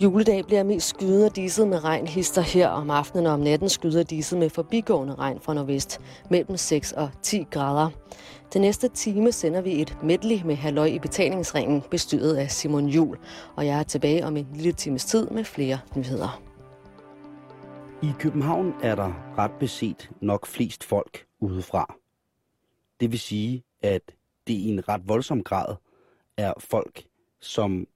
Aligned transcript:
Juledag 0.00 0.44
bliver 0.46 0.62
mest 0.62 0.88
skyet 0.88 1.24
og 1.24 1.36
diset 1.36 1.68
med 1.68 1.84
regn 1.84 2.06
hister 2.06 2.42
her 2.42 2.68
om 2.68 2.90
aftenen 2.90 3.26
og 3.26 3.32
om 3.32 3.40
natten 3.40 3.68
skyder 3.68 4.02
diset 4.02 4.38
med 4.38 4.50
forbigående 4.50 5.14
regn 5.14 5.40
fra 5.40 5.54
nordvest 5.54 6.00
mellem 6.30 6.56
6 6.56 6.92
og 6.92 7.10
10 7.22 7.46
grader. 7.50 7.90
Den 8.52 8.60
næste 8.60 8.88
time 8.88 9.32
sender 9.32 9.60
vi 9.60 9.80
et 9.80 9.98
medley 10.02 10.42
med 10.44 10.54
halløj 10.54 10.86
i 10.86 10.98
betalingsringen, 10.98 11.82
bestyret 11.90 12.36
af 12.36 12.50
Simon 12.50 12.88
Jul, 12.88 13.18
og 13.56 13.66
jeg 13.66 13.78
er 13.78 13.82
tilbage 13.82 14.26
om 14.26 14.36
en 14.36 14.48
lille 14.54 14.72
times 14.72 15.04
tid 15.04 15.28
med 15.30 15.44
flere 15.44 15.78
nyheder. 15.96 16.42
I 18.02 18.12
København 18.18 18.74
er 18.82 18.94
der 18.94 19.34
ret 19.38 19.52
beset 19.60 20.10
nok 20.20 20.46
flest 20.46 20.84
folk 20.84 21.26
udefra. 21.40 21.94
Det 23.00 23.12
vil 23.12 23.18
sige, 23.18 23.62
at 23.82 24.02
det 24.46 24.52
i 24.54 24.68
en 24.68 24.88
ret 24.88 25.08
voldsom 25.08 25.42
grad 25.42 25.76
er 26.36 26.52
folk, 26.58 27.04
som 27.40 27.86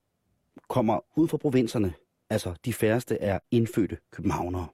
kommer 0.70 1.00
ud 1.16 1.28
fra 1.28 1.36
provinserne. 1.36 1.94
Altså, 2.30 2.54
de 2.64 2.72
færreste 2.72 3.16
er 3.18 3.38
indfødte 3.50 3.98
københavnere. 4.10 4.68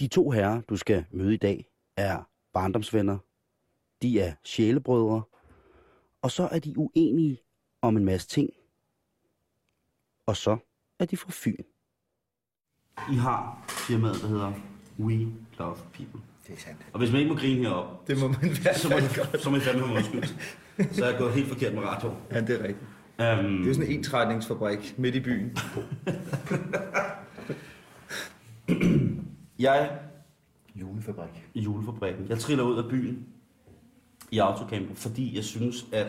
De 0.00 0.08
to 0.08 0.30
herrer, 0.30 0.60
du 0.60 0.76
skal 0.76 1.04
møde 1.10 1.34
i 1.34 1.36
dag, 1.36 1.68
er 1.96 2.28
barndomsvenner. 2.52 3.18
De 4.02 4.20
er 4.20 4.32
sjælebrødre. 4.44 5.22
Og 6.22 6.30
så 6.30 6.48
er 6.52 6.58
de 6.58 6.78
uenige 6.78 7.38
om 7.82 7.96
en 7.96 8.04
masse 8.04 8.28
ting. 8.28 8.50
Og 10.26 10.36
så 10.36 10.56
er 10.98 11.04
de 11.04 11.16
fra 11.16 11.30
Fyn. 11.32 11.56
I 13.12 13.14
har 13.14 13.64
firmaet, 13.68 14.16
der 14.22 14.28
hedder 14.28 14.52
We 14.98 15.32
Love 15.58 15.76
People. 15.92 16.20
Det 16.46 16.54
er 16.54 16.58
sandt. 16.58 16.86
Og 16.92 16.98
hvis 16.98 17.12
man 17.12 17.20
ikke 17.20 17.32
må 17.32 17.38
grine 17.38 17.62
heroppe, 17.68 18.12
Det 18.12 18.20
må 18.20 18.28
man 18.28 18.38
være. 18.64 18.74
så 18.74 18.88
må, 18.88 19.38
så 19.38 19.50
må 19.50 19.56
I 19.56 19.60
fandme 19.60 19.86
have 19.86 19.96
undskyld. 19.96 20.24
Så 20.94 21.04
er 21.04 21.10
jeg 21.10 21.18
gået 21.18 21.32
helt 21.34 21.48
forkert 21.48 21.74
med 21.74 21.82
radio. 21.82 22.14
Ja, 22.30 22.40
det 22.40 22.60
er 22.60 22.64
rigtigt. 22.64 22.95
Um, 23.18 23.24
Det 23.24 23.62
er 23.62 23.66
jo 23.66 23.74
sådan 23.74 23.90
en 23.90 23.98
ensretningsfabrik 23.98 24.94
midt 24.98 25.14
i 25.14 25.20
byen. 25.20 25.56
jeg 29.58 29.98
Julefabrik. 30.74 31.48
i 31.54 31.60
julefabrikken. 31.60 32.26
Jeg 32.28 32.38
triller 32.38 32.64
ud 32.64 32.78
af 32.78 32.90
byen 32.90 33.26
i 34.30 34.38
autocamper, 34.38 34.94
fordi 34.94 35.36
jeg 35.36 35.44
synes, 35.44 35.86
at 35.92 36.06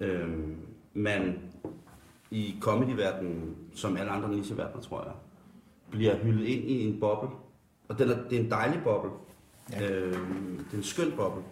øhm, 0.00 0.56
man 0.94 1.38
i 2.30 2.56
comedyverdenen, 2.60 3.56
som 3.74 3.96
alle 3.96 4.10
andre 4.10 4.30
nicheverdener, 4.30 4.80
tror 4.82 5.04
jeg, 5.04 5.12
bliver 5.90 6.16
hyldet 6.16 6.44
ind 6.46 6.64
i 6.70 6.86
en 6.88 7.00
boble. 7.00 7.28
Og 7.88 7.98
den 7.98 8.08
er, 8.10 8.28
det 8.30 8.38
er 8.40 8.44
en 8.44 8.50
dejlig 8.50 8.80
boble. 8.84 9.10
Ja. 9.72 9.90
Øhm, 9.90 10.56
det 10.64 10.72
er 10.72 10.76
en 10.76 10.82
skøn 10.82 11.12
boble. 11.16 11.42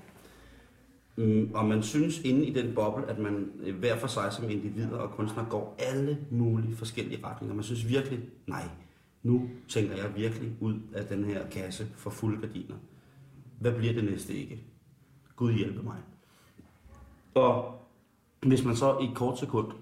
Mm, 1.21 1.51
og 1.55 1.67
man 1.67 1.83
synes 1.83 2.21
inde 2.21 2.47
i 2.47 2.53
den 2.53 2.75
boble, 2.75 3.07
at 3.07 3.19
man 3.19 3.53
øh, 3.63 3.79
hver 3.79 3.99
for 3.99 4.07
sig 4.07 4.33
som 4.33 4.51
individer 4.51 4.97
og 4.97 5.11
kunstner 5.11 5.45
går 5.49 5.77
alle 5.79 6.27
mulige 6.31 6.77
forskellige 6.77 7.27
retninger. 7.27 7.55
Man 7.55 7.65
synes 7.65 7.89
virkelig, 7.89 8.21
nej, 8.47 8.69
nu 9.23 9.51
tænker 9.69 9.97
jeg 9.97 10.17
virkelig 10.17 10.53
ud 10.61 10.75
af 10.95 11.07
den 11.07 11.25
her 11.25 11.51
kasse 11.51 11.87
for 11.97 12.11
fulde 12.11 12.41
gardiner. 12.41 12.75
Hvad 13.59 13.73
bliver 13.73 13.93
det 13.93 14.05
næste 14.05 14.35
ikke? 14.35 14.65
Gud 15.37 15.53
hjælpe 15.53 15.83
mig. 15.83 15.99
Og 17.35 17.81
hvis 18.47 18.65
man 18.65 18.77
så 18.77 18.99
i 18.99 19.05
et 19.05 19.17
kort 19.17 19.39
sekund 19.39 19.73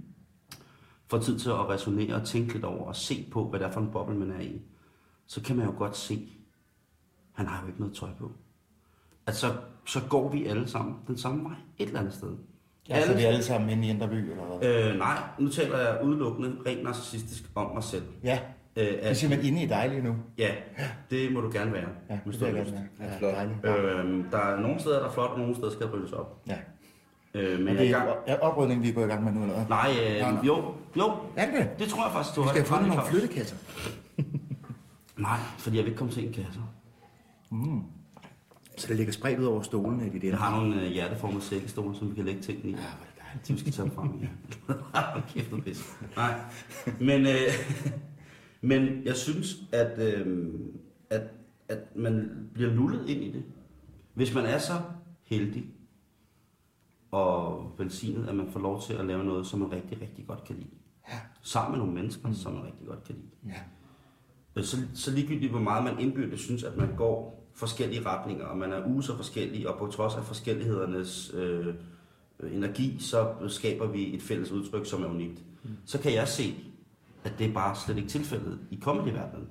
får 1.10 1.18
tid 1.18 1.38
til 1.38 1.50
at 1.50 1.68
resonere 1.68 2.14
og 2.14 2.26
tænke 2.26 2.52
lidt 2.52 2.64
over 2.64 2.84
og 2.84 2.96
se 2.96 3.28
på, 3.30 3.48
hvad 3.48 3.60
det 3.60 3.66
er 3.66 3.72
for 3.72 3.80
en 3.80 3.90
boble, 3.90 4.16
man 4.16 4.30
er 4.30 4.40
i, 4.40 4.60
så 5.26 5.42
kan 5.42 5.56
man 5.56 5.66
jo 5.66 5.74
godt 5.78 5.96
se, 5.96 6.28
han 7.32 7.46
har 7.46 7.62
jo 7.62 7.66
ikke 7.66 7.80
noget 7.80 7.94
tøj 7.96 8.10
på. 8.18 8.32
At 9.26 9.36
så, 9.36 9.46
så 9.86 10.00
går 10.10 10.28
vi 10.28 10.46
alle 10.46 10.68
sammen 10.68 10.94
den 11.06 11.18
samme 11.18 11.44
vej 11.44 11.52
et 11.78 11.86
eller 11.86 12.00
andet 12.00 12.14
sted. 12.14 12.28
Ja, 12.88 13.06
så 13.06 13.14
vi 13.14 13.22
alle 13.22 13.42
sammen 13.42 13.70
inde 13.70 13.86
i 13.86 13.90
Indreby, 13.90 14.30
eller 14.30 14.58
hvad? 14.58 14.68
Øh, 14.92 14.98
nej, 14.98 15.18
nu 15.38 15.48
taler 15.48 15.78
jeg 15.78 15.98
udelukkende 16.04 16.56
rent 16.66 16.82
narcissistisk 16.82 17.50
om 17.54 17.74
mig 17.74 17.82
selv. 17.84 18.02
Ja, 18.24 18.38
Øh, 18.76 18.84
det 18.84 19.04
er 19.06 19.10
at, 19.10 19.16
simpelthen 19.16 19.54
inde 19.54 19.64
i 19.64 19.68
dig 19.68 19.88
lige 19.88 20.02
nu. 20.02 20.16
ja, 20.38 20.50
det 21.10 21.32
må 21.32 21.40
du 21.40 21.50
gerne 21.52 21.72
være, 21.72 21.88
Ja, 22.10 22.18
hvis 22.24 22.36
det 22.36 22.40
du 22.40 22.46
har 22.50 22.56
jeg 22.56 22.64
lyst. 22.64 22.74
Ja, 23.00 23.04
Ja, 23.04 23.18
flot. 23.18 23.76
Øh, 23.76 24.24
der 24.30 24.38
er 24.38 24.60
nogle 24.60 24.80
steder, 24.80 24.98
der 24.98 25.06
er 25.08 25.12
flot, 25.12 25.30
og 25.30 25.38
nogle 25.38 25.54
steder 25.54 25.70
skal 25.72 25.86
ryddes 25.86 26.12
op. 26.12 26.42
Ja. 26.46 26.56
Øh, 27.34 27.56
men 27.58 27.64
Men 27.64 27.74
jeg 27.76 27.76
er 27.76 27.82
i 27.82 27.86
det 27.86 27.94
gang... 27.94 28.08
er 28.26 28.38
oprydning, 28.38 28.82
vi 28.82 28.88
er 28.88 28.92
gået 28.92 29.04
i 29.04 29.08
gang 29.08 29.24
med 29.24 29.32
nu, 29.32 29.42
eller 29.42 29.54
hvad? 29.54 29.66
Nej, 29.68 29.90
øh, 30.30 30.34
nå. 30.36 30.42
jo, 30.42 30.74
jo, 30.96 31.12
Er 31.36 31.46
det 31.50 31.54
det? 31.54 31.78
det 31.78 31.88
tror 31.88 32.04
jeg 32.04 32.12
faktisk, 32.12 32.36
du 32.36 32.40
Vi 32.40 32.44
har 32.46 32.54
skal 32.54 32.62
have 32.62 32.68
fundet 32.68 32.88
nogle 32.88 33.02
flyttekasser. 33.10 33.56
Nej, 35.28 35.38
fordi 35.58 35.76
jeg 35.76 35.84
vil 35.84 35.90
ikke 35.90 35.98
komme 35.98 36.12
til 36.12 36.26
en 36.26 36.32
kasse. 36.32 36.60
Så 38.76 38.88
det 38.88 38.96
ligger 38.96 39.12
spredt 39.12 39.38
ud 39.40 39.44
over 39.44 39.62
stolene 39.62 40.06
i 40.06 40.10
dit 40.10 40.24
Jeg 40.24 40.38
har 40.38 40.60
nogle 40.60 40.82
øh, 40.82 40.92
hjerteformede 40.92 41.42
sækkestole, 41.42 41.96
som 41.96 42.10
vi 42.10 42.14
kan 42.14 42.24
lægge 42.24 42.42
tingene 42.42 42.68
i. 42.68 42.72
Ja, 42.72 42.76
hvor 42.76 42.86
er 42.86 43.10
det 43.14 43.22
dejligt. 43.22 43.48
De 43.48 43.58
skal 43.58 43.72
tage 43.72 43.90
frem, 43.90 44.10
ja. 44.20 45.20
Kæft, 45.34 45.50
noget 45.50 45.64
pis. 45.64 45.96
Nej, 46.16 46.40
men, 47.00 47.26
øh, 47.26 47.50
men 48.70 49.04
jeg 49.04 49.16
synes, 49.16 49.56
at, 49.72 49.98
øh, 49.98 50.50
at, 51.10 51.22
at 51.68 51.96
man 51.96 52.30
bliver 52.54 52.70
lullet 52.70 53.08
ind 53.08 53.24
i 53.24 53.32
det. 53.32 53.44
Hvis 54.14 54.34
man 54.34 54.44
er 54.44 54.58
så 54.58 54.72
heldig 55.22 55.64
og 57.10 57.70
velsignet, 57.78 58.28
at 58.28 58.34
man 58.34 58.48
får 58.50 58.60
lov 58.60 58.82
til 58.82 58.92
at 58.92 59.04
lave 59.04 59.24
noget, 59.24 59.46
som 59.46 59.60
man 59.60 59.72
rigtig, 59.72 60.00
rigtig 60.00 60.26
godt 60.26 60.44
kan 60.44 60.56
lide. 60.56 60.70
Ja. 61.08 61.18
Sammen 61.42 61.72
med 61.72 61.78
nogle 61.78 61.94
mennesker, 61.94 62.28
mm. 62.28 62.34
som 62.34 62.52
man 62.52 62.64
rigtig 62.64 62.86
godt 62.86 63.04
kan 63.04 63.14
lide. 63.14 63.54
Ja. 63.54 63.60
Øh, 64.56 64.64
Så, 64.64 64.76
så 64.94 65.10
ligegyldigt 65.10 65.50
hvor 65.50 65.60
meget 65.60 65.84
man 65.84 65.98
indbyrdes 65.98 66.40
synes, 66.40 66.62
at 66.64 66.76
man 66.76 66.96
går 66.96 67.43
forskellige 67.54 68.06
retninger, 68.06 68.44
og 68.44 68.56
man 68.56 68.72
er 68.72 69.00
så 69.00 69.16
forskellige, 69.16 69.70
og 69.70 69.78
på 69.78 69.86
trods 69.86 70.14
af 70.14 70.24
forskellighedernes 70.24 71.34
øh, 71.34 71.74
energi, 72.52 72.96
så 73.00 73.28
skaber 73.48 73.86
vi 73.86 74.14
et 74.14 74.22
fælles 74.22 74.50
udtryk, 74.50 74.86
som 74.86 75.02
er 75.02 75.08
unikt. 75.08 75.42
Mm. 75.62 75.70
Så 75.84 75.98
kan 75.98 76.14
jeg 76.14 76.28
se, 76.28 76.54
at 77.24 77.32
det 77.38 77.46
er 77.46 77.52
bare 77.52 77.76
slet 77.76 77.96
ikke 77.96 78.08
tilfældet 78.08 78.58
i 78.70 78.80
comedyverdenen. 78.82 79.48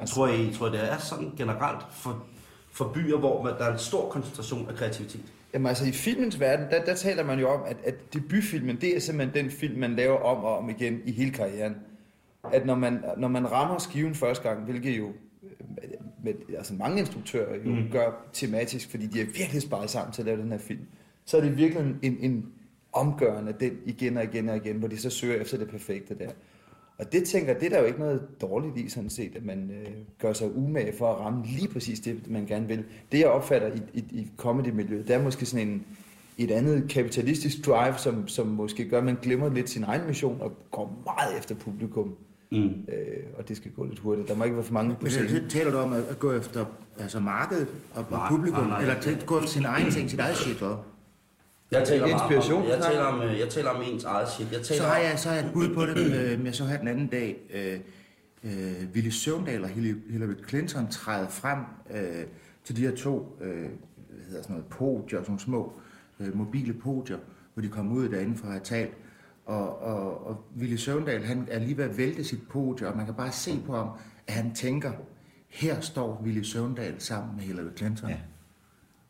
Jeg 0.00 0.08
tror, 0.08 0.28
I, 0.28 0.52
tror, 0.54 0.68
det 0.68 0.92
er 0.92 0.98
sådan 0.98 1.32
generelt 1.36 1.82
for, 1.90 2.24
for 2.72 2.90
byer, 2.94 3.18
hvor 3.18 3.42
man, 3.42 3.52
der 3.58 3.64
er 3.64 3.72
en 3.72 3.78
stor 3.78 4.10
koncentration 4.10 4.68
af 4.68 4.74
kreativitet. 4.74 5.24
Jamen 5.54 5.66
altså 5.66 5.84
i 5.84 5.92
filmens 5.92 6.40
verden, 6.40 6.66
der, 6.70 6.84
der 6.84 6.94
taler 6.94 7.24
man 7.24 7.38
jo 7.38 7.48
om, 7.48 7.60
at, 7.66 7.76
at 7.84 8.14
debutfilmen, 8.14 8.80
det 8.80 8.96
er 8.96 9.00
simpelthen 9.00 9.44
den 9.44 9.52
film, 9.52 9.78
man 9.78 9.96
laver 9.96 10.18
om 10.18 10.44
og 10.44 10.58
om 10.58 10.70
igen 10.70 11.00
i 11.04 11.12
hele 11.12 11.30
karrieren. 11.30 11.76
At 12.52 12.66
når 12.66 12.74
man, 12.74 13.04
når 13.16 13.28
man 13.28 13.52
rammer 13.52 13.78
skiven 13.78 14.14
første 14.14 14.48
gang, 14.48 14.64
hvilket 14.64 14.98
jo 14.98 15.12
med, 16.24 16.32
altså 16.58 16.74
mange 16.74 16.98
instruktører 16.98 17.56
jo 17.64 17.70
mm. 17.70 17.90
gør 17.92 18.28
tematisk, 18.32 18.90
fordi 18.90 19.06
de 19.06 19.20
er 19.20 19.24
virkelig 19.24 19.62
sparet 19.62 19.90
sammen 19.90 20.12
til 20.12 20.22
at 20.22 20.26
lave 20.26 20.42
den 20.42 20.50
her 20.50 20.58
film, 20.58 20.86
så 21.24 21.36
er 21.36 21.40
det 21.40 21.56
virkelig 21.56 21.82
en, 21.82 21.98
en, 22.02 22.16
en 22.20 22.46
omgørende 22.92 23.54
den 23.60 23.72
igen 23.86 24.16
og 24.16 24.24
igen 24.24 24.48
og 24.48 24.56
igen, 24.56 24.76
hvor 24.76 24.88
de 24.88 24.98
så 24.98 25.10
søger 25.10 25.40
efter 25.40 25.58
det 25.58 25.68
perfekte 25.68 26.18
der. 26.18 26.30
Og 26.98 27.12
det 27.12 27.24
tænker 27.24 27.54
det 27.54 27.66
er 27.66 27.70
der 27.70 27.78
jo 27.78 27.84
ikke 27.84 27.98
noget 27.98 28.28
dårligt 28.40 28.76
i 28.76 28.88
sådan 28.88 29.10
set, 29.10 29.36
at 29.36 29.44
man 29.44 29.70
øh, 29.70 29.92
gør 30.18 30.32
sig 30.32 30.56
umage 30.56 30.92
for 30.98 31.12
at 31.12 31.20
ramme 31.20 31.44
lige 31.46 31.68
præcis 31.68 32.00
det, 32.00 32.30
man 32.30 32.46
gerne 32.46 32.68
vil. 32.68 32.84
Det 33.12 33.18
jeg 33.18 33.28
opfatter 33.28 33.68
i, 33.74 33.80
i, 33.94 33.98
i 33.98 34.30
comedy-miljøet, 34.36 35.08
det 35.08 35.16
er 35.16 35.22
måske 35.22 35.46
sådan 35.46 35.68
en, 35.68 35.86
et 36.38 36.50
andet 36.50 36.90
kapitalistisk 36.90 37.66
drive, 37.66 37.94
som, 37.98 38.28
som 38.28 38.46
måske 38.46 38.88
gør, 38.88 38.98
at 38.98 39.04
man 39.04 39.16
glemmer 39.22 39.48
lidt 39.48 39.70
sin 39.70 39.84
egen 39.84 40.06
mission 40.06 40.40
og 40.40 40.52
går 40.70 41.02
meget 41.04 41.38
efter 41.38 41.54
publikum. 41.54 42.16
Mm. 42.50 42.58
Øh, 42.64 43.24
og 43.38 43.48
det 43.48 43.56
skal 43.56 43.70
gå 43.70 43.84
lidt 43.84 43.98
hurtigt. 43.98 44.28
Der 44.28 44.34
må 44.34 44.44
ikke 44.44 44.56
være 44.56 44.64
for 44.64 44.72
mange 44.72 44.94
på 44.94 44.98
Men 45.02 45.10
scenen. 45.10 45.28
så 45.28 45.40
taler 45.48 45.70
du 45.70 45.78
om 45.78 45.92
at 45.92 46.02
at 46.10 46.18
gå 46.18 46.32
efter 46.32 46.64
altså 46.98 47.20
markedet 47.20 47.66
og, 47.94 48.06
og 48.10 48.20
publikum, 48.28 48.60
nej, 48.60 48.68
nej. 48.68 48.80
eller 48.80 49.00
til, 49.00 49.18
gå 49.26 49.38
efter 49.38 49.50
sin 49.50 49.64
egen 49.64 49.90
ting, 49.90 50.10
sit 50.10 50.20
eget 50.20 50.36
shit, 50.36 50.58
hvad? 50.58 50.76
Jeg 51.70 51.86
taler, 51.88 52.06
inspiration, 52.06 52.62
om, 52.62 52.68
jeg, 52.68 52.80
taler 52.82 53.02
om, 53.02 53.22
øh, 53.22 53.38
jeg 53.38 53.48
taler 53.48 53.70
om 53.70 53.82
ens 53.82 54.04
eget 54.04 54.28
shit. 54.28 54.52
Jeg 54.52 54.62
taler 54.62 54.82
Så 54.82 54.88
har 54.88 54.98
jeg, 54.98 55.18
så 55.18 55.28
har 55.28 55.36
jeg 55.36 55.46
et 55.46 55.52
bud 55.52 55.74
på 55.74 55.86
det. 55.86 55.96
Øh, 55.96 56.44
jeg 56.44 56.54
så 56.54 56.64
her 56.64 56.78
den 56.78 56.88
anden 56.88 57.06
dag, 57.06 57.36
øh, 57.54 57.80
øh, 58.44 58.88
Willy 58.94 59.08
Søvndal 59.08 59.62
og 59.62 59.68
Hillary 59.68 59.94
Hillary 60.10 60.48
Clinton 60.48 60.88
træde 60.90 61.26
frem 61.30 61.58
øh, 61.90 62.24
til 62.64 62.76
de 62.76 62.80
her 62.80 62.96
to 62.96 63.38
øh, 63.40 63.50
hvad 63.50 63.68
hedder 64.26 64.42
sådan 64.42 64.56
noget, 64.56 64.66
podier, 64.66 65.18
sådan 65.18 65.24
nogle 65.26 65.40
små 65.40 65.72
øh, 66.20 66.36
mobile 66.36 66.72
podier, 66.72 67.18
hvor 67.54 67.62
de 67.62 67.68
kom 67.68 67.92
ud 67.92 68.08
derinde 68.08 68.36
for 68.36 68.46
at 68.46 68.52
have 68.52 68.64
talt. 68.64 68.94
Og, 69.48 69.82
og, 69.82 70.26
og 70.26 70.44
Willy 70.58 70.76
Søvndal, 70.76 71.24
han 71.24 71.48
er 71.50 71.58
lige 71.58 71.76
ved 71.76 71.84
at 71.84 71.98
vælte 71.98 72.24
sit 72.24 72.48
podie, 72.50 72.88
og 72.88 72.96
man 72.96 73.06
kan 73.06 73.14
bare 73.14 73.32
se 73.32 73.62
på 73.66 73.76
ham, 73.76 73.88
at 74.26 74.34
han 74.34 74.54
tænker, 74.54 74.92
her 75.48 75.80
står 75.80 76.20
Willy 76.24 76.42
Søvndal 76.42 77.00
sammen 77.00 77.36
med 77.36 77.44
Hillary 77.44 77.76
Clinton. 77.76 78.10
Ja. 78.10 78.16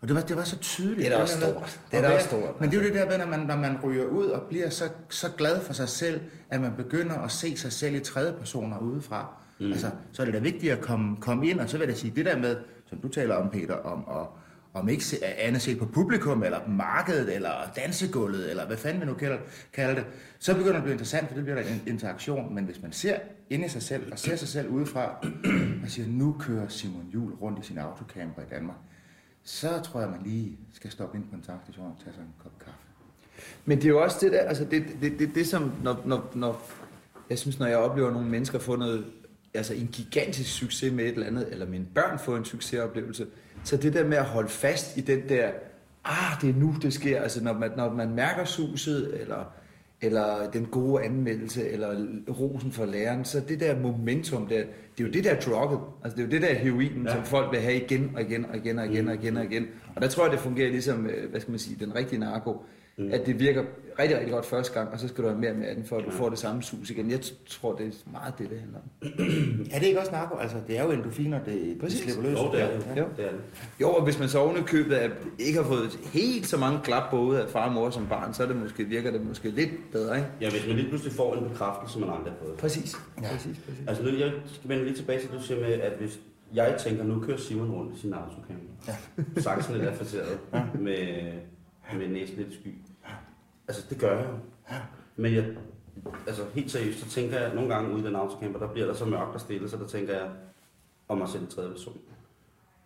Og 0.00 0.08
det 0.08 0.16
var, 0.16 0.22
det 0.22 0.36
var 0.36 0.44
så 0.44 0.58
tydeligt. 0.58 0.98
Det 0.98 1.06
er 1.06 1.16
da 1.16 1.22
også 1.22 1.40
stort. 1.40 1.80
Det 1.90 1.98
er 1.98 2.02
da 2.02 2.08
og 2.08 2.14
også 2.14 2.26
stort, 2.26 2.60
Men 2.60 2.70
det 2.70 2.78
er 2.78 2.82
jo 2.82 2.88
det 2.88 2.94
der 2.94 3.06
med, 3.06 3.18
når 3.18 3.26
man, 3.26 3.40
når 3.40 3.56
man 3.56 3.78
ryger 3.84 4.04
ud 4.04 4.26
og 4.26 4.42
bliver 4.48 4.70
så, 4.70 4.84
så 5.08 5.28
glad 5.36 5.60
for 5.60 5.72
sig 5.72 5.88
selv, 5.88 6.20
at 6.50 6.60
man 6.60 6.72
begynder 6.76 7.18
at 7.18 7.30
se 7.30 7.56
sig 7.56 7.72
selv 7.72 7.94
i 7.94 8.00
tredje 8.00 8.32
personer 8.32 8.78
udefra. 8.78 9.34
Mm. 9.60 9.66
Altså, 9.66 9.90
så 10.12 10.22
er 10.22 10.24
det 10.24 10.34
da 10.34 10.38
vigtigt 10.38 10.72
at 10.72 10.80
komme, 10.80 11.16
komme 11.16 11.48
ind, 11.48 11.60
og 11.60 11.68
så 11.68 11.78
vil 11.78 11.88
jeg 11.88 11.96
sige, 11.96 12.12
det 12.16 12.26
der 12.26 12.38
med, 12.38 12.56
som 12.86 12.98
du 12.98 13.08
taler 13.08 13.34
om, 13.34 13.50
Peter, 13.50 13.74
om 13.74 14.20
at 14.20 14.26
om 14.74 14.88
ikke 14.88 15.04
andet 15.38 15.62
set 15.62 15.78
på 15.78 15.86
publikum, 15.86 16.42
eller 16.42 16.68
markedet, 16.68 17.34
eller 17.34 17.50
dansegulvet, 17.76 18.50
eller 18.50 18.66
hvad 18.66 18.76
fanden 18.76 19.00
vi 19.00 19.06
nu 19.06 19.14
kalder, 19.14 19.38
kalder 19.72 19.94
det, 19.94 20.04
så 20.38 20.54
begynder 20.54 20.72
det 20.72 20.78
at 20.78 20.82
blive 20.82 20.92
interessant, 20.92 21.28
for 21.28 21.34
det 21.34 21.44
bliver 21.44 21.62
der 21.62 21.68
en 21.68 21.82
interaktion. 21.86 22.54
Men 22.54 22.64
hvis 22.64 22.82
man 22.82 22.92
ser 22.92 23.18
ind 23.50 23.64
i 23.64 23.68
sig 23.68 23.82
selv, 23.82 24.12
og 24.12 24.18
ser 24.18 24.36
sig 24.36 24.48
selv 24.48 24.68
udefra, 24.68 25.26
og 25.82 25.88
siger, 25.88 26.08
nu 26.08 26.36
kører 26.40 26.68
Simon 26.68 27.06
Jul 27.14 27.32
rundt 27.32 27.64
i 27.64 27.66
sin 27.66 27.78
autocamper 27.78 28.42
i 28.42 28.46
Danmark, 28.50 28.76
så 29.44 29.80
tror 29.84 30.00
jeg, 30.00 30.10
man 30.10 30.20
lige 30.24 30.58
skal 30.72 30.90
stoppe 30.90 31.18
ind 31.18 31.24
på 31.30 31.36
en 31.36 31.42
tankstation 31.42 31.86
og 31.86 31.96
tage 32.04 32.14
sig 32.14 32.20
en 32.20 32.34
kop 32.42 32.58
kaffe. 32.58 32.80
Men 33.64 33.78
det 33.78 33.84
er 33.84 33.88
jo 33.88 34.02
også 34.02 34.16
det 34.20 34.32
der, 34.32 34.40
altså 34.40 34.64
det, 34.64 34.84
det, 35.00 35.18
det, 35.18 35.34
det 35.34 35.46
som, 35.46 35.72
når, 35.82 36.02
når, 36.04 36.32
når, 36.34 36.62
jeg 37.30 37.38
synes, 37.38 37.58
når 37.58 37.66
jeg 37.66 37.78
oplever 37.78 38.10
nogle 38.10 38.28
mennesker 38.28 38.58
få 38.58 38.76
noget, 38.76 39.04
altså 39.54 39.74
en 39.74 39.86
gigantisk 39.86 40.50
succes 40.58 40.92
med 40.92 41.04
et 41.04 41.12
eller 41.12 41.26
andet, 41.26 41.48
eller 41.50 41.66
mine 41.66 41.86
børn 41.94 42.18
få 42.18 42.36
en 42.36 42.44
succesoplevelse, 42.44 43.26
så 43.68 43.76
det 43.76 43.92
der 43.92 44.04
med 44.04 44.16
at 44.16 44.24
holde 44.24 44.48
fast 44.48 44.96
i 44.96 45.00
den 45.00 45.28
der, 45.28 45.50
ah, 46.04 46.40
det 46.40 46.50
er 46.50 46.54
nu, 46.54 46.74
det 46.82 46.92
sker, 46.92 47.22
altså 47.22 47.44
når 47.44 47.52
man, 47.52 47.70
når 47.76 47.92
man 47.92 48.14
mærker 48.14 48.44
suset, 48.44 49.20
eller, 49.20 49.52
eller 50.00 50.50
den 50.52 50.66
gode 50.66 51.04
anmeldelse, 51.04 51.68
eller 51.68 52.06
rosen 52.40 52.72
for 52.72 52.84
læreren, 52.84 53.24
så 53.24 53.40
det 53.48 53.60
der 53.60 53.80
momentum 53.80 54.46
der, 54.46 54.56
det 54.96 55.04
er 55.04 55.08
jo 55.08 55.12
det 55.12 55.24
der 55.24 55.40
drugget, 55.40 55.80
altså 56.04 56.16
det 56.16 56.22
er 56.22 56.26
jo 56.26 56.30
det 56.30 56.42
der 56.42 56.54
heroinen, 56.54 57.06
ja. 57.06 57.14
som 57.14 57.24
folk 57.24 57.52
vil 57.52 57.60
have 57.60 57.76
igen 57.76 58.12
og 58.14 58.22
igen 58.22 58.44
og 58.44 58.56
igen 58.56 58.78
og 58.78 58.86
igen 58.86 59.08
og 59.08 59.14
igen 59.14 59.36
og 59.36 59.44
igen. 59.44 59.66
Og 59.96 60.02
der 60.02 60.08
tror 60.08 60.24
jeg, 60.24 60.32
det 60.32 60.40
fungerer 60.40 60.70
ligesom, 60.70 61.06
øh, 61.06 61.30
hvad 61.30 61.40
skal 61.40 61.50
man 61.50 61.58
sige, 61.58 61.84
den 61.84 61.94
rigtige 61.94 62.18
narko, 62.18 62.64
mm. 62.98 63.12
at 63.12 63.26
det 63.26 63.40
virker 63.40 63.64
rigtig, 63.98 64.16
rigtig 64.16 64.32
godt 64.32 64.46
første 64.46 64.72
gang, 64.72 64.92
og 64.92 64.98
så 64.98 65.08
skal 65.08 65.24
du 65.24 65.28
have 65.28 65.40
mere 65.40 65.54
med 65.54 65.76
den, 65.76 65.84
for 65.84 65.96
at 65.96 66.04
du 66.04 66.10
får 66.10 66.28
det 66.28 66.38
samme 66.38 66.62
sus 66.62 66.90
igen. 66.90 67.10
Jeg 67.10 67.20
tror, 67.46 67.74
det 67.74 67.86
er 67.86 68.10
meget 68.12 68.38
det, 68.38 68.50
det 68.50 68.60
handler 68.60 68.78
om. 68.78 68.88
Er 69.74 69.78
det 69.78 69.86
ikke 69.86 70.00
også 70.00 70.12
narko? 70.12 70.36
Altså, 70.36 70.56
det 70.68 70.78
er 70.78 70.84
jo 70.84 70.90
endorfiner, 70.90 71.44
det, 71.44 71.54
det 71.54 71.78
Præcis. 71.80 72.00
slipper 72.00 72.22
løs. 72.22 72.38
Jo, 72.38 72.52
det 72.52 72.62
er 72.62 72.66
det. 72.70 72.86
Jo. 72.96 73.04
Det 73.16 73.24
er 73.26 73.30
det. 73.30 73.40
Jo, 73.80 73.90
og 73.90 74.04
hvis 74.04 74.18
man 74.18 74.28
så 74.28 74.38
oven 74.38 74.56
i 74.56 74.60
købet 74.66 74.94
af, 74.94 75.10
ikke 75.38 75.58
har 75.58 75.66
fået 75.68 75.98
helt 76.12 76.46
så 76.46 76.56
mange 76.56 76.78
klap 76.84 77.10
både 77.10 77.42
af 77.42 77.48
far 77.48 77.66
og 77.68 77.74
mor 77.74 77.90
som 77.90 78.06
barn, 78.06 78.34
så 78.34 78.42
er 78.42 78.46
det 78.46 78.56
måske, 78.56 78.84
virker 78.84 79.10
det 79.10 79.26
måske 79.26 79.50
lidt 79.50 79.70
bedre, 79.92 80.16
ikke? 80.16 80.28
Ja, 80.40 80.50
hvis 80.50 80.66
man 80.66 80.76
lige 80.76 80.88
pludselig 80.88 81.12
får 81.12 81.34
en 81.34 81.48
bekræftelse, 81.48 81.98
man 81.98 82.08
aldrig 82.08 82.32
har 82.32 82.38
fået. 82.44 82.56
Præcis. 82.56 82.96
Ja. 83.22 83.28
Præcis, 83.32 83.58
præcis. 83.58 83.84
Altså, 83.88 84.02
nu, 84.02 84.08
jeg 84.08 84.32
skal 84.46 84.68
vende 84.68 84.84
lige 84.84 84.96
tilbage 84.96 85.20
til, 85.20 85.30
det, 85.30 85.38
du 85.38 85.42
siger 85.42 85.60
med, 85.60 85.72
at 85.72 85.92
hvis 85.98 86.20
jeg 86.54 86.76
tænker, 86.78 87.04
nu 87.04 87.20
kører 87.20 87.38
Simon 87.38 87.70
rundt 87.70 87.96
i 87.96 88.00
sin 88.00 88.12
autocamper. 88.12 88.72
Ja. 88.88 89.40
Saksen 89.40 89.74
er 89.74 89.94
fatteret 89.94 90.38
ja. 90.54 90.62
med, 90.74 91.32
med 91.98 92.08
næsen 92.08 92.36
lidt 92.36 92.54
sky. 92.54 92.74
Altså, 93.68 93.82
det 93.90 93.98
gør 94.00 94.18
jeg 94.18 94.28
jo. 94.28 94.38
Men 95.16 95.34
jeg, 95.34 95.44
altså, 96.26 96.44
helt 96.54 96.70
seriøst, 96.70 96.98
så 97.00 97.08
tænker 97.08 97.40
jeg 97.40 97.54
nogle 97.54 97.74
gange 97.74 97.94
ude 97.94 98.02
i 98.02 98.06
den 98.06 98.16
autocamper, 98.16 98.58
der 98.58 98.72
bliver 98.72 98.86
der 98.86 98.94
så 98.94 99.04
mørkt 99.04 99.34
og 99.34 99.40
stille, 99.40 99.68
så 99.68 99.76
der 99.76 99.86
tænker 99.86 100.14
jeg 100.14 100.30
om 101.08 101.18
mig 101.18 101.28
selv 101.28 101.42
i 101.42 101.46
tredje 101.46 101.70
person. 101.70 101.98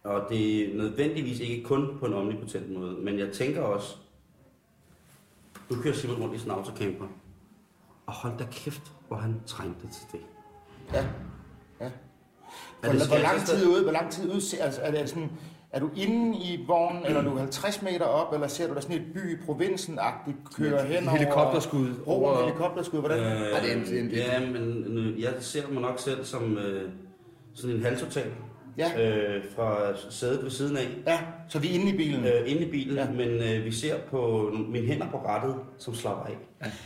Og 0.05 0.27
det 0.29 0.65
er 0.65 0.77
nødvendigvis 0.77 1.41
ikke 1.41 1.65
kun 1.65 1.99
på 1.99 2.07
en 2.07 2.15
omnipotent 2.15 2.71
måde, 2.71 2.93
men 2.93 3.19
jeg 3.19 3.33
tænker 3.33 3.63
også, 3.63 3.97
nu 5.71 5.83
kører 5.83 5.95
Simon 5.95 6.23
rundt 6.23 6.35
i 6.35 6.39
sin 6.39 6.51
autocamper, 6.51 7.07
og 8.07 8.13
hold 8.13 8.39
da 8.39 8.47
kæft, 8.51 8.93
hvor 9.09 9.17
han 9.17 9.41
trængte 9.47 9.81
til 9.87 10.07
det. 10.13 10.21
Ja. 10.93 11.07
ja. 11.81 11.91
Hvor, 12.81 12.93
det 12.93 13.09
hvor 13.09 13.19
lang 13.19 13.47
tid 13.47 13.67
ude, 13.67 13.83
hvor 13.83 13.93
lang 13.93 14.11
tid 14.11 14.31
ude, 14.31 14.41
ser- 14.41 14.65
altså, 14.65 14.81
er 14.81 14.91
det 14.91 15.09
sådan, 15.09 15.31
er 15.73 15.81
du 15.81 15.91
inde 15.97 16.39
i 16.39 16.65
vognen, 16.67 17.03
eller 17.07 17.21
er 17.21 17.25
du 17.25 17.37
50 17.37 17.83
meter 17.83 18.05
op, 18.05 18.35
eller 18.35 18.47
ser 18.49 18.69
du 18.69 18.75
der 18.75 18.81
sådan 18.81 18.97
et 18.97 19.03
by 19.15 19.33
i 19.33 19.37
provinsen-agtigt 19.47 20.37
køre 20.57 20.83
hen 20.85 21.09
over... 21.09 21.17
Helikopterskud 21.19 21.89
over... 22.07 22.31
over- 22.31 22.45
helikopterskud, 22.45 23.01
hvordan? 23.01 23.19
Øh, 23.19 23.25
Ej, 23.27 23.61
det 23.61 23.73
er 23.73 23.77
en- 23.77 23.85
det 23.85 23.99
er 23.99 24.37
en- 24.39 24.43
ja, 24.45 24.51
men 24.51 24.99
øh, 24.99 25.21
jeg 25.23 25.33
ser 25.41 25.69
mig 25.73 25.83
nok 25.83 25.99
selv 25.99 26.25
som 26.25 26.59
øh, 26.59 26.91
sådan 27.55 27.77
en 27.77 27.83
halvtotal 27.83 28.31
ja, 28.79 29.11
øh, 29.37 29.45
fra 29.57 29.77
sædet 30.11 30.43
ved 30.43 30.51
siden 30.51 30.77
af. 30.77 30.83
ja, 31.07 31.19
så 31.49 31.59
vi 31.59 31.69
er 31.69 31.81
inde 31.81 31.93
i 31.95 31.97
bilen. 31.97 32.25
Øh, 32.25 32.51
inde 32.51 32.63
i 32.67 32.71
bilen, 32.71 32.95
Ja. 32.97 33.05
ja. 33.05 33.11
men 33.11 33.29
øh, 33.29 33.65
vi 33.65 33.73
ser 33.73 33.95
på 34.11 34.51
mine 34.69 34.87
hænder 34.87 35.11
på 35.11 35.17
rattet, 35.17 35.57
som 35.79 35.95
slapper 35.95 36.25
af. 36.25 36.37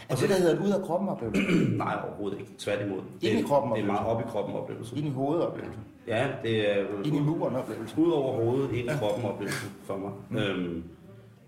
Er 0.08 0.14
det, 0.14 0.28
der 0.28 0.34
hedder 0.34 0.56
en 0.56 0.62
ud 0.66 0.70
af 0.70 0.82
kroppen 0.82 1.08
oplevelse? 1.08 1.42
Nej, 1.84 1.96
overhovedet 2.08 2.38
ikke. 2.38 2.50
Tværtimod. 2.58 3.00
Ind 3.22 3.38
i 3.38 3.42
kroppen 3.42 3.72
Det 3.76 3.82
er 3.82 3.86
meget 3.86 4.06
op 4.06 4.20
i 4.20 4.24
kroppen 4.28 4.54
oplevelse. 4.54 4.96
Ind 4.96 5.06
i 5.06 5.10
hovedet 5.10 5.46
oplevelse? 5.46 5.78
Ja, 6.06 6.28
det 6.42 6.70
er 6.78 6.84
Ind 7.04 7.16
i 7.16 7.20
muren 7.20 7.56
oplevelse? 7.56 7.94
ud 7.98 8.10
over 8.12 8.44
hovedet, 8.44 8.72
ind 8.72 8.90
i 8.90 8.92
kroppen 8.98 9.24
oplevelse 9.24 9.66
for 9.84 9.96
mig. 9.96 10.10
Mm. 10.30 10.36
Øhm, 10.36 10.84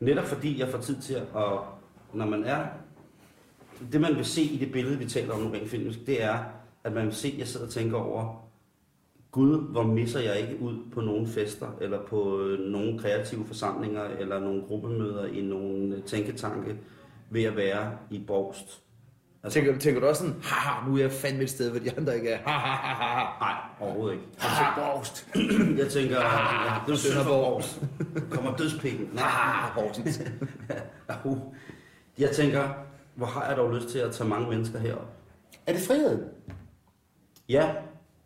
netop 0.00 0.24
fordi 0.24 0.60
jeg 0.60 0.68
får 0.68 0.78
tid 0.78 0.96
til 1.00 1.14
at, 1.14 1.24
når 2.14 2.26
man 2.26 2.44
er, 2.44 2.58
det 3.92 4.00
man 4.00 4.16
vil 4.16 4.24
se 4.24 4.42
i 4.42 4.56
det 4.56 4.72
billede, 4.72 4.98
vi 4.98 5.04
taler 5.04 5.32
om 5.34 5.40
nu 5.40 5.48
rent 5.50 5.68
filmisk, 5.70 6.06
det 6.06 6.24
er, 6.24 6.38
at 6.84 6.92
man 6.92 7.04
vil 7.06 7.14
se, 7.14 7.28
at 7.28 7.38
jeg 7.38 7.46
sidder 7.48 7.66
og 7.66 7.72
tænker 7.72 7.96
over, 7.98 8.47
Gud, 9.30 9.70
hvor 9.70 9.82
misser 9.82 10.20
jeg 10.20 10.40
ikke 10.40 10.60
ud 10.62 10.74
på 10.94 11.00
nogle 11.00 11.26
fester, 11.26 11.66
eller 11.80 12.06
på 12.06 12.40
øh, 12.40 12.58
nogle 12.58 12.98
kreative 12.98 13.46
forsamlinger, 13.46 14.04
eller 14.04 14.40
nogle 14.40 14.62
gruppemøder 14.62 15.24
i 15.26 15.40
nogle 15.40 15.96
øh, 15.96 16.02
tænketanke, 16.02 16.76
ved 17.30 17.44
at 17.44 17.56
være 17.56 17.92
i 18.10 18.24
Borgst. 18.26 18.82
Altså, 19.42 19.58
Tænker, 19.60 19.78
tænker 19.78 20.00
du 20.00 20.06
også 20.06 20.22
sådan, 20.26 20.40
haha, 20.42 20.88
nu 20.88 20.96
er 20.96 21.00
jeg 21.00 21.12
fandme 21.12 21.42
et 21.42 21.50
sted, 21.50 21.70
hvor 21.70 21.80
de 21.80 21.96
andre 21.96 22.16
ikke 22.16 22.30
er. 22.30 22.38
Ha, 22.38 22.50
ha, 22.50 22.74
ha, 22.74 22.94
ha, 22.94 23.18
ha. 23.18 23.24
nej, 23.40 23.60
overhovedet 23.80 24.14
ikke. 24.14 24.26
Haha, 24.38 24.80
Borgst. 24.80 25.28
Jeg 25.82 25.88
tænker, 25.88 26.16
det 26.86 26.92
er 26.92 26.96
Sønderborg. 26.96 27.52
Borgst. 27.52 27.82
Kommer 28.30 28.56
dødspikken. 28.56 29.08
Ah, 29.18 29.70
Horsens. 29.70 30.22
Jeg 32.18 32.30
tænker, 32.30 32.68
hvor 33.14 33.26
har 33.26 33.48
jeg 33.48 33.56
dog 33.56 33.74
lyst 33.74 33.88
til 33.88 33.98
at 33.98 34.12
tage 34.12 34.28
mange 34.28 34.48
mennesker 34.48 34.78
herop? 34.78 35.08
Er 35.66 35.72
det 35.72 35.82
frihed? 35.82 36.26
Ja, 37.48 37.70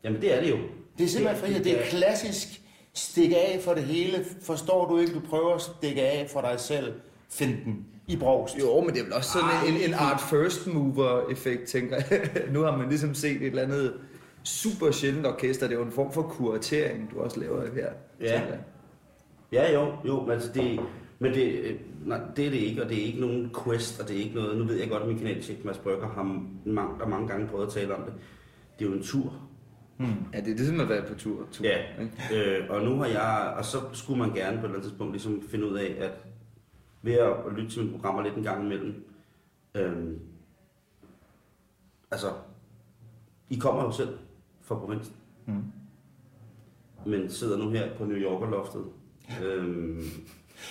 jamen 0.04 0.20
det 0.20 0.36
er 0.36 0.40
det 0.40 0.50
jo. 0.50 0.56
Det 0.98 1.04
er 1.04 1.08
simpelthen 1.08 1.44
frihed. 1.44 1.64
Det 1.64 1.78
er 1.80 1.82
klassisk 1.84 2.48
stikke 2.94 3.36
af 3.36 3.60
for 3.62 3.74
det 3.74 3.82
hele. 3.82 4.24
Forstår 4.42 4.88
du 4.88 4.98
ikke, 4.98 5.14
du 5.14 5.20
prøver 5.20 5.54
at 5.54 5.62
stikke 5.62 6.02
af 6.02 6.30
for 6.32 6.40
dig 6.40 6.54
selv. 6.60 6.92
Find 7.30 7.54
den 7.64 7.86
i 8.08 8.16
Brogst. 8.16 8.58
Jo, 8.58 8.80
men 8.80 8.94
det 8.94 9.00
er 9.00 9.04
vel 9.04 9.12
også 9.12 9.30
sådan 9.30 9.74
en, 9.74 9.88
en 9.88 9.94
art 9.94 10.20
first 10.20 10.66
mover 10.66 11.30
effekt, 11.30 11.68
tænker 11.68 11.96
jeg. 12.10 12.30
nu 12.54 12.60
har 12.60 12.76
man 12.76 12.88
ligesom 12.88 13.14
set 13.14 13.36
et 13.36 13.46
eller 13.46 13.62
andet 13.62 13.94
super 14.44 14.90
sjældent 14.90 15.26
orkester. 15.26 15.66
Det 15.66 15.74
er 15.74 15.78
jo 15.78 15.86
en 15.86 15.92
form 15.92 16.12
for 16.12 16.22
kuratering, 16.22 17.10
du 17.10 17.20
også 17.20 17.40
laver 17.40 17.74
her. 17.74 17.88
Ja. 18.20 18.42
Ja, 19.52 19.72
jo, 19.72 19.92
jo, 20.06 20.20
men 20.22 20.30
altså 20.30 20.52
det, 20.54 20.80
men 21.18 21.34
det, 21.34 21.52
øh, 21.52 21.76
nej, 22.06 22.20
det 22.36 22.46
er 22.46 22.50
det 22.50 22.58
ikke, 22.58 22.82
og 22.82 22.88
det 22.88 22.98
er 22.98 23.04
ikke 23.04 23.20
nogen 23.20 23.50
quest, 23.64 24.00
og 24.00 24.08
det 24.08 24.16
er 24.16 24.20
ikke 24.20 24.34
noget, 24.34 24.58
nu 24.58 24.64
ved 24.64 24.74
jeg 24.74 24.88
godt, 24.88 25.02
at 25.02 25.08
min 25.08 25.18
kanalchef 25.18 25.64
Mads 25.64 25.78
Brygger 25.78 26.08
har 26.08 26.22
mange, 26.64 26.98
der 26.98 27.06
mange 27.06 27.28
gange 27.28 27.48
prøvet 27.48 27.66
at 27.66 27.72
tale 27.72 27.94
om 27.94 28.02
det. 28.02 28.12
Det 28.78 28.84
er 28.84 28.90
jo 28.90 28.96
en 28.96 29.02
tur. 29.02 29.32
Ja, 30.34 30.40
det 30.40 30.52
er 30.52 30.56
det, 30.56 30.66
som 30.66 30.80
at 30.80 30.88
være 30.88 31.02
på 31.08 31.14
tur. 31.14 31.46
tur 31.52 31.64
Ja, 31.64 31.78
ikke? 32.00 32.58
øh, 32.60 32.70
og 32.70 32.82
nu 32.82 32.96
har 32.96 33.06
jeg, 33.06 33.54
og 33.56 33.64
så 33.64 33.78
skulle 33.92 34.18
man 34.18 34.32
gerne 34.34 34.56
på 34.56 34.60
et 34.60 34.64
eller 34.64 34.68
andet 34.78 34.82
tidspunkt 34.82 35.12
ligesom 35.12 35.42
finde 35.50 35.66
ud 35.70 35.76
af, 35.76 35.96
at 36.00 36.10
ved 37.02 37.12
at 37.12 37.32
lytte 37.56 37.70
til 37.70 37.80
mine 37.84 37.92
programmer 37.92 38.22
lidt 38.22 38.34
en 38.34 38.42
gang 38.42 38.64
imellem, 38.64 39.04
øhm, 39.74 40.18
altså, 42.10 42.26
I 43.50 43.56
kommer 43.56 43.82
jo 43.84 43.90
selv 43.92 44.18
fra 44.62 44.74
provinsen, 44.74 45.14
Mm. 45.46 45.62
men 47.06 47.30
sidder 47.30 47.56
nu 47.58 47.70
her 47.70 47.94
på 47.98 48.04
New 48.04 48.16
Yorker-loftet. 48.16 48.82
Øhm, 49.44 49.68
Men 49.68 50.04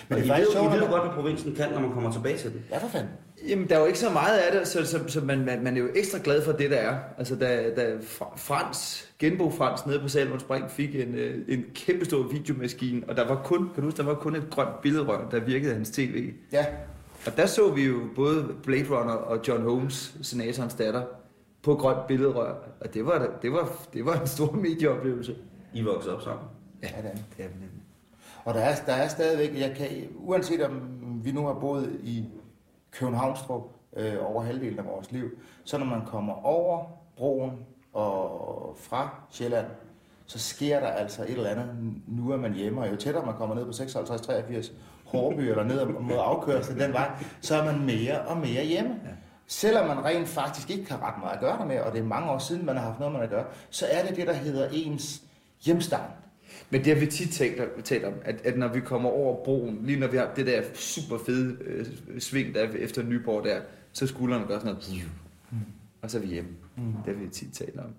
men 0.10 0.18
det 0.18 0.20
er 0.20 0.24
I 0.24 0.28
faktisk 0.28 0.48
ved, 0.48 0.54
sjovt, 0.54 0.68
I 0.68 0.76
ved 0.76 0.82
jo 0.86 0.92
godt, 0.92 1.04
hvad 1.06 1.14
provinsen 1.16 1.56
kan, 1.56 1.72
når 1.72 1.80
man 1.80 1.92
kommer 1.92 2.12
tilbage 2.12 2.38
til 2.38 2.54
den. 2.54 2.64
Ja, 2.70 2.78
for 2.78 2.88
fanden. 2.88 3.10
Jamen, 3.48 3.70
der 3.70 3.76
er 3.76 3.80
jo 3.80 3.86
ikke 3.86 4.00
så 4.00 4.10
meget 4.10 4.38
af 4.38 4.58
det, 4.60 4.68
så, 4.68 4.86
så, 4.86 5.00
så 5.08 5.22
man, 5.22 5.46
man, 5.46 5.64
man 5.64 5.78
er 5.78 5.82
jo 5.82 5.90
ekstra 5.96 6.20
glad 6.24 6.42
for 6.42 6.52
det, 6.52 6.72
der 6.72 6.78
er. 6.78 6.98
Altså, 7.18 7.36
da, 7.36 7.70
da 7.76 7.96
Fra- 8.02 8.34
Frans, 8.38 9.10
Genbo 9.20 9.50
Frans 9.50 9.86
nede 9.86 10.00
på 10.00 10.08
Salmons 10.08 10.44
Brink 10.44 10.70
fik 10.70 10.96
en, 10.96 11.16
øh, 11.16 11.38
en 11.48 11.64
kæmpe 11.76 12.06
stor 12.06 12.24
videomaskine, 12.24 13.02
og 13.08 13.16
der 13.18 13.28
var 13.28 13.42
kun, 13.44 13.58
kan 13.74 13.76
du 13.76 13.82
huske, 13.82 13.98
der 13.98 14.04
var 14.04 14.14
kun 14.14 14.36
et 14.36 14.48
grønt 14.50 14.82
billedrør, 14.82 15.30
der 15.30 15.40
virkede 15.40 15.74
hans 15.74 15.90
tv. 15.90 16.34
Ja, 16.52 16.66
Og 17.26 17.38
der 17.38 17.46
så 17.46 17.72
vi 17.72 17.84
jo 17.86 18.00
både 18.16 18.46
Blade 18.64 18.86
Runner 18.90 19.14
og 19.14 19.40
John 19.48 19.64
Holmes, 19.64 20.16
senatorens 20.22 20.74
datter, 20.74 21.04
på 21.64 21.76
grønt 21.76 22.08
billedrør. 22.08 22.54
Og 22.82 22.94
det 22.94 23.06
var, 23.06 23.30
det 23.42 23.52
var, 23.52 23.72
det 23.94 24.06
var 24.06 24.20
en 24.22 24.28
stor 24.28 24.52
medieoplevelse. 24.52 25.36
I 25.74 25.82
voksede 25.82 26.16
op 26.16 26.22
sammen. 26.22 26.44
ja 26.84 26.88
det 26.88 26.96
er 26.98 27.02
det. 27.02 27.24
det 27.38 27.46
er 27.46 27.50
det. 27.50 27.56
Og 28.46 28.54
der 28.54 28.60
er, 28.60 28.76
der 28.86 28.94
er 28.94 29.08
stadigvæk, 29.08 29.60
jeg 29.60 29.74
kan, 29.78 29.88
uanset 30.16 30.62
om 30.62 30.82
vi 31.24 31.32
nu 31.32 31.46
har 31.46 31.54
boet 31.54 31.90
i 32.04 32.24
Københavnstrup 32.92 33.64
øh, 33.98 34.16
over 34.22 34.44
halvdelen 34.44 34.80
af 34.80 34.86
vores 34.86 35.12
liv, 35.12 35.30
så 35.64 35.78
når 35.78 35.86
man 35.86 36.06
kommer 36.06 36.46
over 36.46 36.86
broen 37.18 37.66
og 37.94 38.76
fra 38.78 39.10
Sjælland, 39.30 39.66
så 40.26 40.40
sker 40.40 40.80
der 40.80 40.88
altså 40.88 41.24
et 41.24 41.30
eller 41.30 41.50
andet. 41.50 41.68
Nu 42.08 42.32
er 42.32 42.38
man 42.38 42.54
hjemme, 42.54 42.82
og 42.82 42.92
jo 42.92 42.96
tættere 42.96 43.26
man 43.26 43.36
kommer 43.36 43.56
ned 43.56 43.66
på 43.66 43.72
56-83 43.72 44.72
Hårby 45.06 45.40
eller 45.40 45.64
ned 45.64 45.86
mod 45.86 46.18
afkørslen 46.20 46.80
den 46.80 46.94
vej, 46.94 47.12
så 47.42 47.56
er 47.56 47.66
man 47.66 47.86
mere 47.86 48.22
og 48.22 48.38
mere 48.38 48.66
hjemme. 48.66 48.90
Ja. 48.90 49.10
Selvom 49.48 49.88
man 49.88 50.06
rent 50.06 50.28
faktisk 50.28 50.70
ikke 50.70 50.92
har 50.92 51.08
ret 51.08 51.22
meget 51.24 51.34
at 51.34 51.40
gøre 51.40 51.58
der 51.58 51.66
med, 51.66 51.80
og 51.80 51.92
det 51.92 52.00
er 52.00 52.04
mange 52.04 52.32
år 52.32 52.38
siden, 52.38 52.66
man 52.66 52.76
har 52.76 52.84
haft 52.84 53.00
noget 53.00 53.14
med 53.14 53.22
at 53.22 53.30
gøre, 53.30 53.46
så 53.70 53.86
er 53.92 54.06
det 54.08 54.16
det, 54.16 54.28
der 54.28 54.34
hedder 54.34 54.70
ens 54.72 55.22
hjemstavn. 55.66 56.12
Men 56.70 56.84
det 56.84 56.94
har 56.94 57.00
vi 57.00 57.06
tit 57.06 57.30
talt, 57.32 57.62
talt 57.84 58.06
om, 58.06 58.14
at, 58.24 58.42
at 58.44 58.58
når 58.58 58.68
vi 58.68 58.80
kommer 58.80 59.10
over 59.10 59.44
broen, 59.44 59.80
lige 59.84 60.00
når 60.00 60.08
vi 60.08 60.18
har 60.18 60.32
det 60.36 60.46
der 60.46 60.62
super 60.74 61.18
fede 61.26 61.58
øh, 61.66 61.86
sving, 62.20 62.56
der 62.56 62.62
er 62.62 62.70
efter 62.72 63.04
Nyborg 63.04 63.44
der, 63.44 63.62
så 63.92 64.08
skuldrene 64.08 64.46
gør 64.48 64.60
sådan 64.60 64.66
noget, 64.66 65.06
og 66.02 66.12
så 66.12 66.18
er 66.18 66.22
vi 66.22 66.28
hjemme. 66.28 66.50
Mm. 66.78 66.94
Det 67.06 67.16
har 67.16 67.24
vi 67.24 67.30
tit 67.30 67.54
talt 67.54 67.78
om. 67.80 67.90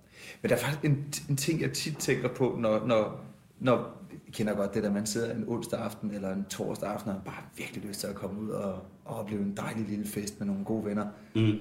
Men 0.43 0.49
der 0.51 0.57
er 0.57 0.61
faktisk 0.61 0.85
en, 0.85 1.15
en 1.29 1.37
ting, 1.37 1.61
jeg 1.61 1.73
tit 1.73 1.97
tænker 1.99 2.29
på, 2.29 2.57
når, 2.61 2.87
når, 2.87 3.25
når 3.61 4.07
jeg 4.11 4.33
kender 4.33 4.55
godt 4.55 4.75
det 4.75 4.83
der, 4.83 4.93
man 4.93 5.07
sidder 5.07 5.35
en 5.35 5.45
onsdag 5.49 5.81
aften 5.81 6.11
eller 6.11 6.35
en 6.35 6.45
torsdag 6.45 6.89
aften, 6.89 7.11
og 7.11 7.21
bare 7.25 7.43
virkelig 7.57 7.85
lyst 7.85 8.01
til 8.01 8.07
at 8.07 8.15
komme 8.15 8.41
ud 8.41 8.49
og, 8.49 8.73
og 9.05 9.17
opleve 9.17 9.43
en 9.43 9.57
dejlig 9.57 9.89
lille 9.89 10.07
fest 10.07 10.39
med 10.39 10.47
nogle 10.47 10.65
gode 10.65 10.85
venner. 10.85 11.07
Mm. 11.35 11.59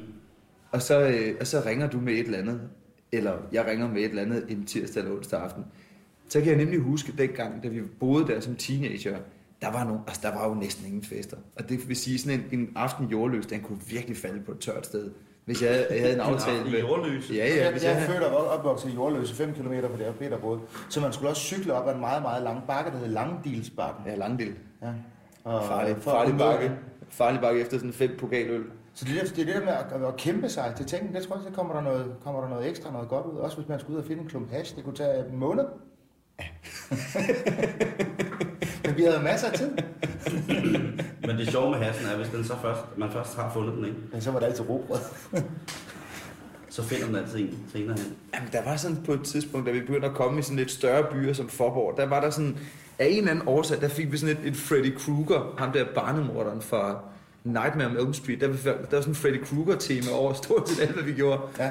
Og 0.72 0.82
så, 0.82 1.02
øh, 1.02 1.36
og 1.40 1.48
så 1.48 1.62
ringer 1.66 1.90
du 1.90 2.00
med 2.00 2.14
et 2.14 2.20
eller 2.20 2.38
andet, 2.38 2.62
eller 3.12 3.38
jeg 3.52 3.66
ringer 3.66 3.88
med 3.88 4.02
et 4.02 4.10
eller 4.10 4.22
andet 4.22 4.46
en 4.50 4.66
tirsdag 4.66 5.04
eller 5.04 5.16
onsdag 5.18 5.42
aften. 5.42 5.66
Så 6.32 6.40
kan 6.40 6.48
jeg 6.48 6.58
nemlig 6.58 6.80
huske 6.80 7.14
dengang, 7.18 7.64
da 7.64 7.68
vi 7.68 7.82
boede 8.00 8.28
der 8.28 8.40
som 8.40 8.56
teenager, 8.56 9.18
der 9.62 9.72
var, 9.72 9.84
nogle, 9.84 10.00
altså, 10.08 10.22
der 10.24 10.34
var 10.36 10.50
jo 10.50 10.54
næsten 10.54 10.86
ingen 10.88 11.04
fester. 11.04 11.38
Og 11.56 11.70
det 11.70 11.88
vil 11.90 11.96
sige, 11.96 12.20
sådan 12.20 12.40
en, 12.52 12.60
en 12.60 12.70
aften 12.76 13.06
i 13.06 13.12
jordløs, 13.12 13.46
den 13.46 13.60
kunne 13.62 13.80
virkelig 13.90 14.18
falde 14.18 14.42
på 14.46 14.52
et 14.52 14.60
tørt 14.60 14.86
sted. 14.86 15.12
Hvis 15.46 15.62
jeg, 15.64 15.86
jeg 15.90 16.02
havde 16.02 16.14
en 16.14 16.20
aftale 16.30 16.64
med... 16.72 16.80
Jordløse? 16.80 17.34
Ja, 17.34 17.48
ja. 17.48 17.64
Jeg, 17.64 17.72
Hvis 17.72 17.84
jeg 17.84 17.90
jeg, 17.90 17.96
er 17.96 18.00
havde, 18.00 18.20
født 18.20 18.24
og 18.24 18.48
opvokset 18.48 18.90
i 18.90 18.94
Jordløse 18.94 19.36
5 19.36 19.54
km 19.54 19.64
fra 19.64 20.04
der 20.04 20.12
Peter 20.12 20.38
boede. 20.38 20.60
Så 20.90 21.02
man 21.02 21.14
skulle 21.14 21.30
også 21.30 21.42
cykle 21.42 21.74
op 21.74 21.88
ad 21.88 21.94
en 21.94 22.00
meget, 22.00 22.22
meget 22.22 22.44
lang 22.44 22.64
bakke, 22.68 22.92
der 22.92 22.98
hed 22.98 23.08
Langdilsbakken. 23.08 24.04
ja, 24.08 24.16
Langdel. 24.16 24.54
Ja. 24.82 24.88
Og 25.44 25.64
Farlig, 25.64 25.96
for 25.98 26.12
farlig 26.12 26.38
bakke. 26.38 26.66
det. 26.66 26.76
Farlig 27.10 27.42
bakke 27.42 27.62
efter 27.62 27.78
sådan 27.78 27.94
fem 27.94 28.12
pokaløl. 28.20 28.64
Så 28.94 29.06
det, 29.06 29.22
er, 29.22 29.26
det 29.26 29.40
er 29.40 29.46
det 29.46 29.56
der 29.56 29.60
med 29.66 30.02
at, 30.02 30.08
at 30.08 30.18
kæmpe 30.18 30.50
sig 30.50 30.74
til 30.78 30.86
tingene, 30.86 31.20
det 31.20 31.28
tror 31.28 31.36
jeg, 31.36 31.44
så 31.44 31.52
kommer 31.54 31.74
der, 31.74 31.82
noget, 31.82 32.06
kommer 32.24 32.42
der 32.42 32.50
noget 32.50 32.70
ekstra, 32.70 32.92
noget 32.92 33.10
godt 33.10 33.26
ud. 33.26 33.38
Også 33.38 33.58
hvis 33.58 33.70
man 33.70 33.80
skulle 33.80 33.98
ud 33.98 34.02
og 34.02 34.08
finde 34.08 34.22
en 34.22 34.28
klump 34.30 34.52
hash, 34.52 34.76
det 34.76 34.84
kunne 34.84 34.96
tage 34.96 35.26
en 35.30 35.38
måned. 35.38 35.66
Men 38.86 38.98
vi 38.98 39.04
havde 39.04 39.20
masser 39.24 39.48
af 39.48 39.54
tid. 39.58 39.72
Men 41.28 41.38
det 41.38 41.48
sjove 41.52 41.72
med 41.72 41.80
hassen 41.80 42.06
er, 42.08 42.18
hvis 42.18 42.28
den 42.28 42.44
så 42.44 42.54
først, 42.62 42.82
man 42.98 43.12
først 43.12 43.36
har 43.36 43.52
fundet 43.54 43.76
den, 43.76 43.86
ikke? 43.86 43.98
Men 44.12 44.22
så 44.22 44.32
var 44.32 44.40
det 44.40 44.46
altid 44.46 44.70
robrød. 44.70 45.00
så 46.70 46.84
finder 46.84 47.06
den 47.06 47.16
altid 47.16 47.40
en 47.40 47.58
senere 47.74 47.96
hen. 47.98 48.14
Jamen, 48.36 48.50
der 48.52 48.64
var 48.64 48.76
sådan 48.76 48.98
på 49.06 49.14
et 49.14 49.24
tidspunkt, 49.24 49.68
da 49.68 49.72
vi 49.72 49.80
begyndte 49.80 50.08
at 50.08 50.14
komme 50.14 50.40
i 50.40 50.42
sådan 50.42 50.58
lidt 50.58 50.72
større 50.72 51.04
byer 51.12 51.34
som 51.34 51.50
Forborg, 51.50 51.98
der 51.98 52.06
var 52.06 52.22
der 52.22 52.30
sådan, 52.30 52.58
af 53.00 53.06
en 53.08 53.18
eller 53.18 53.32
anden 53.32 53.48
årsag, 53.48 53.82
der 53.82 53.88
fik 53.88 54.12
vi 54.12 54.18
sådan 54.18 54.38
et, 54.38 54.48
et 54.48 54.56
Freddy 54.58 54.98
Krueger, 54.98 55.56
ham 55.58 55.72
der 55.72 55.86
barnemorderen 55.96 56.62
fra 56.62 57.00
Nightmare 57.44 57.88
on 57.88 57.98
Elm 57.98 58.14
Street, 58.14 58.42
der, 58.42 58.48
var- 58.48 58.56
der 58.64 58.72
var 58.92 59.02
sådan 59.02 59.12
en 59.12 59.16
Freddy 59.16 59.44
Krueger-tema 59.44 60.12
over 60.14 60.34
stort 60.34 60.70
set 60.70 60.82
alt, 60.82 60.92
hvad 60.92 61.04
vi 61.04 61.14
gjorde. 61.14 61.42
Ja. 61.60 61.70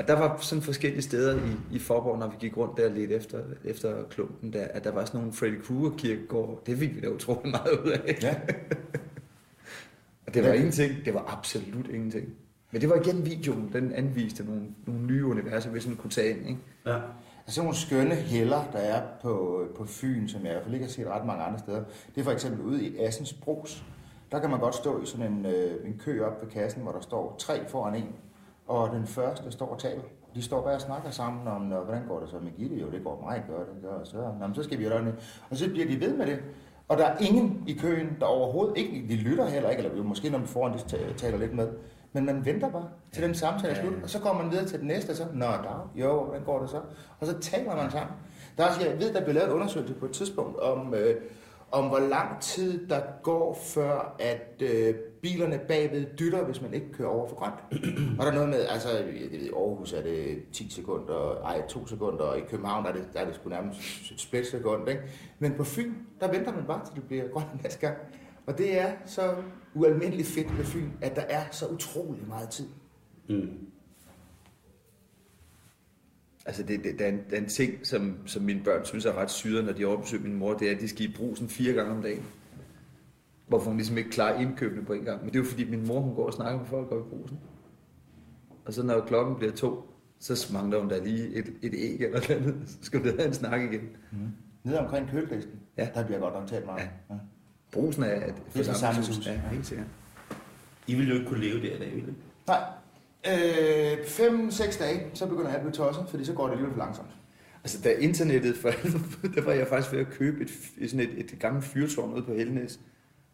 Og 0.00 0.08
der 0.08 0.18
var 0.18 0.38
sådan 0.40 0.62
forskellige 0.62 1.02
steder 1.02 1.36
i, 1.36 1.74
i 1.76 1.78
Forborg, 1.78 2.18
når 2.18 2.28
vi 2.28 2.36
gik 2.40 2.56
rundt 2.56 2.76
der 2.76 2.88
lidt 2.88 3.10
efter, 3.10 3.38
efter 3.64 4.02
klumpen, 4.10 4.52
der, 4.52 4.64
at 4.70 4.84
der 4.84 4.90
var 4.92 5.04
sådan 5.04 5.18
nogle 5.20 5.32
Freddy 5.32 5.62
Krueger 5.62 5.96
kirkegård. 5.96 6.62
Det 6.66 6.78
fik 6.78 6.96
vi 6.96 7.00
da 7.00 7.08
utrolig 7.08 7.50
meget 7.56 7.78
ud 7.84 7.90
af. 7.90 8.18
Ja. 8.22 8.34
Og 10.26 10.34
det 10.34 10.42
var 10.42 10.48
Ja. 10.48 10.54
ingenting. 10.54 10.92
Det 11.04 11.14
var 11.14 11.24
absolut 11.38 11.88
ingenting. 11.88 12.28
Men 12.72 12.80
det 12.80 12.88
var 12.88 12.94
igen 12.96 13.26
videoen, 13.26 13.70
den 13.72 13.92
anviste 13.92 14.44
nogle, 14.44 14.62
nogle 14.86 15.02
nye 15.06 15.26
universer, 15.26 15.70
vi 15.70 15.80
sådan 15.80 15.96
kunne 15.96 16.10
tage 16.10 16.30
ind. 16.30 16.48
Ikke? 16.48 16.60
Ja. 16.86 16.98
Altså 17.46 17.62
nogle 17.62 17.76
skønne 17.76 18.14
heller, 18.14 18.64
der 18.72 18.78
er 18.78 19.02
på, 19.22 19.64
på 19.76 19.84
Fyn, 19.86 20.28
som 20.28 20.40
jeg 20.40 20.50
i 20.50 20.52
hvert 20.52 20.62
fald 20.64 20.74
ikke 20.74 20.86
har 20.86 20.92
set 20.92 21.06
ret 21.06 21.26
mange 21.26 21.42
andre 21.44 21.58
steder. 21.58 21.84
Det 22.14 22.20
er 22.20 22.24
for 22.24 22.30
eksempel 22.32 22.60
ude 22.60 22.84
i 22.84 22.98
Assens 22.98 23.32
Bros. 23.32 23.84
Der 24.32 24.40
kan 24.40 24.50
man 24.50 24.60
godt 24.60 24.74
stå 24.74 25.02
i 25.02 25.06
sådan 25.06 25.32
en, 25.32 25.46
øh, 25.46 25.86
en 25.86 26.00
kø 26.04 26.22
op 26.24 26.42
ved 26.42 26.50
kassen, 26.50 26.82
hvor 26.82 26.92
der 26.92 27.00
står 27.00 27.36
tre 27.38 27.68
foran 27.68 27.94
en. 27.94 28.08
Og 28.70 28.90
den 28.90 29.06
første 29.06 29.50
står 29.52 29.66
og 29.66 29.78
taler. 29.78 30.02
De 30.34 30.42
står 30.42 30.62
bare 30.62 30.74
og 30.74 30.80
snakker 30.80 31.10
sammen 31.10 31.48
om, 31.48 31.60
"Nå, 31.62 31.76
hvordan 31.80 32.02
går 32.08 32.20
det 32.20 32.28
så 32.30 32.36
med 32.42 32.50
Gitte? 32.58 32.76
Jo, 32.76 32.90
det 32.90 33.04
går 33.04 33.20
meget 33.26 33.42
godt. 33.48 33.68
Det 33.74 33.82
gør 33.82 34.04
så. 34.04 34.16
Nå, 34.16 34.46
men 34.46 34.54
så 34.54 34.62
skal 34.62 34.78
vi 34.78 34.84
gøre 34.84 35.04
det. 35.04 35.14
Og 35.50 35.56
så 35.56 35.70
bliver 35.70 35.86
de 35.86 36.00
ved 36.00 36.16
med 36.16 36.26
det. 36.26 36.38
Og 36.88 36.98
der 36.98 37.04
er 37.06 37.16
ingen 37.20 37.64
i 37.66 37.72
køen, 37.72 38.16
der 38.20 38.26
overhovedet 38.26 38.76
ikke, 38.78 39.06
de 39.08 39.16
lytter 39.16 39.46
heller 39.48 39.70
ikke, 39.70 39.82
eller 39.82 39.96
jo, 39.96 40.02
måske 40.02 40.30
når 40.30 40.38
man 40.38 40.46
foran, 40.46 40.72
de 40.72 40.78
ta- 40.78 41.12
taler 41.16 41.38
lidt 41.38 41.54
med. 41.54 41.68
Men 42.12 42.26
man 42.26 42.44
venter 42.44 42.70
bare 42.70 42.88
til 43.12 43.22
den 43.22 43.34
samtale 43.34 43.72
er 43.72 43.80
slut, 43.82 43.92
og 44.02 44.10
så 44.10 44.20
går 44.20 44.32
man 44.32 44.50
videre 44.50 44.64
til 44.66 44.78
den 44.78 44.86
næste, 44.86 45.10
og 45.10 45.16
så, 45.16 45.24
nå, 45.34 45.46
der, 45.46 45.90
jo, 45.94 46.24
hvordan 46.24 46.42
går 46.44 46.60
det 46.60 46.70
så? 46.70 46.80
Og 47.20 47.26
så 47.26 47.38
taler 47.38 47.76
man 47.76 47.90
sammen. 47.90 48.14
Der 48.58 48.64
er, 48.64 48.68
også- 48.68 48.80
jeg 48.88 48.98
ved, 49.00 49.14
der 49.14 49.24
blev 49.24 49.34
lavet 49.34 49.48
en 49.48 49.54
undersøgelse 49.54 49.94
på 49.94 50.04
et 50.06 50.12
tidspunkt 50.12 50.58
om, 50.60 50.94
øh, 50.94 51.14
om 51.72 51.88
hvor 51.88 51.98
lang 51.98 52.40
tid 52.40 52.86
der 52.86 53.00
går, 53.22 53.58
før 53.62 54.16
at 54.18 54.62
øh, 54.62 54.94
bilerne 54.94 55.60
bagved 55.68 56.06
dytter, 56.18 56.44
hvis 56.44 56.62
man 56.62 56.74
ikke 56.74 56.92
kører 56.92 57.08
over 57.08 57.28
for 57.28 57.36
grønt. 57.36 57.54
og 58.18 58.26
der 58.26 58.30
er 58.30 58.34
noget 58.34 58.48
med, 58.48 58.66
altså 58.68 58.88
jeg 58.90 59.06
ved, 59.06 59.14
i 59.14 59.48
Aarhus 59.48 59.92
er 59.92 60.02
det 60.02 60.42
10 60.52 60.70
sekunder, 60.70 61.42
ej 61.44 61.66
2 61.68 61.86
sekunder, 61.86 62.24
og 62.24 62.38
i 62.38 62.42
København 62.48 62.86
er 62.86 62.92
det, 62.92 63.04
der 63.12 63.20
er 63.20 63.24
det 63.24 63.34
sgu 63.34 63.48
nærmest 63.48 63.80
et 64.12 64.20
split 64.20 64.46
sekund, 64.46 64.88
ikke? 64.88 65.02
Men 65.38 65.54
på 65.54 65.64
Fyn, 65.64 65.94
der 66.20 66.32
venter 66.32 66.54
man 66.54 66.64
bare 66.66 66.84
til 66.86 66.94
det 66.94 67.04
bliver 67.04 67.28
grønt 67.28 67.46
næste 67.62 67.80
gang. 67.80 67.96
Og 68.46 68.58
det 68.58 68.80
er 68.80 68.92
så 69.06 69.34
ualmindeligt 69.74 70.28
fedt 70.28 70.58
ved 70.58 70.64
Fyn, 70.64 70.90
at 71.00 71.16
der 71.16 71.22
er 71.22 71.42
så 71.50 71.66
utrolig 71.66 72.28
meget 72.28 72.48
tid. 72.48 72.66
Mm. 73.28 73.50
Altså, 76.46 76.62
det, 76.62 76.84
det, 76.84 76.98
der, 76.98 77.04
er 77.04 77.08
en, 77.08 77.20
der 77.30 77.36
er 77.36 77.40
en 77.40 77.48
ting, 77.48 77.86
som, 77.86 78.16
som 78.26 78.42
mine 78.42 78.60
børn 78.64 78.84
synes 78.84 79.04
er 79.06 79.12
ret 79.12 79.30
syret, 79.30 79.64
når 79.64 79.72
de 79.72 79.84
overbesøger 79.84 80.22
min 80.22 80.34
mor, 80.34 80.54
det 80.54 80.70
er, 80.70 80.74
at 80.74 80.80
de 80.80 80.88
skal 80.88 81.04
i 81.10 81.12
brusen 81.16 81.48
fire 81.48 81.72
gange 81.72 81.92
om 81.96 82.02
dagen. 82.02 82.22
Hvorfor 83.48 83.66
hun 83.66 83.76
ligesom 83.76 83.98
ikke 83.98 84.10
klarer 84.10 84.40
indkøbene 84.40 84.84
på 84.84 84.92
en 84.92 85.04
gang. 85.04 85.20
Men 85.20 85.28
det 85.32 85.34
er 85.38 85.42
jo 85.42 85.48
fordi, 85.48 85.70
min 85.70 85.86
mor 85.86 86.00
hun 86.00 86.14
går 86.14 86.26
og 86.26 86.32
snakker 86.32 86.58
med 86.58 86.66
folk, 86.66 86.88
går 86.88 86.98
i 86.98 87.02
brusen. 87.10 87.38
Og 88.64 88.72
så 88.74 88.82
når 88.82 89.00
klokken 89.00 89.36
bliver 89.36 89.52
to, 89.52 89.94
så 90.18 90.52
mangler 90.52 90.80
hun 90.80 90.90
der 90.90 91.04
lige 91.04 91.28
et, 91.34 91.52
et 91.62 91.74
æg 91.74 92.00
eller 92.00 92.10
noget 92.10 92.30
andet. 92.30 92.54
Så 92.66 92.76
skal 92.82 93.00
du 93.04 93.04
have 93.04 93.26
en 93.26 93.34
snak 93.34 93.60
igen. 93.62 93.80
Nede 94.64 94.78
omkring 94.80 95.10
køledisken, 95.10 95.54
Ja. 95.76 95.88
der 95.94 96.06
bliver 96.06 96.20
godt 96.20 96.34
nok 96.34 96.46
talt 96.46 96.66
meget. 96.66 96.88
Ja. 97.10 97.14
Brusen 97.72 98.02
er 98.02 98.14
et 98.26 98.34
er 98.56 98.64
forsamlingshus. 98.64 99.26
Ja, 99.26 99.40
helt 99.52 99.66
sikkert. 99.66 99.86
I 100.86 100.94
ville 100.94 101.08
jo 101.08 101.14
ikke 101.18 101.28
kunne 101.28 101.40
leve 101.40 101.60
der 101.60 101.76
i 101.76 101.78
dag, 101.78 101.94
ville 101.94 102.10
I? 102.10 102.14
Nej. 102.46 102.58
Øh, 103.26 104.06
fem, 104.06 104.50
seks 104.50 104.76
dage, 104.76 105.00
så 105.14 105.26
begynder 105.26 105.48
jeg 105.48 105.56
at 105.56 105.62
blive 105.62 105.72
tosset, 105.72 106.04
fordi 106.08 106.24
så 106.24 106.32
går 106.32 106.44
det 106.44 106.52
alligevel 106.52 106.74
for 106.74 106.78
langsomt. 106.78 107.10
Altså, 107.64 107.78
da 107.84 107.92
internettet 107.92 108.56
for 108.56 108.70
der 109.34 109.42
var 109.42 109.52
jeg 109.52 109.66
faktisk 109.66 109.92
ved 109.92 110.00
at 110.00 110.10
købe 110.10 110.42
et, 110.42 110.50
sådan 110.90 111.06
et, 111.06 111.18
et 111.18 111.38
gammelt 111.38 111.64
fyrtårn 111.64 112.14
ude 112.14 112.22
på 112.22 112.34
Helnes, 112.34 112.80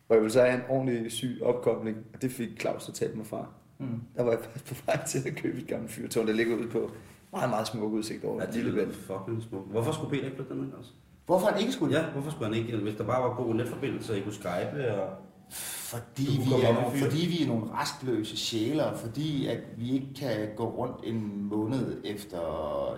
hvor 0.06 0.16
jeg 0.16 0.22
ville 0.22 0.32
så 0.32 0.40
have 0.40 0.54
en 0.54 0.62
ordentlig 0.68 1.12
syg 1.12 1.38
opkobling, 1.42 1.96
og 2.14 2.22
det 2.22 2.32
fik 2.32 2.60
Claus 2.60 2.82
så 2.82 2.92
talt 2.92 3.16
mig 3.16 3.26
fra. 3.26 3.46
Mm. 3.78 3.86
Der 4.16 4.22
var 4.22 4.30
jeg 4.30 4.40
faktisk 4.40 4.64
på 4.74 4.86
vej 4.86 5.04
til 5.06 5.28
at 5.28 5.36
købe 5.36 5.58
et 5.58 5.66
gammelt 5.66 5.92
fyrtårn, 5.92 6.26
der 6.26 6.32
ligger 6.32 6.56
ude 6.56 6.68
på 6.68 6.90
meget, 7.32 7.50
meget 7.50 7.66
smuk 7.66 7.92
udsigt 7.92 8.24
over 8.24 8.40
Ja, 8.40 8.46
det 8.46 8.64
lille 8.64 8.92
fucking 8.92 9.42
smukt. 9.42 9.70
Hvorfor 9.70 9.92
skulle 9.92 10.10
Peter 10.10 10.24
ikke 10.24 10.36
flytte 10.36 10.54
den 10.54 10.72
også? 10.78 10.90
Hvorfor 11.26 11.46
han 11.46 11.60
ikke 11.60 11.72
skulle 11.72 11.98
Ja, 11.98 12.04
hvorfor 12.12 12.30
skulle 12.30 12.54
han 12.54 12.64
ikke? 12.64 12.76
Hvis 12.76 12.94
der 12.94 13.04
bare 13.04 13.22
var 13.22 13.34
god 13.34 13.54
netforbindelse, 13.54 14.12
og 14.12 14.18
I 14.18 14.22
kunne 14.22 14.34
skype 14.34 14.92
og... 14.94 15.16
Fordi 15.50 16.22
vi, 16.44 16.52
er, 16.66 16.72
nogle, 16.74 16.98
fordi 16.98 17.26
vi 17.26 17.42
er 17.42 17.46
nogle 17.46 17.72
rastløse 17.72 18.36
sjæler, 18.36 18.94
fordi 18.96 19.46
at 19.46 19.58
vi 19.76 19.90
ikke 19.92 20.14
kan 20.16 20.48
gå 20.56 20.64
rundt 20.70 20.96
en 21.04 21.42
måned 21.48 22.00
efter 22.04 22.40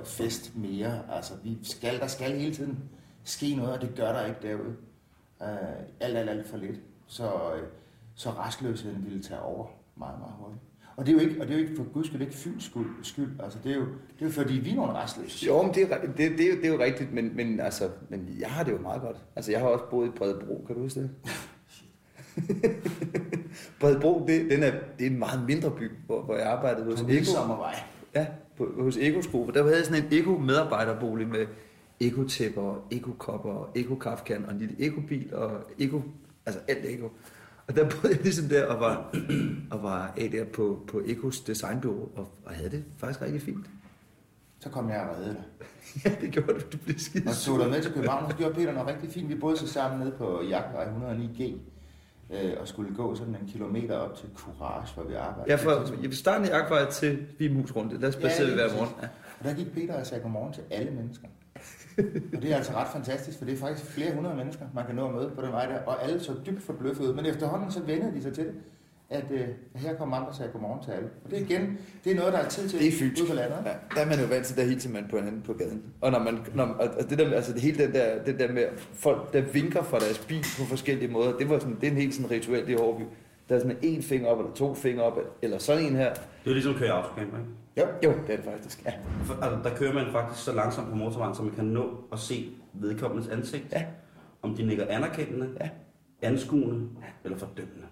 fest 0.05 0.53
mere. 0.57 1.01
Altså, 1.13 1.33
vi 1.45 1.59
skal, 1.63 1.99
der 2.01 2.07
skal 2.07 2.39
hele 2.41 2.55
tiden 2.55 2.79
ske 3.25 3.55
noget, 3.55 3.73
og 3.73 3.81
det 3.81 3.95
gør 3.97 4.13
der 4.13 4.27
ikke 4.27 4.39
derude. 4.43 4.77
Uh, 5.41 5.47
alt, 6.01 6.17
alt, 6.17 6.31
alt 6.31 6.49
for 6.49 6.57
lidt. 6.57 6.81
Så, 7.07 7.25
øh, 7.25 7.63
så 8.15 8.31
rastløsheden 8.31 9.05
ville 9.05 9.23
tage 9.23 9.41
over 9.41 9.67
meget, 9.97 10.19
meget 10.19 10.35
hurtigt. 10.39 10.63
Og 10.97 11.07
det 11.07 11.13
er 11.13 11.23
jo 11.23 11.29
ikke, 11.29 11.41
og 11.43 11.49
det 11.49 11.55
er 11.55 11.59
jo 11.61 11.65
ikke 11.65 11.77
for 11.77 11.85
guds 11.93 12.07
skyld 12.07 12.21
ikke 12.21 12.35
fyns 12.35 12.65
skyld, 12.65 12.87
skyld. 13.03 13.41
Altså, 13.43 13.59
det 13.65 13.73
er, 13.73 13.77
jo, 13.77 13.83
det 13.85 14.21
er 14.21 14.27
jo 14.27 14.31
fordi, 14.31 14.55
vi 14.55 14.71
er 14.71 14.75
nogle 14.75 14.93
rastløse. 14.93 15.47
Jo, 15.47 15.63
men 15.63 15.75
det 15.75 15.83
er, 15.93 16.01
det, 16.01 16.17
det, 16.17 16.41
er, 16.41 16.51
jo- 16.55 16.57
det 16.57 16.65
er 16.65 16.73
jo 16.73 16.79
rigtigt, 16.83 17.13
men, 17.13 17.37
men, 17.37 17.61
altså, 17.61 17.91
men 18.09 18.37
jeg 18.41 18.51
har 18.51 18.63
det 18.65 18.73
jo 18.73 18.79
meget 18.79 19.03
godt. 19.03 19.17
Altså, 19.37 19.51
jeg 19.51 19.61
har 19.61 19.67
også 19.67 19.85
boet 19.91 20.07
i 20.07 20.11
Bredebro, 20.11 20.65
kan 20.67 20.77
du 20.77 20.83
huske 20.83 21.01
det? 21.01 21.11
Bredebro, 23.81 24.25
det, 24.27 24.51
den 24.51 24.63
er, 24.63 24.71
det 24.99 25.07
er 25.07 25.11
en 25.11 25.19
meget 25.19 25.47
mindre 25.47 25.71
by, 25.71 25.91
hvor, 26.07 26.23
hvor 26.23 26.37
jeg 26.37 26.47
arbejdede 26.47 26.85
hos 26.85 27.03
På 27.03 27.09
Eko. 27.11 27.25
Sommervej. 27.25 27.75
Ja, 28.15 28.27
på, 28.57 28.69
hos 28.79 28.97
Eko-sko. 28.97 29.45
For 29.45 29.53
der 29.53 29.63
havde 29.63 29.77
jeg 29.77 29.85
sådan 29.85 30.05
en 30.05 30.09
Eko-medarbejderbolig 30.13 31.29
med 31.29 31.47
Eko-tæpper, 32.01 32.87
Eko-kopper, 32.91 33.71
Eko-kafkan 33.75 34.45
og 34.45 34.53
en 34.53 34.59
lille 34.59 34.75
Eko-bil 34.79 35.35
og 35.35 35.51
Eko, 35.79 36.03
altså 36.47 36.61
alt 36.69 36.85
Eko. 36.85 37.11
Og 37.69 37.77
der 37.77 37.91
boede 37.91 38.09
jeg 38.17 38.23
ligesom 38.23 38.49
der 38.49 38.67
og 38.67 38.81
var, 38.81 39.15
og 39.73 39.83
var 39.83 40.15
af 40.17 40.31
der 40.31 40.45
på, 40.45 40.85
på 40.87 41.03
Ekos 41.07 41.41
designbureau 41.41 42.09
og, 42.17 42.29
og 42.45 42.53
havde 42.55 42.71
det 42.71 42.85
faktisk 42.97 43.23
rigtig 43.23 43.43
fint. 43.43 43.67
Så 44.61 44.71
kom 44.71 44.89
jeg 44.89 45.01
og 45.01 45.17
reddede 45.17 45.35
dig. 45.35 45.45
Ja, 46.05 46.11
det 46.21 46.31
gjorde 46.31 46.53
du. 46.53 46.61
Du 46.73 46.79
blev 46.79 46.99
skide 46.99 47.29
Og 47.29 47.35
tog 47.35 47.61
dig 47.61 47.71
med 47.71 47.83
til 47.83 47.93
København, 47.93 48.25
og 48.25 48.31
så 48.31 48.37
gjorde 48.37 48.55
Peter 48.55 48.73
noget 48.73 48.89
rigtig 48.89 49.11
fint. 49.11 49.29
Vi 49.29 49.35
boede 49.35 49.57
så 49.57 49.69
sammen 49.69 50.01
nede 50.01 50.15
på 50.19 50.43
Jagtvej 50.43 50.85
109G, 50.85 51.53
øh, 52.31 52.53
og 52.61 52.69
skulle 52.69 52.95
gå 52.95 53.15
sådan 53.15 53.35
en 53.43 53.49
kilometer 53.49 53.97
op 53.97 54.17
til 54.17 54.29
Courage, 54.37 54.95
hvor 54.95 55.03
vi 55.05 55.15
arbejdede. 55.15 55.51
Ja, 55.51 55.57
fra 55.57 56.07
i 56.07 56.13
starten 56.13 56.45
af 56.47 56.51
jagtvej 56.51 56.91
til 56.91 57.27
Vimus 57.39 57.77
rundt, 57.77 58.01
der 58.03 58.11
spacerede 58.11 58.51
Ja, 58.51 58.55
vi 58.55 58.61
hver 58.71 58.79
morgen. 58.79 58.95
præcis. 58.95 59.11
Og 59.39 59.45
der 59.45 59.55
gik 59.55 59.73
Peter 59.75 60.01
og 60.01 60.07
sagde 60.07 60.23
godmorgen 60.23 60.53
til 60.53 60.63
alle 60.71 60.91
mennesker. 60.91 61.29
og 62.37 62.43
det 62.43 62.53
er 62.53 62.57
altså 62.57 62.73
ret 62.75 62.89
fantastisk, 62.93 63.39
for 63.39 63.45
det 63.45 63.55
er 63.55 63.59
faktisk 63.59 63.91
flere 63.91 64.15
hundrede 64.15 64.37
mennesker, 64.37 64.65
man 64.75 64.87
kan 64.87 64.95
nå 64.95 65.09
at 65.09 65.15
møde 65.15 65.31
på 65.35 65.43
den 65.43 65.53
vej 65.53 65.67
der, 65.67 65.79
og 65.81 66.03
alle 66.05 66.21
så 66.21 66.35
dybt 66.47 66.63
forbløffet 66.63 67.05
ud. 67.05 67.15
Men 67.15 67.27
efterhånden 67.27 67.73
så 67.73 67.81
vendede 67.83 68.13
de 68.15 68.23
sig 68.23 68.35
til 68.35 68.45
det, 68.45 68.55
at 69.11 69.25
øh, 69.31 69.49
her 69.75 69.95
kom 69.97 70.13
andre 70.15 70.29
og 70.29 70.35
sagde 70.35 70.53
godmorgen 70.53 70.83
til 70.85 70.91
alle. 70.91 71.09
Og 71.25 71.31
det 71.31 71.39
er 71.39 71.43
igen, 71.45 71.79
det 72.05 72.13
er 72.13 72.17
noget, 72.17 72.33
der 72.33 72.39
er 72.39 72.49
tid 72.49 72.69
til 72.69 72.79
Det 72.79 72.89
er 72.89 72.93
fynsk. 72.93 73.23
ude 73.23 73.29
på 73.31 73.35
landet. 73.35 73.57
Ja, 73.65 73.71
der 73.95 74.01
er 74.01 74.07
man 74.07 74.21
jo 74.21 74.27
vant 74.27 74.47
til, 74.47 74.57
der 74.57 74.65
hilser 74.65 74.91
man 74.91 75.07
på 75.11 75.17
hinanden 75.17 75.43
på 75.43 75.53
gaden. 75.53 75.83
Og 76.01 76.11
når 76.13 76.19
man, 76.19 76.39
når, 76.55 76.65
og 76.65 77.11
det 77.11 77.19
der, 77.19 77.31
altså 77.35 77.53
det 77.53 77.61
hele 77.63 77.85
den 77.85 77.93
der, 77.93 78.25
det 78.25 78.39
der 78.39 78.53
med 78.53 78.65
folk, 78.95 79.33
der 79.33 79.41
vinker 79.43 79.83
fra 79.83 79.99
deres 79.99 80.19
bil 80.19 80.41
på 80.59 80.65
forskellige 80.65 81.09
måder, 81.13 81.37
det 81.37 81.51
var 81.51 81.59
sådan, 81.59 81.77
det 81.81 81.87
er 81.87 81.91
en 81.91 81.97
helt 81.97 82.15
sådan 82.15 82.31
rituel 82.31 82.69
i 82.69 82.75
Hårby. 82.75 83.03
Der 83.49 83.55
er 83.55 83.59
sådan 83.61 83.77
en 83.83 84.03
finger 84.03 84.29
op, 84.29 84.39
eller 84.39 84.53
to 84.55 84.75
fingre 84.75 85.03
op, 85.03 85.19
eller 85.43 85.59
sådan 85.59 85.85
en 85.85 85.97
her. 85.97 86.15
Det 86.15 86.51
er 86.51 86.51
ligesom 86.51 86.73
at 86.73 86.79
køre 86.79 86.89
i 86.89 86.91
autocamper, 86.91 87.39
ikke? 87.39 87.51
Jo, 87.77 88.11
Jo, 88.11 88.15
det 88.27 88.33
er 88.33 88.37
det 88.37 88.45
faktisk. 88.45 88.85
Ja. 88.85 88.93
For, 89.25 89.35
altså, 89.45 89.71
der 89.71 89.77
kører 89.77 89.93
man 89.95 90.05
faktisk 90.13 90.45
så 90.45 90.53
langsomt 90.55 90.89
på 90.89 90.95
motorvejen, 90.95 91.35
så 91.35 91.43
man 91.43 91.55
kan 91.55 91.65
nå 91.65 92.05
at 92.13 92.19
se 92.19 92.51
vedkommendes 92.75 93.29
ansigt. 93.29 93.65
Ja. 93.73 93.85
Om 94.43 94.57
de 94.57 94.67
nikker 94.67 94.87
anerkendende, 94.89 95.49
Ja. 95.61 95.69
anskuende 96.23 96.89
eller 97.25 97.39
fordømmende. 97.39 97.87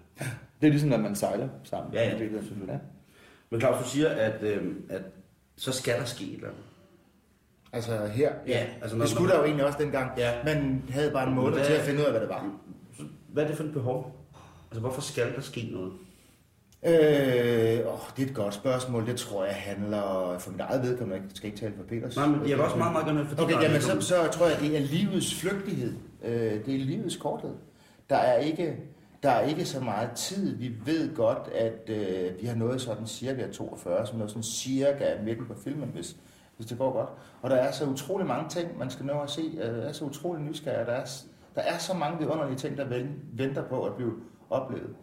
Det 0.61 0.67
er 0.67 0.71
ligesom, 0.71 0.89
når 0.89 0.97
man 0.97 1.15
sejler 1.15 1.47
sammen. 1.63 1.93
Ja, 1.93 2.03
ja, 2.09 2.17
Det 2.17 2.25
er 2.25 2.29
det, 2.41 2.67
ja. 2.67 2.77
Men 3.49 3.59
Claus, 3.61 3.83
du 3.83 3.89
siger, 3.89 4.09
at, 4.09 4.43
øh, 4.43 4.63
at 4.89 5.01
så 5.57 5.71
skal 5.71 5.99
der 5.99 6.05
ske 6.05 6.25
et 6.25 6.33
eller 6.35 6.47
andet. 6.47 6.61
Altså 7.73 8.05
her, 8.07 8.31
Ja, 8.47 8.65
altså 8.81 8.97
når- 8.97 9.03
det 9.05 9.13
skulle 9.13 9.31
der 9.31 9.37
jo 9.39 9.45
egentlig 9.45 9.65
også 9.65 9.79
dengang. 9.81 10.11
Ja. 10.17 10.31
Man 10.45 10.83
havde 10.89 11.11
bare 11.11 11.27
en 11.29 11.35
måned 11.35 11.53
Hvad- 11.53 11.65
til 11.65 11.73
at 11.73 11.81
finde 11.81 11.99
ud 11.99 12.05
af, 12.05 12.11
hvad 12.11 12.21
det 12.21 12.29
var. 12.29 12.51
Hvad 13.33 13.43
er 13.43 13.47
det 13.47 13.57
for 13.57 13.63
et 13.63 13.73
behov? 13.73 14.25
Altså, 14.69 14.79
hvorfor 14.81 15.01
skal 15.01 15.35
der 15.35 15.41
ske 15.41 15.69
noget? 15.71 15.91
Øh, 16.85 17.93
åh, 17.93 17.99
det 18.17 18.23
er 18.25 18.29
et 18.29 18.35
godt 18.35 18.53
spørgsmål. 18.53 19.05
Det 19.07 19.15
tror 19.15 19.45
jeg 19.45 19.55
handler 19.55 20.35
for 20.39 20.51
mit 20.51 20.61
eget 20.61 20.81
vedkommende. 20.83 21.21
Jeg 21.23 21.31
skal 21.33 21.47
ikke 21.47 21.59
tale 21.59 21.73
for 21.77 21.83
Peters. 21.83 22.15
Nej, 22.15 22.27
men 22.27 22.39
jeg 22.49 22.57
vil 22.57 22.65
også 22.65 22.77
meget, 22.77 22.93
meget 22.93 23.07
gerne 23.07 23.25
fordi 23.25 23.41
Okay, 23.41 23.53
der 23.53 23.59
er 23.59 23.63
jamen, 23.63 23.81
så, 23.81 24.01
så 24.01 24.15
tror 24.31 24.47
jeg, 24.47 24.57
det 24.59 24.77
er 24.77 24.79
livets 24.81 25.35
flygtighed. 25.41 25.93
Øh, 26.23 26.65
det 26.65 26.75
er 26.75 26.79
livets 26.85 27.15
korthed. 27.15 27.51
Der 28.09 28.15
er 28.15 28.37
ikke, 28.37 28.75
der 29.27 29.33
er 29.33 29.41
ikke 29.41 29.65
så 29.65 29.79
meget 29.79 30.11
tid. 30.11 30.55
Vi 30.55 30.71
ved 30.85 31.15
godt, 31.15 31.47
at 31.55 31.89
øh, 31.89 32.41
vi 32.41 32.47
har 32.47 32.55
nået 32.55 32.81
sådan 32.81 33.07
cirka 33.07 33.51
42, 33.51 34.07
som 34.07 34.21
er 34.21 34.27
sådan 34.27 34.43
cirka 34.43 35.05
midten 35.23 35.45
på 35.45 35.53
filmen, 35.63 35.89
hvis, 35.89 36.17
hvis 36.55 36.67
det 36.67 36.77
går 36.77 36.91
godt. 36.91 37.09
Og 37.41 37.49
der 37.49 37.55
er 37.55 37.71
så 37.71 37.85
utrolig 37.85 38.27
mange 38.27 38.49
ting, 38.49 38.77
man 38.77 38.89
skal 38.89 39.05
nå 39.05 39.21
at 39.21 39.29
se. 39.29 39.41
Øh, 39.61 39.75
der 39.75 39.81
er 39.81 39.91
så 39.91 40.05
utrolig 40.05 40.43
nysgerrig. 40.43 40.87
Der 40.87 40.93
er, 40.93 41.05
der 41.55 41.61
er 41.61 41.77
så 41.77 41.93
mange 41.93 42.19
vidunderlige 42.19 42.57
ting, 42.57 42.77
der 42.77 43.05
venter 43.33 43.63
på 43.63 43.85
at 43.85 43.95
blive 43.95 44.13
oplevet. 44.49 44.95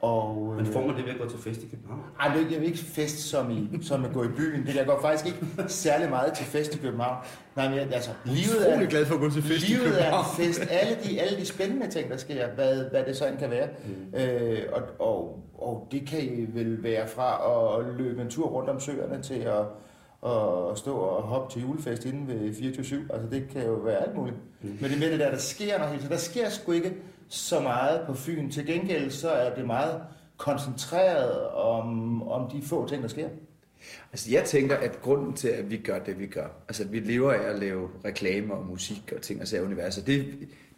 Og, 0.00 0.54
Men 0.56 0.66
øh, 0.66 0.72
får 0.72 0.86
man 0.86 0.96
det 0.96 1.04
ved 1.04 1.12
at 1.12 1.18
gå 1.20 1.28
til 1.28 1.38
fest 1.38 1.62
i 1.62 1.66
København? 1.66 2.00
ej, 2.20 2.34
det 2.34 2.46
er 2.46 2.50
jeg 2.50 2.60
vil 2.60 2.66
ikke 2.66 2.78
fest 2.78 3.18
som, 3.18 3.50
i, 3.50 3.68
som 3.82 4.04
at 4.04 4.12
gå 4.12 4.24
i 4.24 4.28
byen. 4.28 4.66
Det 4.66 4.76
jeg 4.76 4.86
går 4.86 5.00
faktisk 5.00 5.26
ikke 5.26 5.46
særlig 5.68 6.10
meget 6.10 6.32
til 6.32 6.46
fest 6.46 6.74
i 6.74 6.78
København. 6.78 7.16
Nej, 7.56 7.68
men 7.68 7.78
altså, 7.78 8.10
livet 8.24 8.72
er, 8.72 8.86
glad 8.86 9.06
for 9.06 9.14
at 9.14 9.20
gå 9.20 9.30
til 9.30 9.42
fest 9.42 9.68
i 9.68 9.72
livet 9.72 9.86
er 9.86 9.90
København. 9.90 10.24
en 10.40 10.46
fest. 10.46 10.60
Alle 10.70 10.96
de, 11.04 11.20
alle 11.20 11.38
de 11.40 11.46
spændende 11.46 11.88
ting, 11.90 12.10
der 12.10 12.16
sker, 12.16 12.48
hvad, 12.54 12.90
hvad 12.90 13.04
det 13.04 13.16
så 13.16 13.26
end 13.26 13.38
kan 13.38 13.50
være. 13.50 13.68
Mm. 14.12 14.18
Øh, 14.20 14.62
og, 14.72 14.82
og, 14.98 15.42
og 15.58 15.88
det 15.92 16.06
kan 16.08 16.20
I 16.20 16.46
vel 16.54 16.82
være 16.82 17.08
fra 17.08 17.78
at 17.78 17.94
løbe 17.98 18.22
en 18.22 18.30
tur 18.30 18.46
rundt 18.48 18.70
om 18.70 18.80
søerne 18.80 19.22
til 19.22 19.34
at, 19.34 19.60
at 20.30 20.78
stå 20.78 20.96
og 20.96 21.22
hoppe 21.22 21.52
til 21.52 21.62
julefest 21.62 22.04
inde 22.04 22.28
ved 22.28 22.50
24-7. 22.50 23.12
Altså, 23.12 23.28
det 23.30 23.48
kan 23.52 23.66
jo 23.66 23.72
være 23.72 23.96
alt 24.06 24.16
muligt. 24.16 24.36
Mm. 24.62 24.78
Men 24.80 24.90
det 24.90 24.98
med 24.98 25.10
det 25.10 25.20
der, 25.20 25.30
der 25.30 25.38
sker 25.38 25.78
noget 25.78 25.90
hele 25.90 26.02
tiden. 26.02 26.12
Der 26.12 26.18
sker 26.18 26.48
sgu 26.48 26.72
ikke 26.72 26.92
så 27.28 27.60
meget 27.60 28.00
på 28.06 28.14
Fyn. 28.14 28.50
Til 28.50 28.66
gengæld 28.66 29.10
så 29.10 29.30
er 29.30 29.54
det 29.54 29.66
meget 29.66 30.00
koncentreret 30.36 31.48
om, 31.48 32.22
om 32.22 32.50
de 32.50 32.62
få 32.62 32.88
ting, 32.88 33.02
der 33.02 33.08
sker. 33.08 33.28
Altså 34.12 34.30
jeg 34.30 34.44
tænker, 34.44 34.76
at 34.76 35.00
grunden 35.02 35.32
til, 35.32 35.48
at 35.48 35.70
vi 35.70 35.76
gør 35.76 35.98
det, 35.98 36.18
vi 36.18 36.26
gør, 36.26 36.46
altså 36.68 36.82
at 36.82 36.92
vi 36.92 37.00
lever 37.00 37.32
af 37.32 37.50
at 37.50 37.58
lave 37.58 37.88
reklamer 38.04 38.54
og 38.54 38.66
musik 38.66 39.12
og 39.16 39.22
ting 39.22 39.40
og 39.40 39.48
sager 39.48 39.64
universer, 39.64 40.04
det, 40.04 40.24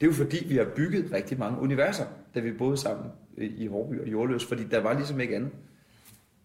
det 0.01 0.03
er 0.03 0.07
jo 0.07 0.13
fordi, 0.13 0.45
vi 0.49 0.57
har 0.57 0.67
bygget 0.77 1.13
rigtig 1.13 1.39
mange 1.39 1.61
universer, 1.61 2.05
da 2.35 2.41
vi 2.41 2.53
boede 2.53 2.77
sammen 2.77 3.07
i 3.37 3.67
Hårby 3.67 4.01
og 4.01 4.09
Jordløs, 4.09 4.45
fordi 4.45 4.65
der 4.65 4.81
var 4.81 4.93
ligesom 4.93 5.21
ikke 5.21 5.37
andet. 5.37 5.51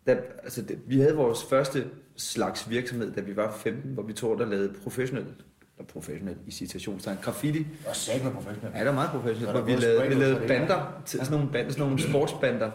Der, 0.06 0.16
altså 0.44 0.62
det, 0.62 0.80
vi 0.88 1.00
havde 1.00 1.16
vores 1.16 1.44
første 1.44 1.88
slags 2.16 2.70
virksomhed, 2.70 3.12
da 3.12 3.22
vi 3.22 3.36
var 3.36 3.52
15, 3.52 3.94
hvor 3.94 4.04
vi 4.04 4.14
tog 4.14 4.40
der 4.40 4.46
lavede 4.46 4.74
professionelt, 4.84 5.46
eller 5.84 5.94
professionelt 5.94 6.38
i 6.48 6.52
citationstegn, 6.52 7.18
graffiti. 7.22 7.68
Og 7.90 7.96
sagt 7.96 8.24
med 8.24 8.32
professionelt. 8.32 8.74
Ja, 8.76 8.80
det 8.80 8.88
var 8.88 8.94
meget 8.94 9.10
professionelt, 9.10 9.50
er 9.58 9.62
hvor 9.62 9.62
vi 9.62 9.76
lavede, 9.76 10.08
vi 10.10 10.14
lavede 10.14 10.36
er- 10.44 10.48
bander, 10.48 11.02
til, 11.06 11.20
sådan 11.20 11.38
nogle, 11.38 11.52
bander, 11.52 11.72
sådan 11.72 11.86
nogle 11.86 12.02
sportsbander, 12.02 12.72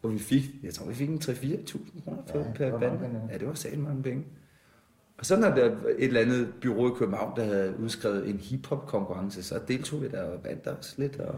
hvor 0.00 0.10
vi 0.10 0.18
fik, 0.18 0.42
jeg 0.62 0.74
tror 0.74 0.86
vi 0.86 0.94
fik 0.94 1.08
en 1.08 1.18
3-4.000 1.24 2.04
kroner 2.04 2.22
Ja, 2.34 2.38
ja, 2.38 2.44
per 2.54 2.70
var 2.70 2.78
penge, 2.78 2.98
ja. 3.02 3.32
Ja, 3.32 3.38
det 3.38 3.48
var 3.48 3.54
sat 3.54 3.78
mange 3.78 4.02
penge. 4.02 4.24
Og 5.18 5.26
så 5.26 5.36
når 5.40 5.48
der 5.50 5.64
et 5.66 5.76
eller 5.98 6.20
andet 6.20 6.48
bureau 6.62 6.94
i 6.94 6.98
København, 6.98 7.32
der 7.36 7.44
havde 7.44 7.74
udskrevet 7.82 8.28
en 8.28 8.36
hiphop 8.36 8.86
konkurrence, 8.86 9.42
så 9.42 9.60
deltog 9.68 10.02
vi 10.02 10.08
der 10.08 10.22
og 10.22 10.38
vandt 10.44 10.66
os 10.68 10.94
lidt. 10.98 11.20
Og, 11.20 11.34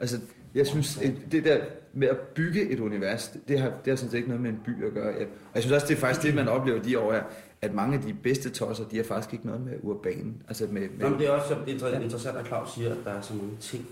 altså, 0.00 0.20
jeg 0.54 0.66
synes, 0.66 0.96
et- 1.02 1.32
det 1.32 1.44
der 1.44 1.58
med 1.92 2.08
at 2.08 2.18
bygge 2.18 2.70
et 2.70 2.80
univers, 2.80 3.36
det 3.48 3.60
har, 3.60 3.68
det 3.84 3.90
har 3.90 3.96
sådan 3.96 4.10
set 4.10 4.16
ikke 4.16 4.28
noget 4.28 4.42
med 4.42 4.50
en 4.50 4.60
by 4.64 4.86
at 4.86 4.92
gøre. 4.94 5.06
Jeg- 5.06 5.26
Og 5.26 5.54
jeg 5.54 5.62
synes 5.62 5.72
også, 5.74 5.86
det 5.86 5.94
er 5.94 6.00
faktisk 6.00 6.26
det, 6.26 6.34
man 6.34 6.48
oplever 6.48 6.82
de 6.82 6.98
år 6.98 7.12
her, 7.12 7.22
at 7.62 7.74
mange 7.74 7.96
af 7.96 8.02
de 8.02 8.14
bedste 8.14 8.50
tosser, 8.50 8.84
de 8.84 8.96
har 8.96 9.04
faktisk 9.04 9.32
ikke 9.32 9.46
noget 9.46 9.60
med 9.60 9.72
urbanen. 9.82 10.42
Altså 10.48 10.66
med, 10.70 10.80
med, 10.80 10.88
Nå, 10.98 11.08
men 11.08 11.18
det 11.18 11.26
er 11.26 11.30
også 11.30 11.54
inter- 11.54 12.00
interessant, 12.02 12.36
at 12.36 12.46
Claus 12.46 12.70
siger, 12.74 12.90
at 12.90 12.98
der 13.04 13.10
er 13.10 13.20
så 13.20 13.34
mange 13.34 13.56
ting, 13.60 13.86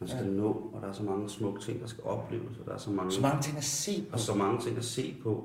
man 0.00 0.08
skal 0.08 0.26
nå, 0.26 0.48
og 0.48 0.78
der 0.82 0.88
er 0.88 0.92
så 0.92 1.02
mange 1.02 1.28
smukke 1.30 1.60
ting, 1.60 1.80
der 1.80 1.86
skal 1.86 2.04
opleves, 2.04 2.58
og 2.60 2.66
der 2.66 2.72
er 2.74 2.78
så 2.78 2.90
mange, 2.90 3.12
Så 3.12 3.20
mange 3.20 3.42
ting 3.42 3.56
at 3.56 3.64
se 3.64 4.02
på. 4.10 4.12
og 4.12 4.20
så 4.20 4.34
mange 4.34 4.60
ting 4.60 4.76
at 4.78 4.84
se 4.84 5.16
på. 5.22 5.44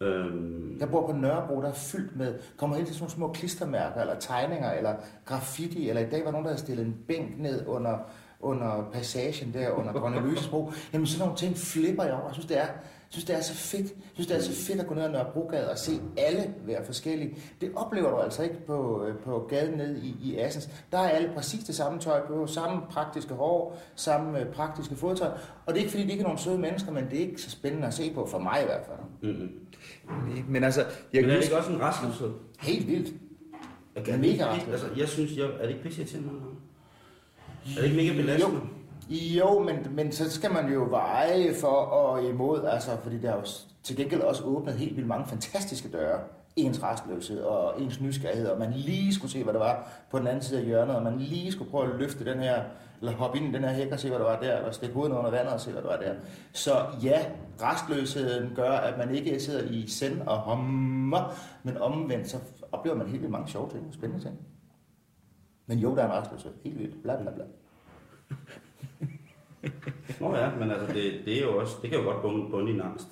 Øhm, 0.00 0.76
Jeg 0.80 0.90
bor 0.90 1.06
på 1.06 1.12
Nørrebro, 1.16 1.62
der 1.62 1.68
er 1.68 1.72
fyldt 1.74 2.16
med, 2.16 2.34
kommer 2.56 2.76
hele 2.76 2.86
tiden 2.86 2.98
sådan 2.98 3.10
små 3.10 3.32
klistermærker, 3.32 4.00
eller 4.00 4.14
tegninger, 4.20 4.70
eller 4.72 4.94
graffiti, 5.24 5.88
eller 5.88 6.02
i 6.06 6.10
dag 6.10 6.24
var 6.24 6.30
nogen, 6.30 6.44
der 6.44 6.50
havde 6.50 6.60
stillet 6.62 6.86
en 6.86 6.96
bænk 7.08 7.38
ned 7.38 7.66
under, 7.66 7.98
under 8.40 8.88
passagen 8.92 9.52
der, 9.54 9.70
under 9.70 9.92
Dronning 9.92 10.26
Louise's 10.26 10.50
bro. 10.50 10.72
Jamen 10.92 11.06
sådan 11.06 11.24
nogle 11.26 11.38
ting 11.38 11.56
flipper 11.56 12.04
jeg 12.04 12.12
over. 12.14 12.24
Jeg 12.26 12.34
synes, 12.34 12.46
det 12.46 12.58
er, 12.60 12.66
synes, 13.08 13.24
det 13.24 13.36
er 13.36 13.40
så 13.40 13.54
fedt. 13.54 13.82
Jeg 13.86 13.94
synes, 14.14 14.26
det 14.26 14.36
er 14.36 14.40
så 14.40 14.52
fedt 14.66 14.80
at 14.80 14.86
gå 14.86 14.94
ned 14.94 15.02
ad 15.02 15.10
Nørrebrogade 15.10 15.70
og 15.70 15.78
se 15.78 16.00
alle 16.16 16.54
være 16.66 16.84
forskellige. 16.84 17.36
Det 17.60 17.70
oplever 17.76 18.10
du 18.10 18.16
altså 18.16 18.42
ikke 18.42 18.66
på, 18.66 19.04
øh, 19.04 19.16
på 19.18 19.46
gaden 19.50 19.78
nede 19.78 20.00
i, 20.02 20.16
i 20.22 20.36
Assens. 20.36 20.68
Der 20.92 20.98
er 20.98 21.08
alle 21.08 21.30
præcis 21.34 21.64
det 21.64 21.74
samme 21.74 22.00
tøj 22.00 22.26
på, 22.26 22.46
samme 22.46 22.82
praktiske 22.90 23.34
hår, 23.34 23.78
samme 23.94 24.40
øh, 24.40 24.46
praktiske 24.52 24.96
fodtøj. 24.96 25.28
Og 25.66 25.74
det 25.74 25.74
er 25.74 25.78
ikke, 25.78 25.90
fordi 25.90 26.04
de 26.04 26.10
ikke 26.10 26.20
er 26.22 26.26
nogle 26.26 26.38
søde 26.38 26.58
mennesker, 26.58 26.92
men 26.92 27.04
det 27.10 27.16
er 27.22 27.26
ikke 27.28 27.42
så 27.42 27.50
spændende 27.50 27.86
at 27.86 27.94
se 27.94 28.12
på, 28.14 28.26
for 28.26 28.38
mig 28.38 28.58
i 28.62 28.64
hvert 28.64 28.82
fald. 28.86 29.32
mm-mm. 29.32 29.50
Men 30.48 30.64
altså, 30.64 30.80
jeg 30.80 30.88
Men 31.12 31.22
kan 31.22 31.30
er 31.30 31.34
det 31.34 31.44
ikke 31.44 31.56
også 31.56 31.72
en 31.72 31.80
restløshed? 31.80 32.30
Helt 32.60 32.86
vildt. 32.86 33.14
Er 33.94 34.00
Mega 34.00 34.16
det 34.16 34.24
ikke, 34.24 34.44
rastløs. 34.46 34.72
altså, 34.72 34.86
jeg 34.96 35.08
synes, 35.08 35.36
jeg, 35.36 35.44
er 35.46 35.62
det 35.62 35.68
ikke 35.68 35.82
pisse 35.82 36.20
nogle 36.20 36.40
gange? 36.40 36.54
Er 37.76 37.80
det 37.82 37.84
ikke 37.90 37.96
mega 37.96 38.12
belastende? 38.22 38.54
Jo, 38.56 38.60
men, 39.64 39.94
men 39.96 40.12
så 40.12 40.30
skal 40.30 40.52
man 40.52 40.72
jo 40.72 40.86
veje 40.90 41.54
for 41.54 41.68
og 41.68 42.24
imod, 42.24 42.64
altså, 42.64 42.90
fordi 43.02 43.18
der 43.18 43.30
er 43.30 43.36
jo 43.36 43.44
til 43.82 43.96
gengæld 43.96 44.20
også 44.20 44.44
åbnet 44.44 44.74
helt 44.74 44.96
vildt 44.96 45.08
mange 45.08 45.26
fantastiske 45.26 45.88
døre. 45.88 46.20
Ens 46.56 46.82
restløshed 46.82 47.40
og 47.40 47.82
ens 47.82 48.00
nysgerrighed, 48.00 48.48
og 48.48 48.58
man 48.58 48.72
lige 48.72 49.14
skulle 49.14 49.30
se, 49.30 49.44
hvad 49.44 49.52
der 49.52 49.58
var 49.58 49.88
på 50.10 50.18
den 50.18 50.26
anden 50.26 50.42
side 50.42 50.60
af 50.60 50.66
hjørnet, 50.66 50.96
og 50.96 51.02
man 51.02 51.18
lige 51.18 51.52
skulle 51.52 51.70
prøve 51.70 51.92
at 51.92 51.98
løfte 51.98 52.24
den 52.24 52.38
her, 52.38 52.62
eller 53.00 53.12
hoppe 53.12 53.38
ind 53.38 53.48
i 53.48 53.52
den 53.52 53.64
her 53.64 53.72
hæk 53.72 53.92
og 53.92 53.98
se, 53.98 54.08
hvad 54.08 54.18
der 54.18 54.24
var 54.24 54.40
der, 54.40 54.56
eller 54.56 54.70
stikke 54.70 54.94
hovedet 54.94 55.16
under 55.16 55.30
vandet 55.30 55.52
og 55.52 55.60
se, 55.60 55.72
hvad 55.72 55.82
der 55.82 55.88
var 55.88 55.96
der. 55.96 56.14
Så 56.52 56.70
ja, 57.02 57.18
restløsheden 57.62 58.52
gør, 58.54 58.70
at 58.70 58.98
man 58.98 59.14
ikke 59.14 59.40
sidder 59.40 59.70
i 59.70 59.86
send 59.86 60.22
og 60.22 60.36
hommer, 60.36 61.34
men 61.62 61.76
omvendt, 61.76 62.28
så 62.28 62.38
oplever 62.72 62.96
man 62.96 63.06
helt 63.06 63.20
vildt 63.20 63.32
mange 63.32 63.48
sjove 63.48 63.70
ting, 63.70 63.94
spændende 63.94 64.24
ting. 64.24 64.38
Men 65.66 65.78
jo, 65.78 65.96
der 65.96 66.02
er 66.02 66.06
en 66.06 66.12
restløshed. 66.12 66.52
Helt 66.64 66.78
vildt. 66.78 67.02
Bla, 67.02 67.22
bla, 67.22 67.30
bla. 67.30 67.44
Nå 70.20 70.36
ja, 70.36 70.50
men 70.60 70.70
altså, 70.70 70.86
det, 70.86 71.12
det, 71.24 71.38
er 71.38 71.42
jo 71.42 71.58
også, 71.60 71.76
det 71.82 71.90
kan 71.90 71.98
jo 71.98 72.04
godt 72.04 72.22
bunde, 72.22 72.50
bunde 72.50 72.72
i 72.72 72.74
en 72.74 72.80
angst. 72.80 73.08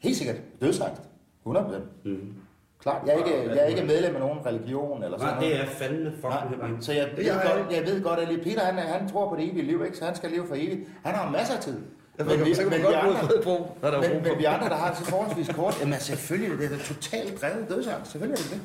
Helt 0.00 0.16
sikkert. 0.16 0.36
Dødsangst. 0.60 1.02
100%. 1.46 1.74
Mm. 2.04 2.34
Klart. 2.82 3.02
Jeg 3.06 3.14
er 3.14 3.18
ikke, 3.18 3.48
jeg 3.48 3.58
er 3.58 3.66
ikke 3.66 3.82
medlem 3.82 4.14
af 4.14 4.20
nogen 4.20 4.46
religion 4.46 5.04
eller 5.04 5.18
sådan 5.18 5.34
Nej, 5.34 5.44
det 5.44 5.60
er 5.60 5.66
fandme 5.66 6.12
fucking 6.12 6.58
Nej, 6.58 6.80
så 6.80 6.92
jeg 6.92 7.08
ved, 7.16 7.24
Jeg 7.24 7.54
godt, 7.56 7.72
jeg 7.72 7.86
ved 7.86 8.02
godt, 8.02 8.18
at 8.18 8.28
lige 8.28 8.42
Peter 8.42 8.64
han, 8.64 8.74
han 8.74 9.08
tror 9.08 9.28
på 9.28 9.36
det 9.36 9.44
evige 9.44 9.62
liv, 9.62 9.84
ikke? 9.84 9.96
så 9.96 10.04
han 10.04 10.16
skal 10.16 10.30
leve 10.30 10.46
for 10.46 10.54
evigt. 10.54 10.80
Han 11.04 11.14
har 11.14 11.30
masser 11.30 11.54
af 11.54 11.62
tid. 11.62 11.76
kan 12.16 12.26
man 12.26 12.38
vi 12.38 12.54
godt 12.54 12.94
andre, 12.94 13.10
gå 13.10 13.12
i 13.12 13.16
Fredebro, 13.16 13.76
når 13.82 13.90
der 13.90 13.98
er 13.98 14.14
men, 14.14 14.22
men 14.22 14.38
vi 14.38 14.44
andre, 14.44 14.68
der 14.68 14.74
har 14.74 14.88
det 14.88 14.98
så 14.98 15.04
forholdsvis 15.04 15.48
kort, 15.48 15.80
jamen 15.80 16.00
selvfølgelig, 16.00 16.58
det 16.58 16.64
er 16.64 16.76
da 16.76 16.82
totalt 16.82 17.40
drevet 17.40 17.68
dødsangst. 17.68 18.10
Selvfølgelig 18.10 18.38
er 18.40 18.42
det 18.42 18.50
det. 18.50 18.60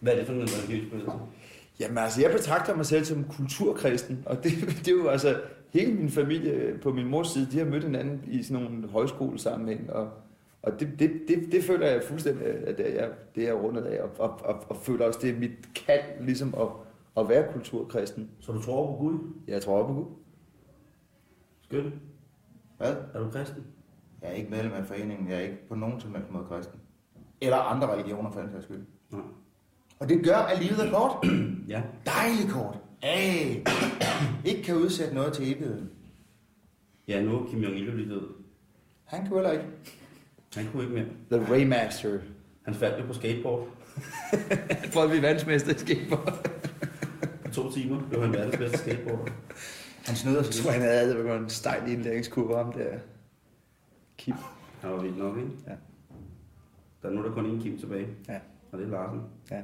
Hvad 0.00 0.12
er 0.12 0.16
det 0.16 0.26
for 0.26 0.32
en 0.32 0.40
religiøs? 0.40 1.02
Jamen 1.80 1.98
altså, 1.98 2.20
jeg 2.20 2.30
betragter 2.30 2.76
mig 2.76 2.86
selv 2.86 3.04
som 3.04 3.24
kulturkristen, 3.24 4.22
og 4.26 4.44
det, 4.44 4.52
det 4.84 4.88
er 4.88 4.92
jo 4.92 5.08
altså, 5.08 5.36
hele 5.72 5.94
min 5.94 6.08
familie 6.10 6.78
på 6.82 6.92
min 6.92 7.06
mors 7.06 7.28
side, 7.28 7.48
de 7.52 7.58
har 7.58 7.64
mødt 7.66 7.84
hinanden 7.84 8.20
i 8.26 8.42
sådan 8.42 8.62
nogle 8.64 8.88
højskolesammenhæng, 8.88 9.90
og, 9.90 10.10
og 10.62 10.80
det, 10.80 10.88
det, 10.98 11.10
det, 11.28 11.52
det 11.52 11.64
føler 11.64 11.86
jeg 11.86 12.02
fuldstændig, 12.02 12.46
at 12.46 12.78
det 12.78 12.90
er, 12.90 13.00
jeg- 13.02 13.12
det 13.34 13.42
er 13.42 13.46
jeg 13.46 13.62
rundet 13.62 13.82
af, 13.82 14.02
og, 14.02 14.10
og, 14.18 14.40
og, 14.44 14.62
og 14.68 14.76
føler 14.76 15.06
også, 15.06 15.18
det 15.22 15.30
er 15.30 15.38
mit 15.38 15.74
kald, 15.86 16.24
ligesom 16.24 16.54
at, 16.60 16.66
at 17.16 17.28
være 17.28 17.52
kulturkristen. 17.52 18.30
Så 18.40 18.52
du 18.52 18.62
tror 18.62 18.86
på 18.86 18.92
Gud? 18.98 19.18
Jeg 19.48 19.62
tror 19.62 19.86
på 19.86 19.92
Gud. 19.92 20.04
Skyld. 21.62 21.92
Hvad? 22.78 22.94
Er 23.14 23.18
du 23.20 23.30
kristen? 23.30 23.62
Jeg 24.22 24.30
er 24.30 24.34
ikke 24.34 24.50
medlem 24.50 24.72
af 24.72 24.84
foreningen. 24.86 25.28
Jeg 25.28 25.36
er 25.36 25.40
ikke 25.40 25.68
på 25.68 25.74
nogen 25.74 26.00
som 26.00 26.14
helst 26.14 26.30
måde 26.30 26.44
kristen. 26.48 26.80
Eller 27.40 27.56
andre 27.56 27.94
religioner 27.94 28.30
for 28.30 28.40
den 28.40 28.50
sags 28.50 28.64
skyld. 28.64 28.82
Nej. 29.10 29.20
Og 29.98 30.08
det 30.08 30.24
gør, 30.24 30.36
at 30.36 30.62
livet 30.62 30.86
er 30.86 30.90
kort. 30.92 31.26
Ja. 31.68 31.82
Dejligt 32.06 32.50
kort. 32.52 32.78
Ay. 33.02 33.64
Ikke 34.50 34.62
kan 34.62 34.74
udsætte 34.74 35.14
noget 35.14 35.32
til 35.32 35.52
evigheden. 35.52 35.90
Ja, 37.08 37.22
nu 37.22 37.38
er 37.38 37.46
Kim 37.50 37.60
Jong-il 37.60 38.10
død. 38.10 38.28
Han 39.04 39.28
kunne 39.28 39.38
heller 39.38 39.52
ikke. 39.52 39.64
Han 40.54 40.66
kunne 40.72 40.82
ikke 40.82 40.94
mere. 40.94 41.40
The 41.40 41.52
Raymaster. 41.52 42.18
Han 42.62 42.74
faldt 42.74 43.00
jo 43.00 43.06
på 43.06 43.12
skateboard. 43.12 43.68
For 44.92 45.02
at 45.02 45.08
blive 45.08 45.22
verdensmester 45.22 45.74
i 45.74 45.78
skateboard. 45.78 46.48
På 47.44 47.50
to 47.50 47.72
timer 47.72 48.08
blev 48.08 48.22
han 48.22 48.32
verdens 48.32 48.56
bedste 48.56 48.78
skateboarder. 48.78 49.32
Han 50.06 50.16
snyder 50.16 50.36
Jeg 50.36 50.44
sig 50.46 50.64
tror, 50.64 50.72
han 50.72 50.82
havde 50.82 51.14
det 51.14 51.24
var 51.24 51.38
en 51.38 51.48
stejl 51.48 51.92
indlæringskurve 51.92 52.54
om 52.54 52.72
der. 52.72 52.98
Kim. 54.18 54.34
Han 54.80 54.90
var 54.90 55.00
vildt 55.00 55.18
nok, 55.18 55.36
ikke? 55.36 55.50
Ja. 55.66 55.72
Der 57.02 57.08
er 57.08 57.12
nu 57.12 57.22
der 57.22 57.32
kun 57.32 57.58
én 57.58 57.62
Kim 57.62 57.78
tilbage. 57.78 58.08
Ja. 58.28 58.38
Og 58.72 58.78
det 58.78 58.86
er 58.86 58.90
Larsen. 58.90 59.20
Ja. 59.50 59.62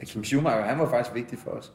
ja 0.00 0.04
Kim 0.04 0.24
Schumacher, 0.24 0.62
han 0.62 0.78
var 0.78 0.90
faktisk 0.90 1.14
vigtig 1.14 1.38
for 1.38 1.50
os. 1.50 1.72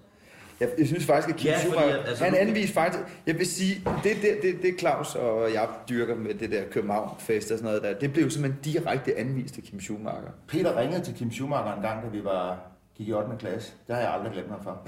Jeg, 0.60 0.70
jeg 0.78 0.88
synes 0.88 1.06
faktisk, 1.06 1.30
at 1.30 1.36
Kim 1.36 1.48
Ja, 1.48 1.56
fordi 1.58 1.67
Schumacher, 1.70 2.00
at- 2.00 2.08
altså, 2.10 2.24
han 2.24 2.36
anviste 2.36 2.74
faktisk, 2.74 3.04
jeg 3.28 3.38
vil 3.38 3.46
sige, 3.46 3.82
det, 4.04 4.12
det, 4.22 4.38
det, 4.41 4.62
det 4.62 4.80
Claus 4.80 5.15
og 5.15 5.54
jeg 5.54 5.67
dyrker 5.89 6.15
med 6.15 6.34
det 6.34 6.52
der 6.52 6.62
København-fest 6.72 7.52
og 7.52 7.58
sådan 7.58 7.65
noget 7.65 7.84
der, 7.84 8.00
det 8.00 8.13
blev 8.13 8.30
simpelthen 8.30 8.74
direkte 8.74 9.17
anvist 9.17 9.58
af 9.58 9.63
Kim 9.63 9.80
Schumacher. 9.80 10.32
Peter 10.48 10.78
ringede 10.80 11.04
til 11.04 11.13
Kim 11.15 11.32
Schumacher 11.32 11.74
en 11.76 11.82
gang, 11.82 12.04
da 12.04 12.10
vi 12.10 12.24
var, 12.24 12.60
gik 12.98 13.08
i 13.08 13.13
8. 13.13 13.30
klasse. 13.39 13.74
Det 13.88 13.96
har 13.96 14.02
jeg 14.02 14.13
aldrig 14.13 14.32
glemt 14.34 14.50
ham 14.50 14.63
for. 14.63 14.88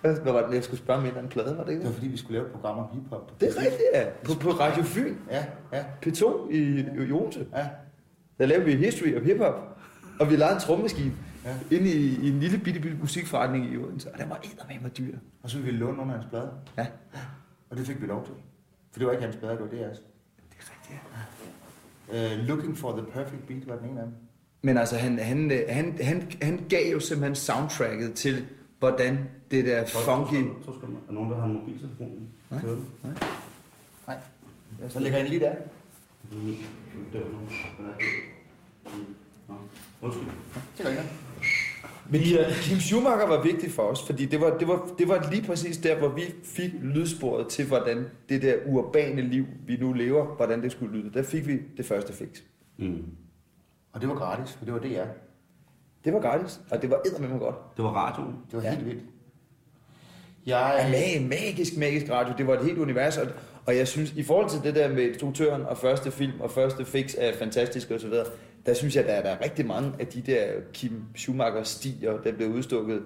Hvad 0.00 0.32
var 0.32 0.46
det, 0.46 0.54
jeg 0.54 0.64
skulle 0.64 0.80
spørge 0.80 1.00
mere 1.02 1.18
en 1.22 1.28
plade, 1.28 1.56
var 1.56 1.64
det 1.64 1.70
ikke 1.70 1.78
Det 1.80 1.84
var 1.84 1.90
det? 1.90 1.94
fordi, 1.98 2.08
vi 2.08 2.16
skulle 2.16 2.32
lave 2.38 2.46
et 2.46 2.52
program 2.52 2.78
om 2.78 2.84
hiphop. 2.92 3.40
Det 3.40 3.48
er 3.48 3.60
rigtigt, 3.60 3.82
ja. 3.94 4.04
På, 4.24 4.32
på 4.40 4.50
Radio 4.50 4.82
Fyn. 4.82 5.14
Ja, 5.30 5.44
ja, 5.72 5.84
P2 6.06 6.50
i, 6.50 6.84
i 7.08 7.12
Odense. 7.12 7.46
ja. 7.56 7.66
Der 8.38 8.46
lavede 8.46 8.64
vi 8.64 8.74
History 8.76 9.16
of 9.16 9.22
Hip 9.22 9.38
Hop. 9.38 9.78
Og 10.20 10.30
vi 10.30 10.36
lavede 10.36 10.54
en 10.54 10.60
trommemaskine 10.60 11.12
Ja. 11.44 11.76
inde 11.76 11.90
i, 11.90 12.26
i, 12.26 12.28
en 12.28 12.40
lille 12.40 12.58
bitte, 12.58 12.80
bitte 12.80 12.96
musikforretning 13.00 13.72
i 13.72 13.76
Odense. 13.76 14.12
Og 14.12 14.18
den 14.18 14.30
var 14.30 14.40
eddermame 14.44 14.88
dyr. 14.88 15.16
Og 15.42 15.50
så 15.50 15.56
ville 15.56 15.72
vi 15.72 15.78
låne 15.78 16.02
af 16.02 16.08
hans 16.08 16.26
plader. 16.30 16.50
Ja. 16.78 16.86
Og 17.70 17.76
det 17.76 17.86
fik 17.86 18.02
vi 18.02 18.06
lov 18.06 18.24
til. 18.24 18.34
For 18.92 18.98
det 18.98 19.06
var 19.06 19.12
ikke 19.12 19.24
hans 19.24 19.36
plader, 19.36 19.56
det 19.56 19.62
var 19.62 19.76
deres. 19.84 19.98
Det 20.50 20.56
er 20.58 20.70
rigtigt, 20.70 21.00
ja. 22.12 22.40
Uh, 22.40 22.46
Looking 22.48 22.78
for 22.78 22.96
the 22.96 23.06
Perfect 23.12 23.46
Beat 23.46 23.68
var 23.68 23.76
den 23.76 23.90
ene 23.90 24.00
af 24.00 24.06
dem. 24.06 24.14
Men 24.62 24.78
altså, 24.78 24.96
han, 24.96 25.18
han, 25.18 25.50
han, 25.68 25.98
han, 26.00 26.32
han 26.42 26.64
gav 26.68 26.92
jo 26.92 27.00
simpelthen 27.00 27.34
soundtracket 27.34 28.14
til, 28.14 28.46
hvordan 28.78 29.18
det 29.50 29.64
der 29.64 29.86
funky... 29.86 30.44
Så 30.64 30.72
skal 30.78 30.88
man, 30.88 30.98
er 31.08 31.12
nogen, 31.12 31.30
der 31.30 31.36
har 31.36 31.46
en 31.46 31.52
mobiltelefon? 31.52 32.28
Nej. 32.50 32.60
Den? 32.60 32.86
Nej. 34.06 34.16
Så 34.88 35.00
lægger 35.00 35.18
jeg 35.18 35.26
en 35.26 35.30
lige 35.30 35.40
der. 35.40 35.54
Mm, 36.32 36.56
Undskyld. 40.02 40.26
Det 40.78 40.84
gør 40.84 40.92
jeg. 40.92 41.04
Men 42.10 42.20
Kim 42.62 42.78
Schumacher 42.80 43.26
var 43.26 43.42
vigtig 43.42 43.70
for 43.70 43.82
os, 43.82 44.06
fordi 44.06 44.24
det 44.26 44.40
var, 44.40 44.58
det, 44.58 44.68
var, 44.68 44.88
det 44.98 45.08
var 45.08 45.28
lige 45.30 45.42
præcis 45.46 45.76
der, 45.78 45.98
hvor 45.98 46.08
vi 46.08 46.22
fik 46.44 46.70
lydsporet 46.82 47.48
til, 47.48 47.66
hvordan 47.66 48.06
det 48.28 48.42
der 48.42 48.54
urbane 48.66 49.22
liv, 49.22 49.46
vi 49.66 49.76
nu 49.76 49.92
lever, 49.92 50.24
hvordan 50.36 50.62
det 50.62 50.72
skulle 50.72 50.98
lyde. 50.98 51.10
Der 51.14 51.22
fik 51.22 51.46
vi 51.46 51.58
det 51.76 51.86
første 51.86 52.12
fix. 52.12 52.28
Mm. 52.78 53.04
Og 53.92 54.00
det 54.00 54.08
var 54.08 54.14
gratis, 54.14 54.52
for 54.54 54.64
det 54.64 54.74
var 54.74 54.80
DR. 54.80 55.06
Det 56.04 56.12
var 56.12 56.20
gratis, 56.20 56.60
og 56.70 56.82
det 56.82 56.90
var 56.90 57.00
eddermame 57.06 57.38
godt. 57.38 57.76
Det 57.76 57.84
var 57.84 57.90
radioen. 57.90 58.34
Det 58.50 58.56
var 58.56 58.62
Ja. 58.62 58.68
ja. 58.68 58.74
helt 58.74 58.86
vildt. 58.86 59.02
Jeg, 60.46 60.84
Ja, 60.84 60.90
mag, 60.90 61.28
magisk, 61.28 61.76
magisk 61.76 62.10
radio. 62.12 62.34
Det 62.38 62.46
var 62.46 62.54
et 62.54 62.64
helt 62.64 62.78
univers, 62.78 63.16
og, 63.18 63.26
og 63.66 63.76
jeg 63.76 63.88
synes, 63.88 64.12
i 64.12 64.22
forhold 64.22 64.50
til 64.50 64.60
det 64.62 64.74
der 64.74 64.88
med 64.88 65.02
instruktøren 65.02 65.62
og 65.62 65.78
første 65.78 66.10
film 66.10 66.40
og 66.40 66.50
første 66.50 66.84
fix 66.84 67.14
er 67.18 67.32
fantastisk 67.38 67.90
og 67.90 68.00
så 68.00 68.08
videre, 68.08 68.26
der 68.66 68.74
synes 68.74 68.96
jeg, 68.96 69.04
der 69.04 69.12
er, 69.12 69.22
der 69.22 69.44
rigtig 69.44 69.66
mange 69.66 69.92
af 69.98 70.06
de 70.06 70.20
der 70.20 70.46
Kim 70.72 71.02
Schumacher 71.14 71.62
stier, 71.62 72.16
der 72.16 72.32
blev 72.32 72.48
udstukket 72.48 73.02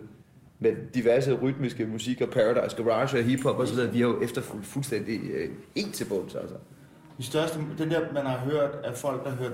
med 0.59 0.77
diverse 0.95 1.33
rytmiske 1.33 1.87
musik 1.87 2.21
og 2.21 2.29
Paradise 2.29 2.77
Garage 2.77 3.19
og 3.19 3.25
hiphop 3.25 3.59
og 3.59 3.69
så 3.69 3.75
videre, 3.75 3.92
de 3.92 4.01
har 4.01 4.09
jo 4.09 4.23
efterfulgt 4.23 4.66
fuldstændig 4.66 5.21
øh, 5.31 5.92
til 5.92 6.05
bunds, 6.05 6.35
altså. 6.35 6.55
De 7.19 7.23
største, 7.23 7.59
den 7.79 7.90
der, 7.90 8.12
man 8.12 8.27
har 8.27 8.38
hørt 8.38 8.71
af 8.85 8.95
folk, 8.95 9.25
der 9.25 9.31
har 9.31 9.37
hørt 9.37 9.53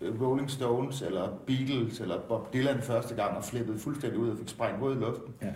øh, 0.00 0.22
Rolling 0.22 0.50
Stones, 0.50 1.02
eller 1.02 1.40
Beatles, 1.46 2.00
eller 2.00 2.20
Bob 2.28 2.52
Dylan 2.52 2.82
første 2.82 3.14
gang, 3.14 3.36
og 3.36 3.44
flippede 3.44 3.78
fuldstændig 3.78 4.18
ud 4.18 4.30
og 4.30 4.38
fik 4.38 4.48
sprængt 4.48 4.82
ud 4.82 4.96
i 4.96 4.98
luften. 4.98 5.34
Ja. 5.42 5.52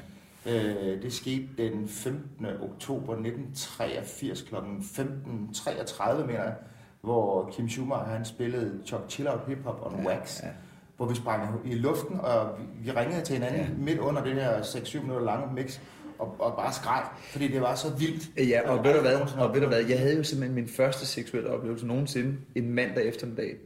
Øh, 0.46 1.02
det 1.02 1.12
skete 1.12 1.48
den 1.58 1.88
15. 1.88 2.46
oktober 2.46 3.12
1983 3.12 4.42
kl. 4.42 4.54
15.33, 4.54 6.26
mener 6.26 6.42
jeg, 6.42 6.54
hvor 7.02 7.50
Kim 7.52 7.68
Schumacher 7.68 8.04
han 8.06 8.24
spillede 8.24 8.80
Chuck 8.86 9.02
Chill 9.08 9.28
Out 9.28 9.40
Hip 9.46 9.58
Hop 9.64 9.86
on 9.86 10.00
Ja, 10.02 10.06
Wax, 10.08 10.42
ja. 10.42 10.48
hvor 10.96 11.06
vi 11.06 11.14
sprang 11.14 11.60
i 11.64 11.74
luften, 11.74 12.20
og 12.20 12.58
vi, 12.58 12.64
vi 12.84 12.90
ringede 12.90 13.24
til 13.24 13.34
hinanden 13.34 13.60
Ja. 13.60 13.68
midt 13.78 13.98
under 13.98 14.24
det 14.24 14.34
her 14.34 14.60
6-7 14.62 15.00
minutter 15.00 15.24
lange 15.24 15.54
mix, 15.54 15.80
og, 16.18 16.36
og 16.40 16.56
bare 16.56 16.72
skreg, 16.72 17.02
fordi 17.32 17.48
det 17.48 17.60
var 17.60 17.74
så 17.74 17.86
vildt. 17.98 18.30
Ja, 18.48 18.70
og 18.70 18.76
Jeg 18.76 18.84
ved 18.84 18.94
du 18.94 19.00
hvad, 19.00 19.20
og 19.46 19.54
ved 19.54 19.60
du 19.60 19.66
hvad, 19.66 19.84
jeg 19.84 19.98
havde 19.98 20.16
jo 20.16 20.22
simpelthen 20.24 20.54
min 20.54 20.68
første 20.68 21.06
seksuelle 21.06 21.50
oplevelse 21.50 21.86
nogensinde 21.86 22.36
en 22.54 22.68
mandag 22.74 23.04
eftermiddag 23.08 23.56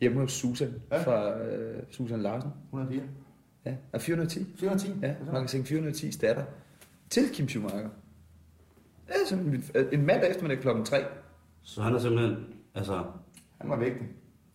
hjemme 0.00 0.20
hos 0.20 0.32
Susan 0.32 0.74
Ja. 0.92 1.02
fra 1.02 1.38
øh, 1.38 1.82
Susan 1.90 2.22
Larsen. 2.22 2.50
104. 2.68 3.02
Ja, 3.66 3.74
og 3.92 4.00
410. 4.00 4.46
410. 4.60 4.94
Ja, 5.02 5.14
magasin 5.32 5.64
410 5.64 6.10
datter 6.10 6.44
til 7.10 7.22
Kim 7.32 7.48
Schumacher. 7.48 7.88
Ja, 9.08 9.14
simpelthen 9.26 9.86
en 9.92 10.06
mandag 10.06 10.30
eftermiddag 10.30 10.58
klokken 10.62 10.84
3. 10.84 10.96
Så 11.62 11.82
han 11.82 11.94
er 11.94 11.98
simpelthen, 11.98 12.36
altså, 12.74 13.02
Han 13.60 13.70
var 13.70 13.76
vigtig. 13.76 14.06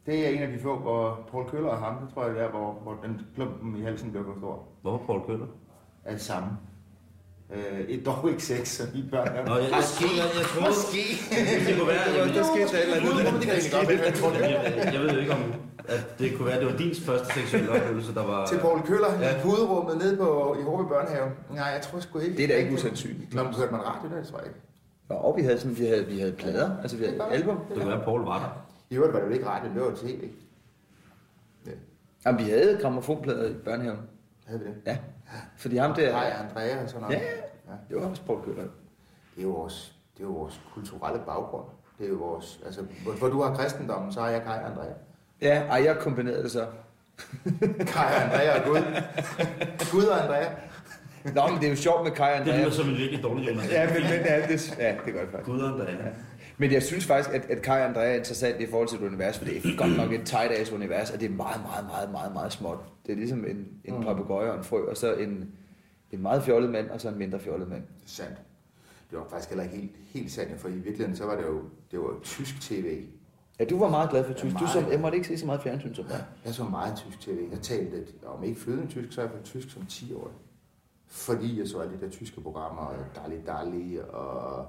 Det 0.05 0.25
er 0.25 0.29
en 0.29 0.41
af 0.41 0.47
de 0.47 0.59
få, 0.59 0.79
hvor 0.79 1.27
Paul 1.31 1.49
Køller 1.49 1.69
og 1.69 1.77
ham, 1.77 2.05
det 2.05 2.13
tror 2.13 2.25
jeg, 2.25 2.35
det 2.35 2.43
er, 2.43 2.49
hvor, 2.49 2.71
hvor 2.83 2.97
den 3.03 3.21
klumpen 3.35 3.75
i 3.77 3.81
halsen 3.81 4.11
blev 4.11 4.25
for 4.25 4.35
stor. 4.39 4.67
hvorfor 4.81 5.05
Paul 5.05 5.21
Køller? 5.27 5.47
Er 6.05 6.11
det 6.11 6.21
samme. 6.21 6.49
Øh, 7.53 7.79
et 7.79 8.05
dog 8.05 8.29
ikke 8.29 8.43
sex, 8.43 8.67
så 8.67 8.83
de 8.93 9.07
børn 9.11 9.27
er. 9.27 9.45
Nå, 9.45 9.55
jeg, 9.55 9.63
jeg, 9.63 9.71
jeg, 9.71 10.09
jeg, 10.17 10.27
jeg 10.39 10.45
troede, 10.53 10.67
Måske. 10.67 11.03
det 11.67 11.73
kunne 11.77 11.87
være, 11.87 12.05
jeg, 12.17 12.33
Der 12.35 12.43
skete 12.53 12.69
der 12.77 12.81
eller 12.83 12.97
andet. 12.97 13.33
Det 13.41 13.47
kan 13.47 13.55
egentlig 13.55 13.71
godt 14.21 14.35
jeg 14.41 14.49
jeg, 14.85 14.93
jeg 14.93 15.01
ved 15.01 15.09
jo 15.15 15.19
ikke 15.19 15.33
om, 15.33 15.43
at 15.95 16.19
det 16.19 16.27
kunne 16.35 16.45
være, 16.45 16.55
at 16.55 16.61
det 16.61 16.71
var 16.71 16.77
din 16.77 16.95
første 17.09 17.27
seksuelle 17.33 17.69
oplevelse, 17.71 18.13
der 18.13 18.25
var... 18.25 18.45
Til 18.45 18.59
Paul 18.59 18.81
Køller 18.89 19.11
Ja. 19.21 19.37
i 19.37 19.41
puderummet 19.43 19.97
nede 19.97 20.17
på, 20.17 20.55
i 20.59 20.63
Håbe 20.63 20.83
Børnehave. 20.93 21.29
Nej, 21.59 21.67
jeg 21.75 21.81
tror 21.81 21.99
sgu 21.99 22.19
ikke. 22.19 22.37
Det 22.37 22.43
er 22.43 22.47
da 22.47 22.55
ikke 22.61 22.73
usandsynligt. 22.73 23.33
Nå, 23.33 23.43
men 23.43 23.53
hørte 23.53 23.71
man 23.71 23.81
radio 23.81 24.09
der, 24.09 24.17
det 24.21 24.27
tror 24.27 24.37
jeg 24.37 24.47
ikke. 24.47 24.59
Og 25.09 25.37
vi 25.37 25.41
havde, 25.41 25.59
sådan, 25.59 25.77
vi 25.77 25.85
havde, 25.85 26.05
vi 26.05 26.19
havde 26.19 26.31
plader, 26.33 26.77
altså 26.81 26.97
vi 26.97 27.05
havde 27.05 27.23
album. 27.23 27.57
Det 27.57 27.77
kunne 27.77 27.87
være, 27.87 27.97
at 27.97 28.03
Paul 28.05 28.21
var 28.25 28.39
der. 28.39 28.65
I 28.89 28.95
øvrigt 28.95 29.13
var 29.13 29.19
det 29.19 29.27
jo 29.27 29.33
ikke 29.33 29.45
radio, 29.47 29.73
det 29.73 29.81
var 29.81 29.91
tv. 29.95 30.29
Ja, 31.65 31.71
Jamen, 32.25 32.45
vi 32.45 32.49
havde 32.49 32.77
gramofonplader 32.81 33.49
i 33.49 33.53
børnehaven. 33.53 33.99
havde 34.47 34.59
vi 34.59 34.65
det? 34.65 34.75
Ja, 34.85 34.97
fordi 35.57 35.77
ham 35.77 35.93
der... 35.93 36.11
Hej, 36.11 36.33
Andrea 36.49 36.83
og 36.83 36.89
sådan 36.89 37.01
noget. 37.01 37.15
Ja, 37.15 37.21
ja. 37.67 37.73
Det 37.89 38.01
var 38.01 38.09
også 38.09 38.21
Paul 38.25 38.43
Køller. 38.45 38.63
Det 38.63 38.69
er 39.37 39.41
jo 39.43 39.49
vores, 39.49 39.95
det 40.17 40.23
er 40.23 40.27
jo 40.27 40.33
vores 40.33 40.61
kulturelle 40.73 41.21
baggrund. 41.25 41.65
Det 41.99 42.05
er 42.05 42.09
jo 42.09 42.15
vores, 42.15 42.59
altså, 42.65 42.81
hvor, 43.03 43.13
hvor 43.13 43.27
du 43.27 43.41
har 43.41 43.55
kristendommen, 43.55 44.11
så 44.13 44.21
har 44.21 44.29
jeg 44.29 44.41
Kai 44.43 44.57
og 44.59 44.69
Andrea. 44.69 44.93
Ja, 45.41 45.63
og 45.71 45.83
jeg 45.83 45.97
kombinerede 45.99 46.43
det 46.43 46.51
så. 46.51 46.65
Kai 47.93 48.15
og 48.15 48.23
Andrea 48.23 48.59
og 48.59 48.65
Gud. 48.65 48.77
Gud 49.91 50.03
og 50.03 50.23
Andrea. 50.23 50.49
Nå, 51.33 51.41
men 51.47 51.57
det 51.59 51.65
er 51.65 51.69
jo 51.69 51.75
sjovt 51.75 52.03
med 52.03 52.11
Kai 52.11 52.39
og 52.39 52.45
Det 52.45 52.51
Andrea. 52.51 52.59
lyder 52.65 52.71
som 52.71 52.89
en 52.89 52.97
virkelig 52.97 53.23
dårlig 53.23 53.47
Jonas. 53.49 53.71
Ja, 53.71 53.85
men, 53.93 54.03
men 54.03 54.11
ja, 54.25 54.47
det, 54.47 54.75
ja, 54.79 54.95
det 55.05 55.13
gør 55.13 55.21
det 55.21 55.29
faktisk. 55.31 55.45
Gud 55.51 55.59
og 55.59 55.69
Andrea. 55.81 55.95
Men 56.57 56.71
jeg 56.71 56.83
synes 56.83 57.05
faktisk, 57.05 57.35
at, 57.35 57.45
at 57.49 57.61
Kai 57.61 57.81
og 57.81 57.89
Andrea 57.89 58.11
er 58.11 58.15
interessant 58.15 58.61
i 58.61 58.67
forhold 58.67 58.87
til 58.87 58.97
et 58.99 59.03
univers, 59.07 59.37
for 59.37 59.45
det 59.45 59.57
er 59.57 59.77
godt 59.77 59.97
nok 59.97 60.11
et 60.11 60.21
tight 60.25 60.51
ass 60.51 60.71
univers, 60.71 61.11
og 61.11 61.19
det 61.19 61.25
er 61.31 61.33
meget, 61.35 61.61
meget, 61.61 61.85
meget, 61.85 62.11
meget, 62.11 62.33
meget 62.33 62.53
småt. 62.53 62.77
Det 63.05 63.11
er 63.11 63.15
ligesom 63.15 63.45
en, 63.45 63.67
en 63.85 63.95
Mm. 63.97 64.03
papegøje 64.03 64.51
og 64.51 64.57
en 64.57 64.63
frø, 64.63 64.81
og 64.89 64.97
så 64.97 65.13
en, 65.13 65.49
en 66.11 66.21
meget 66.21 66.43
fjollet 66.43 66.69
mand, 66.71 66.89
og 66.89 67.01
så 67.01 67.09
en 67.09 67.17
mindre 67.17 67.39
fjollet 67.39 67.69
mand. 67.69 67.83
Sandt. 68.05 68.37
Det 69.11 69.17
var 69.19 69.25
faktisk 69.29 69.49
heller 69.49 69.63
ikke 69.63 69.75
helt, 69.75 69.91
helt 70.13 70.31
sandt, 70.31 70.59
for 70.61 70.67
i 70.67 70.71
virkeligheden, 70.71 71.15
så 71.15 71.25
var 71.25 71.35
det 71.35 71.43
jo, 71.43 71.61
det 71.91 71.99
var 71.99 72.05
jo 72.05 72.19
tysk 72.23 72.61
tv. 72.61 73.01
Ja, 73.59 73.65
du 73.65 73.79
var 73.79 73.89
meget 73.89 74.09
glad 74.09 74.23
for 74.25 74.33
tysk. 74.33 74.55
Du 74.59 74.67
så, 74.67 74.83
jeg 74.91 74.99
måtte 74.99 75.17
ikke 75.17 75.27
se 75.27 75.37
så 75.37 75.45
meget 75.45 75.61
fjernsyn 75.61 75.93
som 75.93 76.05
dig. 76.05 76.23
Jeg 76.45 76.53
så 76.53 76.63
meget 76.63 76.93
tysk 76.97 77.19
tv. 77.21 77.37
Jeg 77.51 77.59
talte, 77.61 78.03
om 78.25 78.43
ikke 78.43 78.59
flydende 78.59 78.87
tysk, 78.87 79.13
så 79.13 79.21
er 79.21 79.25
jeg 79.25 79.31
for 79.37 79.43
tysk 79.43 79.73
som 79.73 79.85
10 79.85 80.13
år. 80.13 80.31
Fordi 81.07 81.59
jeg 81.59 81.67
så 81.67 81.79
alle 81.79 81.93
de 81.97 82.05
der 82.05 82.09
tyske 82.11 82.41
programmer, 82.41 82.93
Dali 83.15 83.35
Dali 83.47 83.97
og 84.09 84.65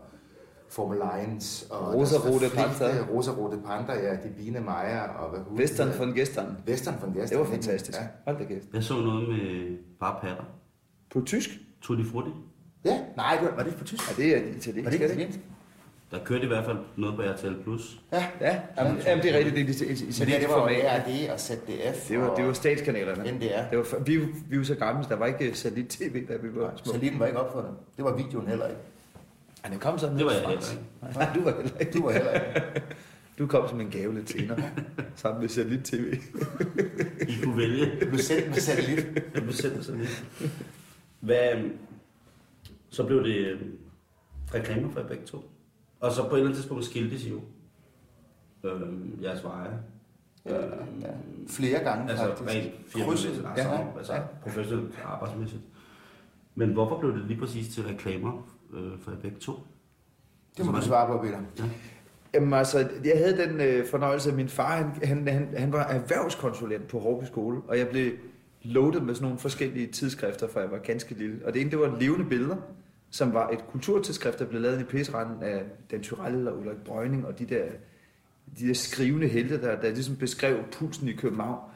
Formel 0.68 0.98
1. 1.36 1.66
Og 1.70 1.94
Rosa-Rote 1.94 2.32
der- 2.32 2.38
der 2.38 2.48
Panther. 2.54 2.90
fleste- 2.92 3.12
Rosa-Rote 3.12 3.58
Panther, 3.66 3.94
ja, 3.94 4.12
de 4.12 4.28
Bine 4.36 4.60
Meyer 4.60 5.02
og 5.02 5.30
hvad 5.30 5.40
hun 5.40 5.58
Western 5.58 5.88
von 5.98 6.14
Gestern. 6.14 6.56
Western 6.68 6.94
von 7.00 7.12
Gestern. 7.14 7.38
Det 7.38 7.46
var 7.46 7.52
fantastisk. 7.54 7.98
Ja. 7.98 8.06
Hold 8.26 8.38
da 8.38 8.44
kæft. 8.44 8.66
Jeg 8.74 8.82
så 8.84 8.94
noget 8.94 9.28
med 9.28 9.76
bare 10.00 10.18
patter. 10.20 10.44
På 11.12 11.20
tysk? 11.20 11.50
Tutti 11.80 12.04
Frutti. 12.04 12.30
ja, 12.84 13.00
nej, 13.16 13.38
det 13.42 13.50
var, 13.56 13.62
det 13.62 13.74
på 13.76 13.84
tysk? 13.84 14.18
Ja, 14.18 14.22
det 14.22 14.32
er 14.36 14.38
italiensk. 14.38 14.66
Var 14.66 14.82
det 14.90 14.92
ikke 14.92 15.04
er 15.04 15.08
italiensk? 15.08 15.38
Der 16.10 16.24
kørte 16.24 16.44
i 16.44 16.46
hvert 16.46 16.64
fald 16.64 16.76
noget 16.96 17.16
på 17.16 17.22
RTL 17.22 17.62
Plus. 17.62 18.00
Ja. 18.12 18.26
Ja, 18.40 18.60
jamen, 18.78 18.98
jamen, 19.06 19.24
det 19.24 19.34
er 19.34 19.38
rigtigt. 19.38 19.56
Det 19.56 19.62
er 19.62 19.66
det 19.66 19.74
italienske 19.74 20.24
Men 20.24 20.32
det, 20.32 20.40
det 20.40 20.48
var 20.48 20.54
format. 20.58 20.84
ARD 20.84 21.30
og 21.32 21.40
ZDF. 21.40 22.08
Det 22.08 22.18
var, 22.18 22.34
det 22.34 22.46
var 22.46 22.52
statskanalerne. 22.52 23.32
NDR. 23.32 23.70
Det 23.70 23.78
var, 23.78 23.98
vi, 24.04 24.16
vi 24.48 24.58
var 24.58 24.64
så 24.64 24.74
gamle, 24.74 25.02
så 25.04 25.08
der 25.08 25.16
var 25.16 25.26
ikke 25.26 25.54
satellit-tv, 25.54 26.26
da 26.28 26.36
vi 26.36 26.48
var 26.54 26.72
små. 26.76 26.84
Satellitten 26.92 27.20
var 27.20 27.26
ikke 27.26 27.40
opfundet. 27.40 27.70
Det 27.96 28.04
var 28.04 28.16
videoen 28.16 28.48
heller 28.48 28.66
ikke. 28.66 28.80
Ja, 29.64 29.70
den 29.70 29.78
kom 29.78 29.98
sådan 29.98 30.16
Det 30.16 30.24
var 30.26 30.32
jeg 30.32 30.40
heller 30.40 30.56
France. 30.60 30.78
Nej, 31.14 31.30
du 31.34 31.40
var 31.44 31.54
heller 31.56 31.78
ikke. 31.80 31.92
Du 31.98 32.02
var 32.04 32.12
heller 32.12 32.32
ikke. 32.32 32.82
Du 33.38 33.46
kom 33.46 33.68
som 33.68 33.80
en 33.80 33.90
gave 33.90 34.14
lidt 34.14 34.30
senere, 34.30 34.62
sammen 35.16 35.40
med 35.40 35.48
satellit-tv. 35.48 36.14
I 37.28 37.34
kunne 37.44 37.56
vælge. 37.56 38.00
Du 38.00 38.06
blev 38.06 38.18
sendt 38.18 38.48
med 38.48 38.56
satellit. 38.56 39.06
Jeg 39.34 39.42
bestemte 39.42 39.84
sig 39.84 39.96
lidt. 39.96 40.24
Hvad, 41.20 41.52
øhm, 41.54 41.72
så 42.90 43.04
blev 43.04 43.24
det 43.24 43.36
øh, 43.36 43.60
reklamer 44.54 44.90
for 44.92 45.02
begge 45.02 45.24
to. 45.26 45.50
Og 46.00 46.12
så 46.12 46.22
på 46.22 46.28
et 46.28 46.32
eller 46.32 46.44
andet 46.46 46.56
tidspunkt 46.56 46.84
skiltes 46.84 47.24
I 47.24 47.30
jo. 47.30 47.40
Øhm, 48.64 49.18
jeres 49.22 49.44
veje. 49.44 49.70
Ja, 50.46 50.56
Øhm, 50.66 51.00
ja. 51.00 51.06
Flere 51.48 51.78
gange 51.84 52.10
Altså 52.10 52.26
faktisk. 52.36 52.56
rent 52.58 52.74
firmamæssigt, 52.92 53.34
altså, 53.34 53.68
Ja, 53.68 53.74
ja, 53.74 53.86
altså 53.98 54.14
ja. 54.14 54.20
professionelt 54.42 54.94
arbejdsmæssigt. 55.04 55.62
Men 56.54 56.72
hvorfor 56.72 56.98
blev 57.00 57.12
det 57.12 57.24
lige 57.26 57.40
præcis 57.40 57.74
til 57.74 57.82
reklamer 57.84 58.48
øh, 58.74 58.98
for 59.00 59.10
jer 59.10 59.18
begge 59.18 59.38
to? 59.38 59.52
Det 60.56 60.66
må 60.66 60.72
du 60.72 60.80
svare 60.82 61.06
på, 61.06 61.22
Peter. 61.22 61.38
Jamen 62.34 62.52
altså, 62.52 62.78
jeg 63.04 63.12
havde 63.18 63.36
den 63.36 63.60
øh, 63.60 63.86
fornøjelse, 63.86 64.30
at 64.30 64.36
min 64.36 64.48
far, 64.48 64.76
han, 64.76 64.92
han, 65.04 65.28
han, 65.28 65.48
han 65.56 65.72
var 65.72 65.82
erhvervskonsulent 65.84 66.88
på 66.88 66.98
Hårby 66.98 67.24
Skole, 67.24 67.60
og 67.68 67.78
jeg 67.78 67.88
blev 67.88 68.12
loadet 68.62 69.02
med 69.02 69.14
sådan 69.14 69.24
nogle 69.24 69.38
forskellige 69.38 69.86
tidsskrifter, 69.86 70.48
fra 70.48 70.60
jeg 70.60 70.70
var 70.70 70.78
ganske 70.78 71.14
lille. 71.14 71.40
Og 71.46 71.54
det 71.54 71.60
ene, 71.60 71.70
det 71.70 71.78
var 71.78 71.96
levende 72.00 72.24
billeder, 72.28 72.56
som 73.10 73.34
var 73.34 73.48
et 73.50 73.66
kulturtidsskrift, 73.70 74.38
der 74.38 74.44
blev 74.44 74.60
lavet 74.60 74.80
i 74.80 74.84
pisranden 74.84 75.42
af 75.42 75.64
Dan 75.90 76.02
Tyrell 76.02 76.48
og 76.48 76.58
Ulrik 76.58 76.78
Brøgning, 76.84 77.26
og 77.26 77.38
de 77.38 77.46
der, 77.46 77.64
de 78.58 78.68
der 78.68 78.74
skrivende 78.74 79.28
helte, 79.28 79.60
der, 79.60 79.80
der 79.80 79.88
ligesom 79.90 80.16
beskrev 80.16 80.58
pulsen 80.72 81.08
i 81.08 81.12
København. 81.12 81.70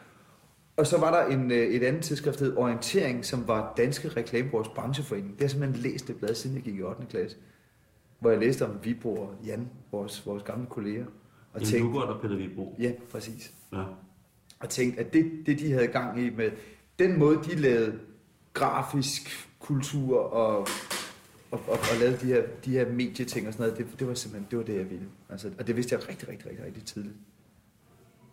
Og 0.76 0.86
så 0.86 0.98
var 0.98 1.10
der 1.10 1.34
en, 1.36 1.50
øh, 1.50 1.58
et 1.58 1.82
andet 1.82 2.02
tidsskrift, 2.02 2.38
der 2.38 2.44
hed 2.44 2.56
Orientering, 2.56 3.24
som 3.24 3.48
var 3.48 3.74
Danske 3.76 4.08
Reklamebrugers 4.08 4.68
Brancheforening. 4.68 5.30
Det 5.30 5.38
har 5.38 5.44
jeg 5.44 5.50
simpelthen 5.50 5.82
læst 5.82 6.08
det 6.08 6.16
blad, 6.16 6.34
siden 6.34 6.56
jeg 6.56 6.64
gik 6.64 6.74
i 6.74 6.82
8. 6.82 7.06
klasse. 7.10 7.36
Hvor 8.20 8.30
jeg 8.30 8.38
læste 8.38 8.66
om 8.66 8.78
Vibro 8.82 9.14
og 9.14 9.34
Jan, 9.46 9.68
vores, 9.92 10.26
vores 10.26 10.42
gamle 10.42 10.66
kolleger. 10.66 11.04
Og 11.52 11.60
En 11.60 11.66
tænkte, 11.66 11.98
og 11.98 12.20
Peter 12.22 12.36
Vibro. 12.36 12.76
ja, 12.78 12.92
præcis. 13.10 13.52
Ja. 13.72 13.82
Og 14.60 14.68
tænkte, 14.68 15.00
at 15.00 15.12
det, 15.12 15.32
det 15.46 15.58
de 15.58 15.72
havde 15.72 15.86
gang 15.86 16.20
i 16.20 16.30
med 16.30 16.50
den 16.98 17.18
måde, 17.18 17.36
de 17.36 17.54
lavede 17.54 17.98
grafisk 18.52 19.48
kultur 19.58 20.18
og, 20.18 20.68
og, 21.50 21.60
og, 21.66 21.72
og 21.72 21.98
lavede 22.00 22.18
de 22.20 22.26
her, 22.26 22.42
de 22.64 22.70
her 22.70 22.92
medieting 22.92 23.46
og 23.46 23.52
sådan 23.52 23.66
noget, 23.68 23.78
det, 23.78 23.98
det 24.00 24.08
var 24.08 24.14
simpelthen 24.14 24.46
det, 24.50 24.58
var 24.58 24.64
det 24.64 24.76
jeg 24.76 24.90
ville. 24.90 25.06
Altså, 25.30 25.50
og 25.58 25.66
det 25.66 25.76
vidste 25.76 25.94
jeg 25.94 26.08
rigtig, 26.08 26.28
rigtig, 26.28 26.46
rigtig, 26.46 26.64
rigtig 26.64 26.84
tidligt. 26.84 27.14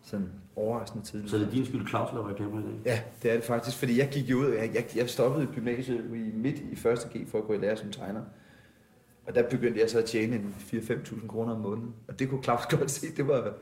Sådan 0.02 0.28
overraskende 0.56 1.04
tidligt. 1.04 1.30
Så 1.30 1.38
det 1.38 1.46
er 1.46 1.50
din 1.50 1.66
skyld, 1.66 1.88
Claus 1.88 2.12
laver 2.12 2.28
reklamer 2.30 2.60
i 2.60 2.62
dag? 2.62 2.72
Ja, 2.84 3.00
det 3.22 3.30
er 3.30 3.34
det 3.34 3.44
faktisk, 3.44 3.76
fordi 3.76 3.98
jeg 3.98 4.08
gik 4.08 4.30
jo 4.30 4.38
ud, 4.38 4.46
jeg, 4.46 4.70
jeg, 4.74 4.84
jeg 4.96 5.10
stoppede 5.10 5.44
i 5.44 5.54
gymnasiet 5.54 6.04
i 6.04 6.36
midt 6.36 6.56
i 6.72 6.76
første 6.76 7.18
G 7.18 7.28
for 7.28 7.38
at 7.38 7.44
gå 7.44 7.52
i 7.52 7.58
lære 7.58 7.76
som 7.76 7.92
tegner. 7.92 8.22
Og 9.26 9.34
der 9.34 9.48
begyndte 9.48 9.80
jeg 9.80 9.90
så 9.90 9.98
at 9.98 10.04
tjene 10.04 10.36
en 10.36 10.54
4-5.000 10.58 11.26
kroner 11.26 11.54
om 11.54 11.60
måneden. 11.60 11.94
Og 12.08 12.18
det 12.18 12.28
kunne 12.28 12.42
Claus 12.42 12.66
godt 12.76 12.90
se, 12.90 13.06
det 13.16 13.28
var... 13.28 13.54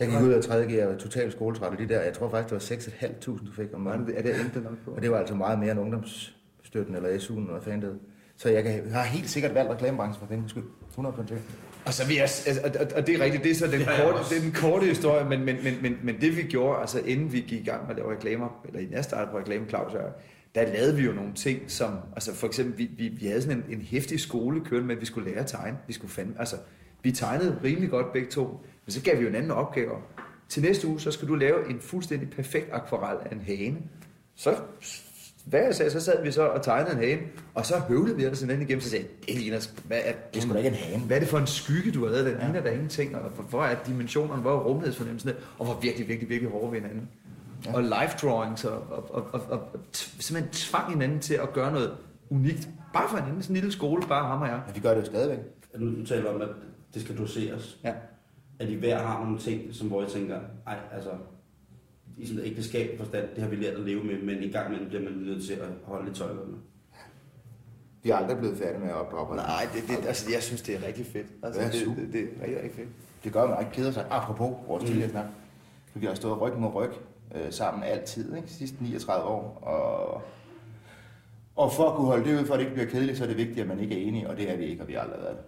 Jeg 0.00 0.10
gik 0.10 0.20
ud 0.20 0.32
af 0.32 0.42
3. 0.42 0.64
G, 0.64 0.72
jeg 0.72 0.88
var 0.88 0.96
totalt 0.96 1.32
skoletræt, 1.32 1.72
og 1.72 1.78
de 1.78 1.88
der, 1.88 2.00
jeg 2.00 2.12
tror 2.12 2.28
faktisk, 2.30 2.70
det 2.70 2.70
var 2.70 2.76
6.500, 2.76 3.46
du 3.46 3.52
fik 3.52 3.68
om 3.74 3.80
måneden. 3.80 4.06
det, 4.06 4.18
er 4.18 4.22
det 4.22 4.40
endte 4.40 4.60
nok 4.60 4.78
på? 4.84 4.90
Og 4.90 5.02
det 5.02 5.10
var 5.10 5.18
altså 5.18 5.34
meget 5.34 5.58
mere 5.58 5.70
end 5.70 5.80
ungdomsstøtten 5.80 6.94
eller 6.94 7.18
SU'en, 7.18 7.38
eller 7.38 7.50
hvad 7.50 7.62
fanden 7.62 7.82
det 7.82 7.90
hed. 7.90 7.98
Så 8.42 8.48
jeg, 8.48 8.62
kan, 8.62 8.72
jeg 8.72 8.94
har 8.94 9.02
helt 9.02 9.30
sikkert 9.30 9.54
valgt 9.54 9.70
reklamebranchen 9.70 10.28
for 10.28 10.34
den 10.34 10.48
skyld. 10.48 10.64
100 10.90 11.16
procent. 11.16 11.40
Og, 11.84 11.94
så 11.94 12.06
vil 12.06 12.14
jeg, 12.16 12.22
altså, 12.22 12.60
og, 12.64 12.86
og, 12.96 13.06
det 13.06 13.14
er 13.14 13.24
rigtigt, 13.24 13.44
det 13.44 13.50
er 13.50 13.54
så 13.54 13.66
den, 13.66 13.80
jeg 13.80 14.00
korte, 14.04 14.14
også. 14.14 14.34
det 14.34 14.38
er 14.38 14.42
den 14.42 14.52
korte 14.52 14.86
historie, 14.86 15.28
men, 15.28 15.44
men, 15.44 15.56
men, 15.64 15.74
men, 15.82 15.98
men 16.02 16.20
det 16.20 16.36
vi 16.36 16.42
gjorde, 16.42 16.80
altså 16.80 17.00
inden 17.00 17.32
vi 17.32 17.40
gik 17.40 17.60
i 17.60 17.64
gang 17.64 17.82
med 17.82 17.90
at 17.90 17.96
lave 17.96 18.12
reklamer, 18.12 18.62
eller 18.66 18.80
inden 18.80 18.94
jeg 18.94 19.04
startede 19.04 19.30
på 19.30 19.38
reklame, 19.38 19.68
Claus 19.68 19.92
der 20.54 20.66
lavede 20.66 20.96
vi 20.96 21.02
jo 21.02 21.12
nogle 21.12 21.34
ting, 21.34 21.70
som, 21.70 21.90
altså 22.12 22.34
for 22.34 22.46
eksempel, 22.46 22.78
vi, 22.78 22.90
vi, 22.96 23.08
vi 23.08 23.26
havde 23.26 23.42
sådan 23.42 23.58
en, 23.58 23.64
en 23.78 23.82
hæftig 23.82 24.20
skole 24.20 24.60
kørende 24.64 24.86
med, 24.86 24.94
at 24.94 25.00
vi 25.00 25.06
skulle 25.06 25.30
lære 25.30 25.40
at 25.40 25.46
tegne. 25.46 25.78
Vi 25.86 25.92
skulle 25.92 26.10
fandme, 26.10 26.34
altså, 26.38 26.56
vi 27.02 27.12
tegnede 27.12 27.60
rimelig 27.64 27.90
godt 27.90 28.12
begge 28.12 28.30
to, 28.30 28.66
men 28.86 28.92
så 28.92 29.02
gav 29.02 29.18
vi 29.18 29.22
jo 29.22 29.28
en 29.28 29.34
anden 29.34 29.50
opgave. 29.50 29.92
Til 30.48 30.62
næste 30.62 30.86
uge, 30.86 31.00
så 31.00 31.10
skal 31.10 31.28
du 31.28 31.34
lave 31.34 31.70
en 31.70 31.80
fuldstændig 31.80 32.30
perfekt 32.30 32.68
akvarel 32.72 33.18
af 33.26 33.32
en 33.32 33.40
hane. 33.40 33.76
Så 34.34 34.56
hvad 35.44 35.60
jeg 35.60 35.74
sagde, 35.74 35.90
så 35.90 36.00
sad 36.00 36.22
vi 36.22 36.32
så 36.32 36.42
og 36.48 36.62
tegnede 36.62 36.92
en 36.92 36.98
hane, 36.98 37.22
og 37.54 37.66
så 37.66 37.78
høvlede 37.78 38.16
vi 38.16 38.22
ellers 38.22 38.40
hinanden 38.40 38.66
igennem, 38.66 38.80
så 38.80 38.90
sagde 38.90 39.04
jeg, 39.04 39.34
det 39.34 39.42
ligner, 39.42 39.68
hvad 39.86 39.98
er, 40.04 40.12
Det 40.34 40.38
er 40.38 40.42
sgu 40.42 40.52
da 40.52 40.58
ikke 40.58 40.68
en 40.68 40.74
hane. 40.74 41.02
hvad 41.02 41.16
er 41.16 41.20
det 41.20 41.28
for 41.28 41.38
en 41.38 41.46
skygge, 41.46 41.92
du 41.92 42.04
har 42.04 42.10
lavet? 42.12 42.26
Den 42.26 42.36
ligner 42.38 42.60
der 42.60 42.70
ingenting, 42.70 43.16
og 43.16 43.30
hvor- 43.30 43.44
hvor 43.44 43.64
er 43.64 43.76
dimensionerne, 43.86 44.42
hvor 44.42 44.52
er 44.52 44.60
rumhedsfornemmelsen, 44.60 45.30
og 45.58 45.64
hvor 45.64 45.78
virkelig, 45.82 46.08
virkelig, 46.08 46.28
virkelig 46.28 46.50
hårde 46.52 46.72
ved 46.72 46.80
hinanden. 46.80 47.08
Ja. 47.66 47.74
Og 47.76 47.82
live 47.82 48.10
drawings, 48.22 48.64
og, 48.64 48.82
og, 48.90 49.10
og, 49.14 49.30
og, 49.32 49.40
og 49.50 49.60
t- 49.96 50.20
simpelthen 50.22 50.52
tvang 50.52 50.90
hinanden 50.92 51.20
til 51.20 51.34
at 51.34 51.52
gøre 51.52 51.72
noget 51.72 51.90
unikt. 52.30 52.68
Bare 52.94 53.08
for 53.08 53.16
en 53.16 53.42
sådan 53.42 53.54
lille 53.56 53.72
skole, 53.72 54.02
bare 54.08 54.26
ham 54.28 54.40
og 54.42 54.46
jeg. 54.48 54.60
Ja, 54.68 54.72
vi 54.72 54.80
gør 54.80 54.94
det 54.94 55.00
jo 55.00 55.04
stadigvæk. 55.04 55.38
Nu, 55.78 55.86
nu 55.90 56.06
taler 56.06 56.22
vi 56.22 56.28
om, 56.28 56.40
at 56.42 56.48
det 56.94 57.02
skal 57.02 57.18
doseres. 57.18 57.78
Ja. 57.84 57.92
At 58.58 58.68
I 58.68 58.74
hver 58.74 58.98
har 58.98 59.24
nogle 59.24 59.38
ting, 59.38 59.62
som 59.74 59.88
hvor 59.88 60.02
jeg 60.02 60.10
tænker, 60.10 60.38
ej, 60.66 60.76
altså, 60.94 61.10
i 62.22 62.26
sådan 62.26 62.42
et 62.42 62.46
ægteskab 62.46 62.98
forstand, 62.98 63.28
det 63.34 63.42
har 63.42 63.50
vi 63.50 63.56
lært 63.56 63.74
at 63.74 63.80
leve 63.80 64.04
med, 64.04 64.22
men 64.22 64.42
en 64.42 64.50
gang 64.50 64.66
imellem 64.66 64.88
bliver 64.88 65.02
man 65.02 65.12
nødt 65.12 65.44
til 65.44 65.52
at 65.52 65.68
holde 65.84 66.04
lidt 66.04 66.16
tøjler 66.16 66.34
med. 66.46 66.58
Vi 68.02 68.10
er 68.10 68.16
aldrig 68.16 68.38
blevet 68.38 68.58
færdige 68.58 68.80
med 68.80 68.88
at 68.88 68.94
opdrage. 68.94 69.36
Nej, 69.36 69.68
det, 69.74 69.82
det, 69.88 70.06
altså, 70.06 70.32
jeg 70.32 70.42
synes, 70.42 70.62
det 70.62 70.74
er 70.74 70.86
rigtig 70.86 71.06
fedt. 71.06 71.26
Altså, 71.42 71.60
Ja, 71.60 71.66
det, 71.66 71.86
det, 71.96 72.12
det, 72.12 72.20
er 72.22 72.42
rigtig, 72.42 72.56
rigtig 72.56 72.72
fedt. 72.76 72.88
Det 73.24 73.32
gør 73.32 73.46
mig 73.46 73.56
ikke 73.60 73.72
keder 73.72 73.90
sig. 73.90 74.06
Apropos 74.10 74.54
vores 74.66 74.84
tidligere 74.84 75.10
snak. 75.10 75.24
Vi 75.94 76.06
har 76.06 76.14
stået 76.14 76.40
ryg 76.40 76.58
mod 76.58 76.74
ryg 76.74 76.90
øh, 77.34 77.52
sammen 77.52 77.82
altid, 77.82 78.36
ikke? 78.36 78.48
De 78.48 78.52
sidste 78.52 78.82
39 78.82 79.28
år. 79.28 79.58
Og, 79.62 80.22
og 81.56 81.72
for 81.72 81.90
at 81.90 81.96
kunne 81.96 82.06
holde 82.06 82.30
det 82.30 82.40
ud, 82.40 82.46
for 82.46 82.54
at 82.54 82.58
det 82.58 82.64
ikke 82.64 82.74
bliver 82.74 82.90
kedeligt, 82.90 83.18
så 83.18 83.24
er 83.24 83.28
det 83.28 83.36
vigtigt, 83.36 83.58
at 83.58 83.66
man 83.66 83.80
ikke 83.80 84.02
er 84.02 84.08
enige, 84.08 84.28
og 84.30 84.36
det 84.36 84.50
er 84.50 84.56
vi 84.56 84.64
ikke, 84.64 84.82
og 84.82 84.88
vi 84.88 84.92
har 84.92 85.00
aldrig 85.00 85.20
været 85.22 85.36
det. 85.36 85.44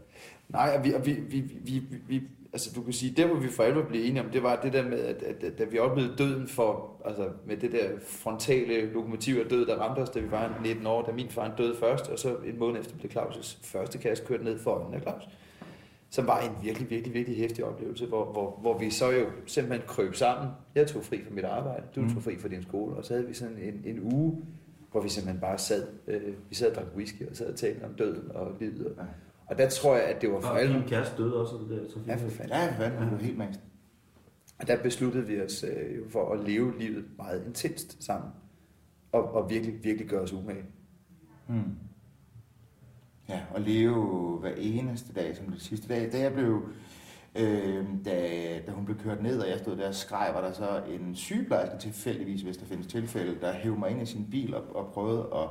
Nej, 0.48 0.74
og 0.78 0.84
vi, 0.84 0.92
og 0.92 1.06
vi, 1.06 1.12
vi, 1.12 1.40
vi, 1.40 1.78
vi, 1.78 1.98
vi, 2.08 2.22
altså 2.54 2.70
du 2.74 2.82
kan 2.82 2.92
sige, 2.92 3.14
det 3.16 3.26
hvor 3.26 3.36
vi 3.36 3.48
for 3.48 3.62
alvor 3.62 3.82
blev 3.82 4.00
enige 4.04 4.20
om, 4.24 4.30
det 4.30 4.42
var 4.42 4.60
det 4.60 4.72
der 4.72 4.88
med, 4.88 4.98
at, 4.98 5.22
at, 5.22 5.44
at 5.44 5.58
da 5.58 5.64
vi 5.64 5.78
oplevede 5.78 6.14
døden 6.18 6.48
for, 6.48 6.90
altså 7.04 7.28
med 7.46 7.56
det 7.56 7.72
der 7.72 7.88
frontale 8.06 8.92
lokomotiv 8.92 9.36
af 9.36 9.46
død, 9.50 9.66
der 9.66 9.76
ramte 9.76 10.00
os, 10.00 10.10
da 10.10 10.20
vi 10.20 10.30
var 10.30 10.60
19 10.62 10.86
år, 10.86 11.02
da 11.02 11.12
min 11.12 11.28
far 11.30 11.54
døde 11.58 11.76
først, 11.76 12.08
og 12.08 12.18
så 12.18 12.36
en 12.46 12.58
måned 12.58 12.80
efter 12.80 12.96
blev 12.96 13.10
Claus' 13.10 13.58
første 13.62 13.98
kasse 13.98 14.24
kørt 14.24 14.44
ned 14.44 14.58
for 14.58 14.70
øjnene 14.70 14.96
af 14.96 15.02
Claus. 15.02 15.22
Som 16.10 16.26
var 16.26 16.40
en 16.40 16.50
virkelig, 16.62 16.90
virkelig, 16.90 17.14
virkelig 17.14 17.38
hæftig 17.38 17.64
oplevelse, 17.64 18.06
hvor, 18.06 18.32
hvor, 18.32 18.58
hvor 18.60 18.78
vi 18.78 18.90
så 18.90 19.10
jo 19.10 19.26
simpelthen 19.46 19.82
krøb 19.88 20.14
sammen. 20.14 20.48
Jeg 20.74 20.86
tog 20.86 21.04
fri 21.04 21.20
fra 21.24 21.34
mit 21.34 21.44
arbejde, 21.44 21.82
du 21.96 22.00
Mm. 22.00 22.14
tog 22.14 22.22
fri 22.22 22.38
fra 22.38 22.48
din 22.48 22.62
skole, 22.62 22.96
og 22.96 23.04
så 23.04 23.14
havde 23.14 23.26
vi 23.26 23.34
sådan 23.34 23.58
en, 23.58 23.82
en 23.84 24.12
uge, 24.12 24.42
hvor 24.90 25.00
vi 25.00 25.08
simpelthen 25.08 25.40
bare 25.40 25.58
sad, 25.58 25.86
øh, 26.06 26.22
vi 26.48 26.54
sad 26.54 26.70
og 26.70 26.74
drak 26.74 26.86
whisky, 26.96 27.30
og 27.30 27.36
sad 27.36 27.46
og 27.46 27.56
talte 27.56 27.84
om 27.84 27.94
døden 27.94 28.30
og 28.34 28.52
livet. 28.60 28.86
Og. 28.86 29.04
Og 29.46 29.58
der 29.58 29.68
tror 29.68 29.96
jeg, 29.96 30.04
at 30.04 30.22
det 30.22 30.32
var 30.32 30.40
for 30.40 30.48
Og 30.48 30.60
alle. 30.60 30.74
din 30.74 30.88
kæreste 30.88 31.16
døde 31.22 31.40
også, 31.40 31.54
og 31.54 31.60
det 31.60 31.70
der. 31.70 31.88
Så 31.88 31.98
Ja, 32.06 32.14
for 32.14 32.28
fanden. 32.30 32.48
Ja, 32.56 32.66
for 32.70 32.74
fanden, 32.74 32.98
det 33.00 33.06
er 33.06 33.10
jo 33.12 33.16
helt 33.16 33.38
mast. 33.38 33.60
Og 34.58 34.66
der 34.66 34.82
besluttede 34.82 35.26
vi 35.26 35.40
os 35.40 35.64
øh, 35.64 35.96
jo 35.98 36.02
for 36.10 36.32
at 36.32 36.40
leve 36.44 36.78
livet 36.78 37.04
meget 37.18 37.46
intenst 37.46 38.04
sammen. 38.04 38.30
Og, 39.12 39.32
og 39.34 39.50
virkelig, 39.50 39.84
virkelig 39.84 40.08
gøre 40.08 40.20
os 40.20 40.32
umage. 40.32 40.64
Mm. 41.48 41.62
Ja, 43.28 43.40
og 43.54 43.60
leve 43.60 44.38
hver 44.40 44.54
eneste 44.56 45.12
dag 45.12 45.36
som 45.36 45.46
det 45.46 45.62
sidste 45.62 45.88
dag. 45.88 46.12
Da 46.12 46.18
jeg 46.18 46.32
blev, 46.32 46.68
øh, 47.36 47.84
da, 48.04 48.18
da 48.66 48.72
hun 48.72 48.84
blev 48.84 48.98
kørt 48.98 49.22
ned, 49.22 49.40
og 49.40 49.48
jeg 49.48 49.58
stod 49.58 49.76
der 49.76 49.88
og 49.88 49.94
skreg, 49.94 50.30
var 50.34 50.40
der 50.40 50.52
så 50.52 50.82
en 50.88 51.14
sygeplejerske 51.14 51.78
tilfældigvis, 51.78 52.42
hvis 52.42 52.56
der 52.56 52.66
findes 52.66 52.86
tilfælde, 52.86 53.40
der 53.40 53.52
hævde 53.52 53.78
mig 53.78 53.90
ind 53.90 54.02
i 54.02 54.06
sin 54.06 54.26
bil 54.30 54.54
og, 54.54 54.76
og 54.76 54.92
prøvede 54.92 55.28
at, 55.34 55.48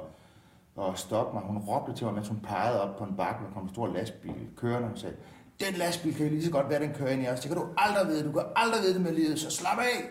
at 0.78 1.00
stoppe 1.00 1.34
mig. 1.34 1.44
Hun 1.44 1.58
råbte 1.58 1.94
til 1.94 2.06
mig, 2.06 2.14
mens 2.14 2.28
hun 2.28 2.40
pegede 2.40 2.82
op 2.82 2.98
på 2.98 3.04
en 3.04 3.16
bakke, 3.18 3.40
hvor 3.42 3.50
kom 3.54 3.64
en 3.64 3.70
stor 3.70 3.88
lastbil 3.94 4.34
kørende 4.58 4.90
og 4.94 4.98
sagde, 4.98 5.16
den 5.60 5.74
lastbil 5.78 6.16
kan 6.16 6.26
jo 6.26 6.32
lige 6.32 6.46
så 6.46 6.52
godt 6.52 6.70
være, 6.70 6.80
den 6.84 6.94
kører 6.94 7.10
ind 7.10 7.24
i 7.24 7.28
os. 7.28 7.40
Det 7.40 7.48
kan 7.52 7.58
du 7.62 7.68
aldrig 7.78 8.08
vide. 8.08 8.28
Du 8.28 8.32
kan 8.32 8.42
aldrig 8.56 8.82
vide 8.82 8.94
det 8.94 9.02
med 9.02 9.12
livet, 9.14 9.40
så 9.40 9.50
slap 9.52 9.78
af. 9.78 10.10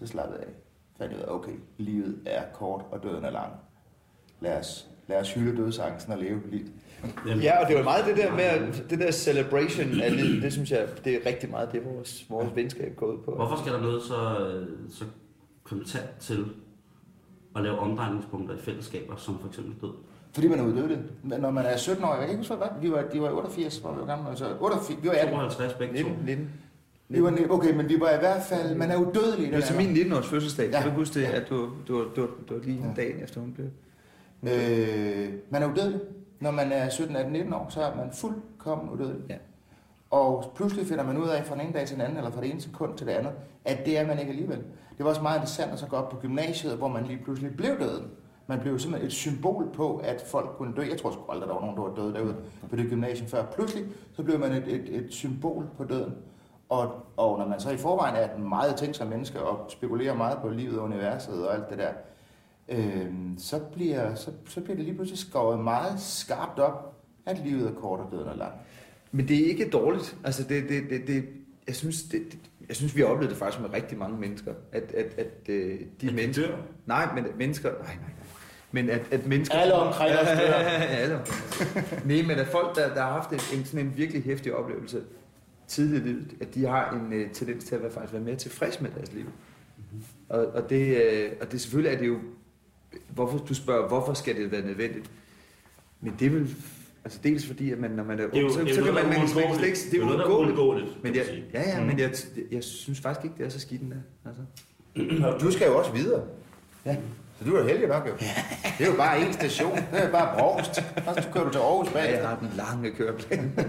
Så 0.00 0.06
slappede 0.06 0.38
jeg 0.38 0.48
af. 0.48 0.54
Fandt 0.98 1.12
jeg 1.12 1.20
ud 1.20 1.24
af, 1.24 1.34
okay, 1.34 1.52
livet 1.78 2.18
er 2.26 2.42
kort, 2.54 2.84
og 2.90 3.02
døden 3.02 3.24
er 3.24 3.30
lang. 3.30 3.52
Lad 4.40 4.58
os, 4.58 4.88
lad 5.08 5.20
os 5.20 5.34
hylde 5.34 5.56
dødsangsten 5.62 6.12
og 6.12 6.18
leve 6.18 6.40
livet. 6.50 6.72
Ja, 7.42 7.62
og 7.62 7.68
det 7.68 7.76
var 7.76 7.82
meget 7.82 8.06
det 8.06 8.16
der 8.16 8.30
med, 8.32 8.40
at- 8.44 8.84
det 8.90 8.98
der 8.98 9.10
celebration 9.10 10.00
af 10.00 10.16
livet, 10.16 10.42
det 10.42 10.52
synes 10.52 10.70
jeg, 10.70 10.88
det 11.04 11.14
er 11.14 11.26
rigtig 11.26 11.50
meget 11.50 11.72
det, 11.72 11.84
vores, 11.84 12.26
vores 12.30 12.56
venskab 12.56 12.96
går 12.96 13.06
ud 13.06 13.18
på. 13.24 13.34
Hvorfor 13.34 13.56
skal 13.56 13.72
der 13.72 13.80
noget 13.80 14.02
så, 14.02 14.46
øh, 14.46 14.68
så 14.90 15.04
kontant 15.64 16.10
til 16.20 16.46
at 17.56 17.62
lave 17.62 17.78
omdrejningspunkter 17.78 18.54
i 18.54 18.58
fællesskaber, 18.58 19.16
som 19.16 19.38
for 19.38 19.48
eksempel 19.48 19.74
død? 19.80 19.92
Fordi 20.32 20.48
man 20.48 20.58
er 20.58 20.64
uddødelig. 20.64 20.98
Men 21.22 21.40
når 21.40 21.50
man 21.50 21.64
er 21.66 21.76
17 21.76 22.04
år, 22.04 22.08
jeg 22.08 22.18
kan 22.20 22.28
ikke 22.28 22.38
huske, 22.38 22.54
hvad 22.54 22.66
var. 22.68 22.76
vi 22.80 22.90
var, 22.92 23.02
de 23.12 23.20
var 23.22 23.30
88, 23.30 23.78
hvor 23.78 23.92
vi 23.92 24.00
var 24.00 24.06
gamle. 24.06 24.28
Altså 24.28 24.56
88, 24.60 25.02
vi 25.02 25.08
var 25.08 25.14
18. 25.14 25.34
52 25.34 25.72
begge 25.74 26.02
to. 26.02 26.08
19, 26.08 26.24
19. 26.26 26.48
Vi 27.08 27.22
var, 27.22 27.34
okay, 27.50 27.74
men 27.74 27.88
vi 27.88 28.00
var 28.00 28.10
i 28.10 28.18
hvert 28.18 28.42
fald, 28.42 28.74
man 28.76 28.90
er 28.90 28.96
udødelig. 28.96 29.52
Det 29.52 29.70
var 29.74 29.76
min 29.82 29.96
19-års 29.96 30.26
fødselsdag. 30.26 30.70
Ja. 30.70 30.80
Kan 30.82 30.90
du 30.90 30.96
huske 30.96 31.20
det, 31.20 31.26
at 31.26 31.50
du, 31.50 31.68
du, 31.88 32.04
du, 32.16 32.28
du 32.48 32.54
var 32.54 32.60
lige 32.64 32.78
en 32.78 32.84
Ja. 32.96 33.02
dag 33.02 33.22
efter 33.22 33.40
hun 33.40 33.52
blev? 33.52 33.66
Øh, 34.42 35.28
man 35.50 35.62
er 35.62 35.72
udødelig. 35.72 36.00
Når 36.40 36.50
man 36.50 36.72
er 36.72 36.88
17, 36.88 37.16
18, 37.16 37.32
19 37.32 37.52
år, 37.54 37.66
så 37.70 37.80
er 37.82 37.96
man 37.96 38.10
fuldkommen 38.12 38.90
udødelig. 38.90 39.22
Ja. 39.30 39.36
Og 40.10 40.52
pludselig 40.54 40.86
finder 40.86 41.04
man 41.04 41.16
ud 41.16 41.28
af 41.28 41.46
fra 41.46 41.54
den 41.54 41.62
ene 41.62 41.72
dag 41.72 41.86
til 41.86 41.96
den 41.96 42.04
anden, 42.04 42.18
eller 42.18 42.30
fra 42.30 42.40
det 42.40 42.50
ene 42.50 42.60
sekund 42.60 42.98
til 42.98 43.06
det 43.06 43.12
andet, 43.12 43.32
at 43.64 43.86
det 43.86 43.98
er 43.98 44.06
man 44.06 44.18
ikke 44.18 44.30
alligevel. 44.30 44.58
Det 44.96 45.04
var 45.04 45.08
også 45.08 45.22
meget 45.22 45.36
interessant 45.36 45.72
at 45.72 45.78
så 45.78 45.86
gå 45.86 45.96
op 45.96 46.08
på 46.08 46.16
gymnasiet, 46.16 46.76
hvor 46.76 46.88
man 46.88 47.06
lige 47.06 47.20
pludselig 47.24 47.56
blev 47.56 47.80
døden. 47.80 48.06
Man 48.46 48.60
blev 48.60 48.78
simpelthen 48.78 49.06
et 49.06 49.12
symbol 49.12 49.68
på, 49.72 49.96
at 49.96 50.24
folk 50.26 50.50
kunne 50.56 50.74
dø. 50.76 50.82
Jeg 50.82 50.98
tror 50.98 51.10
sgu 51.10 51.20
aldrig, 51.28 51.48
der 51.48 51.54
var 51.54 51.60
nogen, 51.60 51.76
der 51.76 51.82
var 51.82 51.94
døde 51.94 52.14
derude 52.14 52.36
på 52.70 52.76
det 52.76 52.88
gymnasium 52.88 53.28
før. 53.28 53.44
Pludselig 53.44 53.86
så 54.12 54.22
blev 54.22 54.38
man 54.38 54.52
et, 54.52 54.68
et, 54.68 54.96
et 54.96 55.06
symbol 55.12 55.66
på 55.76 55.84
døden. 55.84 56.14
Og, 56.68 56.92
og 57.16 57.38
når 57.38 57.48
man 57.48 57.60
så 57.60 57.70
i 57.70 57.76
forvejen 57.76 58.16
er 58.16 58.34
et 58.34 58.40
meget 58.40 58.76
tænksom 58.76 59.08
menneske 59.08 59.42
og 59.42 59.70
spekulerer 59.70 60.14
meget 60.14 60.38
på 60.38 60.48
livet 60.48 60.78
og 60.78 60.84
universet 60.84 61.46
og 61.48 61.54
alt 61.54 61.70
det 61.70 61.78
der, 61.78 61.92
øh, 62.68 63.12
så, 63.38 63.60
bliver, 63.72 64.14
så, 64.14 64.30
så 64.46 64.60
bliver 64.60 64.76
det 64.76 64.84
lige 64.84 64.94
pludselig 64.94 65.18
skåret 65.18 65.58
meget 65.60 66.00
skarpt 66.00 66.58
op, 66.58 66.94
at 67.26 67.38
livet 67.38 67.68
er 67.68 67.74
kort 67.74 68.00
og 68.00 68.08
døden 68.12 68.28
er 68.28 68.34
lang. 68.34 68.52
Men 69.12 69.28
det 69.28 69.42
er 69.42 69.46
ikke 69.46 69.68
dårligt. 69.68 70.16
Altså, 70.24 70.42
det, 70.42 70.68
det, 70.68 70.90
det, 70.90 71.06
det, 71.06 71.24
jeg, 71.66 71.76
synes, 71.76 72.02
det, 72.02 72.32
det, 72.32 72.38
jeg 72.68 72.76
synes, 72.76 72.96
vi 72.96 73.00
har 73.00 73.08
oplevet 73.08 73.30
det 73.30 73.38
faktisk 73.38 73.62
med 73.62 73.72
rigtig 73.72 73.98
mange 73.98 74.18
mennesker. 74.18 74.54
At, 74.72 74.82
at, 74.82 75.14
at 75.18 75.48
øh, 75.48 75.78
de 75.78 75.80
At 75.80 76.00
de 76.00 76.12
mennesker... 76.12 76.46
dør? 76.46 76.56
Nej, 76.86 77.14
men 77.14 77.24
at 77.24 77.36
mennesker... 77.36 77.70
Nej, 77.70 77.78
nej, 77.80 77.94
nej. 77.96 78.26
Men 78.72 78.90
at, 78.90 79.02
at 79.10 79.26
mennesker... 79.26 79.58
Alle 79.58 79.74
omkring 79.74 80.18
os 80.18 80.26
dør. 80.26 80.52
Alle. 81.00 81.20
Nej, 82.04 82.22
men 82.22 82.30
at 82.30 82.46
folk, 82.46 82.76
der, 82.76 82.94
der 82.94 83.02
har 83.02 83.12
haft 83.12 83.30
en, 83.30 83.58
en, 83.58 83.64
sådan 83.64 83.86
en 83.86 83.96
virkelig 83.96 84.22
hæftig 84.22 84.54
oplevelse 84.54 85.02
tidligt 85.68 86.04
i 86.04 86.08
livet, 86.08 86.34
at 86.40 86.54
de 86.54 86.66
har 86.66 86.90
en 86.90 87.20
uh, 87.20 87.30
tendens 87.32 87.64
til 87.64 87.74
at 87.74 87.82
være, 87.82 87.90
faktisk 87.90 88.12
være 88.12 88.22
mere 88.22 88.36
tilfreds 88.36 88.80
med 88.80 88.90
deres 88.90 89.12
liv. 89.12 89.24
Mhm. 89.24 90.04
Og, 90.28 90.46
og, 90.46 90.70
det, 90.70 90.96
uh, 90.96 91.36
og 91.40 91.52
det 91.52 91.60
selvfølgelig 91.60 91.94
er 91.94 91.98
det 91.98 92.06
jo... 92.06 92.18
Hvorfor, 93.08 93.38
du 93.38 93.54
spørger, 93.54 93.88
hvorfor 93.88 94.14
skal 94.14 94.36
det 94.36 94.52
være 94.52 94.66
nødvendigt? 94.66 95.10
Men 96.00 96.14
det 96.18 96.32
vel... 96.32 96.56
Altså 97.04 97.20
dels 97.24 97.46
fordi, 97.46 97.70
at 97.72 97.78
man, 97.78 97.90
når 97.90 98.04
man 98.04 98.18
er 98.18 98.22
jo, 98.22 98.28
ung, 98.44 98.52
så, 98.52 98.60
det 98.64 98.74
så 98.74 98.80
jo 98.80 98.84
kan 98.84 98.94
man, 98.94 99.02
der 99.04 99.08
man 99.10 99.18
kan 99.18 99.28
slet 99.28 99.66
ikke... 99.66 99.78
Det 99.90 100.00
er 100.00 100.04
noget, 100.04 100.18
der 100.18 100.24
er 100.24 100.30
uundgåeligt. 100.38 101.02
Men 101.04 101.14
jeg, 101.14 101.24
man 101.32 101.42
ja, 101.54 101.70
ja, 101.70 101.80
Mm. 101.80 101.86
men 101.86 101.98
jeg, 101.98 102.10
jeg 102.50 102.64
synes 102.64 103.00
faktisk 103.00 103.24
ikke, 103.24 103.36
det 103.38 103.46
er 103.46 103.50
så 103.50 103.60
skidt 103.60 103.82
endda. 103.82 103.96
Altså. 104.26 104.42
Du 105.40 105.50
skal 105.50 105.66
jo 105.66 105.78
også 105.78 105.92
videre. 105.92 106.22
Ja. 106.86 106.96
Så 107.38 107.44
du 107.44 107.54
er 107.56 107.64
heldig 107.68 107.88
nok 107.88 108.06
jo. 108.08 108.12
Det 108.78 108.86
er 108.86 108.90
jo 108.90 108.96
bare 108.96 109.16
én 109.18 109.32
station. 109.32 109.76
Det 109.76 109.84
er 109.92 110.10
bare 110.12 110.40
Aarhus. 110.40 110.66
Så 111.24 111.28
kører 111.32 111.44
du 111.44 111.50
til 111.50 111.58
Aarhus 111.58 111.86
Ja, 111.88 111.92
bagefter. 111.92 112.18
jeg 112.20 112.28
har 112.28 112.38
den 112.38 112.48
lange 112.56 112.90
køreplan. 112.90 113.52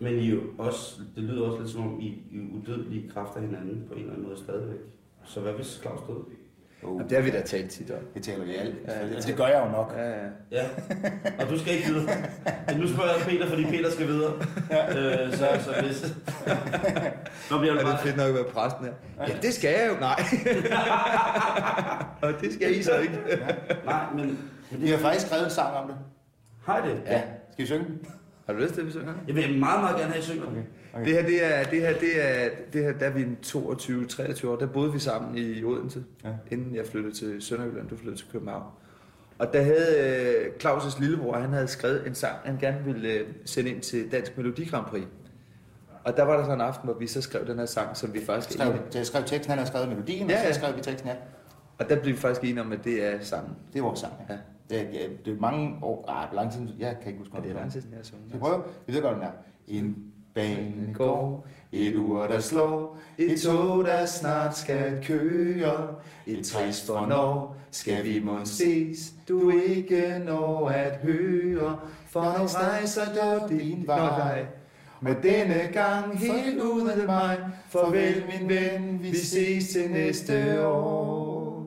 Men 0.00 0.18
I 0.18 0.30
jo 0.30 0.40
også, 0.58 1.00
det 1.16 1.22
lyder 1.24 1.42
også 1.46 1.58
lidt 1.58 1.70
som 1.70 1.94
om, 1.94 2.00
I, 2.00 2.06
I 2.06 2.36
er 2.38 2.56
udødelige 2.56 3.10
kræfter 3.14 3.36
af 3.36 3.42
hinanden 3.42 3.84
på 3.88 3.94
en 3.94 4.00
eller 4.00 4.12
anden 4.12 4.26
måde 4.28 4.38
stadigvæk. 4.38 4.78
Så 5.24 5.40
hvad 5.40 5.52
hvis 5.52 5.78
Claus 5.82 6.00
døde? 6.08 6.18
Oh, 6.84 6.96
Jamen, 6.96 7.08
det 7.10 7.16
har 7.16 7.24
vi 7.24 7.30
da 7.30 7.40
talt 7.42 7.70
tit 7.70 7.90
om. 7.90 7.96
det 8.14 8.22
taler 8.22 8.44
vi 8.44 8.56
alt. 8.56 8.74
Ja, 8.88 9.08
det- 9.16 9.26
det 9.26 9.36
gør 9.36 9.46
jeg 9.46 9.62
jo 9.66 9.70
nok. 9.72 9.94
Ja, 9.96 10.08
ja. 10.10 10.16
Ja, 10.50 10.64
og 11.40 11.50
du 11.50 11.58
skal 11.58 11.74
ikke 11.74 11.86
videre. 11.88 12.16
Nu 12.78 12.88
spørger 12.88 13.10
jeg 13.16 13.22
Peter, 13.28 13.48
fordi 13.48 13.64
Peter 13.64 13.90
skal 13.90 14.06
videre. 14.06 14.32
Øh, 14.72 15.32
så, 15.32 15.48
så 15.64 15.82
hvis... 15.84 16.14
Nå 17.50 17.58
bliver 17.58 17.72
Er 17.72 17.76
det 17.78 17.86
det 17.86 17.92
bare... 17.92 17.98
fedt 17.98 18.16
nok 18.16 18.28
at 18.28 18.34
være 18.34 18.44
præsten 18.44 18.84
her? 18.84 18.92
Ja, 19.28 19.32
det 19.42 19.54
skal 19.54 19.70
jeg 19.70 19.88
jo. 19.94 20.00
Nej. 20.00 20.22
Og 22.22 22.32
det 22.40 22.52
skal 22.54 22.78
I 22.78 22.82
så 22.82 22.98
ikke. 22.98 23.18
Nej, 23.84 24.04
men... 24.14 24.38
Vi 24.70 24.90
har 24.90 24.98
faktisk 24.98 25.26
skrevet 25.26 25.44
en 25.44 25.50
sang 25.50 25.76
om 25.76 25.86
det. 25.88 25.96
Har 26.64 26.84
I 26.84 26.88
det? 26.90 27.00
Ja. 27.06 27.20
Skal 27.52 27.62
vi 27.62 27.66
synge 27.66 27.84
den? 27.84 27.98
Har 28.46 28.52
du 28.52 28.58
lyst 28.58 28.74
til, 28.74 28.80
at 28.80 28.86
vi 28.86 28.92
synger? 28.92 29.12
Jeg 29.26 29.34
vil 29.34 29.58
meget, 29.58 29.80
meget 29.80 29.96
gerne 29.96 30.08
have, 30.12 30.18
at 30.18 30.24
I 30.24 30.26
synger. 30.26 30.46
Okay. 30.46 30.60
Okay. 30.94 31.04
Det 31.04 31.12
her, 31.14 31.22
det 31.26 31.44
er, 31.44 31.64
det 31.70 31.80
her, 31.80 31.92
det 31.98 32.10
er, 32.44 32.48
det 32.72 32.82
her, 32.84 32.92
der 32.92 33.06
er 33.06 33.10
vi 33.10 33.22
en 33.22 33.38
22-23 33.46 34.48
år, 34.48 34.56
der 34.56 34.66
boede 34.66 34.92
vi 34.92 34.98
sammen 34.98 35.38
i 35.38 35.64
Odense, 35.64 36.04
Ja. 36.24 36.28
ja. 36.28 36.34
inden 36.50 36.74
jeg 36.76 36.86
flyttede 36.86 37.14
til 37.14 37.42
Sønderjylland, 37.42 37.88
du 37.88 37.96
flyttede 37.96 38.16
til 38.16 38.26
København. 38.32 38.62
Og 39.38 39.52
der 39.52 39.62
havde 39.62 39.96
øh, 40.00 40.52
Claus' 40.64 41.00
lillebror, 41.00 41.36
han 41.36 41.50
havde 41.52 41.68
skrevet 41.68 42.06
en 42.06 42.14
sang, 42.14 42.36
han 42.44 42.58
gerne 42.60 42.84
ville 42.84 43.08
øh, 43.12 43.26
sende 43.44 43.70
ind 43.70 43.80
til 43.80 44.12
Dansk 44.12 44.36
Melodi 44.36 44.64
Grand 44.64 44.86
Prix. 44.86 45.04
Og 46.04 46.16
der 46.16 46.22
var 46.22 46.36
der 46.36 46.44
så 46.44 46.52
en 46.52 46.60
aften, 46.60 46.84
hvor 46.88 46.98
vi 46.98 47.06
så 47.06 47.20
skrev 47.22 47.46
den 47.46 47.58
her 47.58 47.66
sang, 47.66 47.96
som 47.96 48.14
vi 48.14 48.20
faktisk 48.24 48.58
Skrev, 48.58 48.74
jeg 48.94 49.06
skrev 49.06 49.22
teksten, 49.26 49.50
han 49.50 49.58
har 49.58 49.66
skrevet 49.66 49.88
melodien, 49.88 50.30
Ja, 50.30 50.36
og 50.38 50.44
ja. 50.44 50.52
så 50.52 50.58
skrev 50.60 50.76
vi 50.76 50.80
teksten, 50.82 51.08
ja. 51.08 51.14
Og 51.78 51.88
der 51.88 52.00
blev 52.00 52.12
vi 52.14 52.18
faktisk 52.18 52.44
enige 52.50 52.60
om, 52.60 52.72
at 52.72 52.84
det 52.84 53.04
er 53.04 53.20
sangen. 53.20 53.52
Det 53.72 53.78
er 53.78 53.82
vores 53.82 53.98
sang, 54.00 54.12
ja. 54.28 54.34
Ja. 54.34 54.38
Det 54.70 54.80
er, 54.80 54.84
ja, 55.00 55.06
det 55.24 55.32
er 55.36 55.40
mange 55.40 55.78
år, 55.82 56.04
ah, 56.08 56.34
lang 56.34 56.52
tid, 56.52 56.60
jeg 56.78 56.96
kan 57.02 57.06
ikke 57.08 57.18
huske, 57.18 57.34
Ja, 57.34 57.40
hvad 57.40 57.48
det 57.50 57.56
er 57.56 57.60
lang 57.60 57.72
tid 57.72 57.80
siden, 57.80 57.92
jeg 57.92 57.98
har 57.98 58.04
sunget. 58.04 58.28
Skal 58.28 58.38
vi 58.38 58.40
prøve? 58.40 58.62
Vi 58.86 58.94
ved 58.94 59.02
godt, 59.02 59.14
den 59.14 59.22
er. 59.22 59.30
En 59.68 60.11
bane 60.34 60.94
går, 60.94 61.46
et 61.72 61.96
ur, 61.96 62.26
der 62.26 62.40
slår, 62.40 62.98
et 63.18 63.40
tog, 63.40 63.84
der 63.84 64.06
snart 64.06 64.56
skal 64.56 65.04
køre. 65.04 65.94
Et 66.26 66.46
trist 66.46 66.86
hvornår 66.86 67.56
skal 67.70 68.04
vi 68.04 68.20
må 68.20 68.38
ses, 68.44 69.12
du 69.28 69.50
ikke 69.50 70.22
når 70.26 70.68
at 70.68 70.96
høre, 71.02 71.78
for 72.10 72.22
nu 72.38 72.44
rejser 72.44 73.04
du 73.14 73.56
din 73.56 73.86
vej. 73.86 74.44
Med 75.00 75.14
denne 75.22 75.68
gang 75.72 76.18
helt 76.18 76.60
uden 76.60 77.06
mig, 77.06 77.38
farvel 77.68 78.24
min 78.28 78.48
ven, 78.48 78.98
vi 79.02 79.16
ses 79.16 79.68
til 79.68 79.90
næste 79.90 80.66
år. 80.66 81.66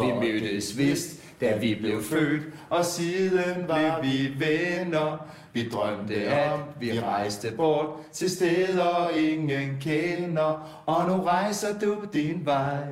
Vi 0.00 0.12
mødtes 0.12 0.78
vist, 0.78 1.21
da 1.42 1.56
vi 1.56 1.74
blev 1.80 2.02
født, 2.02 2.42
og 2.70 2.84
siden 2.84 3.68
var 3.68 4.00
vi 4.02 4.34
venner. 4.38 5.26
Vi 5.52 5.68
drømte, 5.68 6.14
at 6.14 6.58
vi 6.80 7.00
rejste 7.00 7.52
bort 7.56 7.86
til 8.12 8.30
steder, 8.30 9.10
ingen 9.16 9.76
kender. 9.80 10.82
Og 10.86 11.08
nu 11.08 11.22
rejser 11.22 11.78
du 11.78 11.96
din 12.12 12.40
vej. 12.44 12.84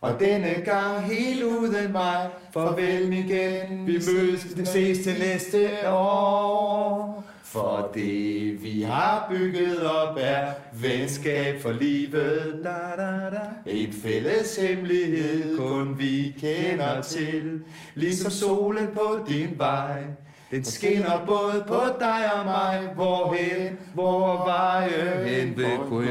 Og 0.00 0.20
denne 0.20 0.54
gang 0.64 1.00
helt 1.00 1.42
uden 1.42 1.92
mig, 1.92 2.30
farvel 2.52 3.12
igen, 3.12 3.86
vi 3.86 3.92
mødes, 3.92 4.68
ses 4.68 4.98
til 4.98 5.18
næste 5.18 5.90
år. 5.90 7.24
For 7.52 7.90
det 7.94 8.62
vi 8.62 8.82
har 8.82 9.26
bygget 9.30 9.86
op 9.86 10.16
er 10.20 10.46
venskab 10.72 11.60
for 11.60 11.72
livet. 11.72 12.60
Da, 12.64 13.02
da, 13.02 13.30
da. 13.30 13.40
En 13.66 13.92
fælles 13.92 14.56
hemmelighed, 14.56 15.58
kun 15.58 15.98
vi 15.98 16.34
kender 16.40 17.02
til. 17.02 17.60
Ligesom 17.94 18.30
solen 18.30 18.86
på 18.94 19.18
din 19.28 19.54
vej. 19.56 20.02
Den 20.50 20.64
skinner 20.64 21.24
både 21.26 21.64
på 21.66 21.80
dig 22.00 22.32
og 22.38 22.44
mig. 22.44 22.88
Hvorhen, 22.94 23.78
hvor 23.94 24.36
veje 24.36 25.24
hen 25.26 25.56
vil 25.56 25.76
gå. 25.88 26.04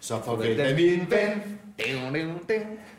Så 0.00 0.14
farvel 0.24 0.58
da 0.58 0.74
min 0.74 1.06
ven. 1.10 1.58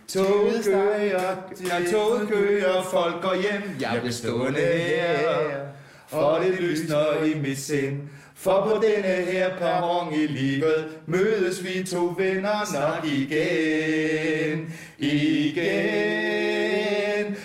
Toget 0.07 0.65
kører, 0.65 1.01
ja, 1.01 1.91
toget 1.91 2.29
kører, 2.29 2.83
folk 2.83 3.21
går 3.21 3.35
hjem. 3.35 3.75
Jeg 3.81 3.97
bliver 3.99 4.13
stående 4.13 4.59
her, 4.59 5.69
for 6.10 6.39
det 6.43 6.60
lysner 6.60 7.24
i 7.24 7.39
mit 7.39 7.58
sind. 7.58 8.00
For 8.36 8.62
på 8.62 8.82
denne 8.86 9.08
her 9.32 9.58
perron 9.58 10.13
i 10.13 10.28
livet 10.28 10.88
mødes 11.06 11.63
vi 11.63 11.84
to 11.84 12.15
venner 12.17 12.74
nok 12.74 13.06
igen. 13.06 14.74
Igen. 14.98 16.10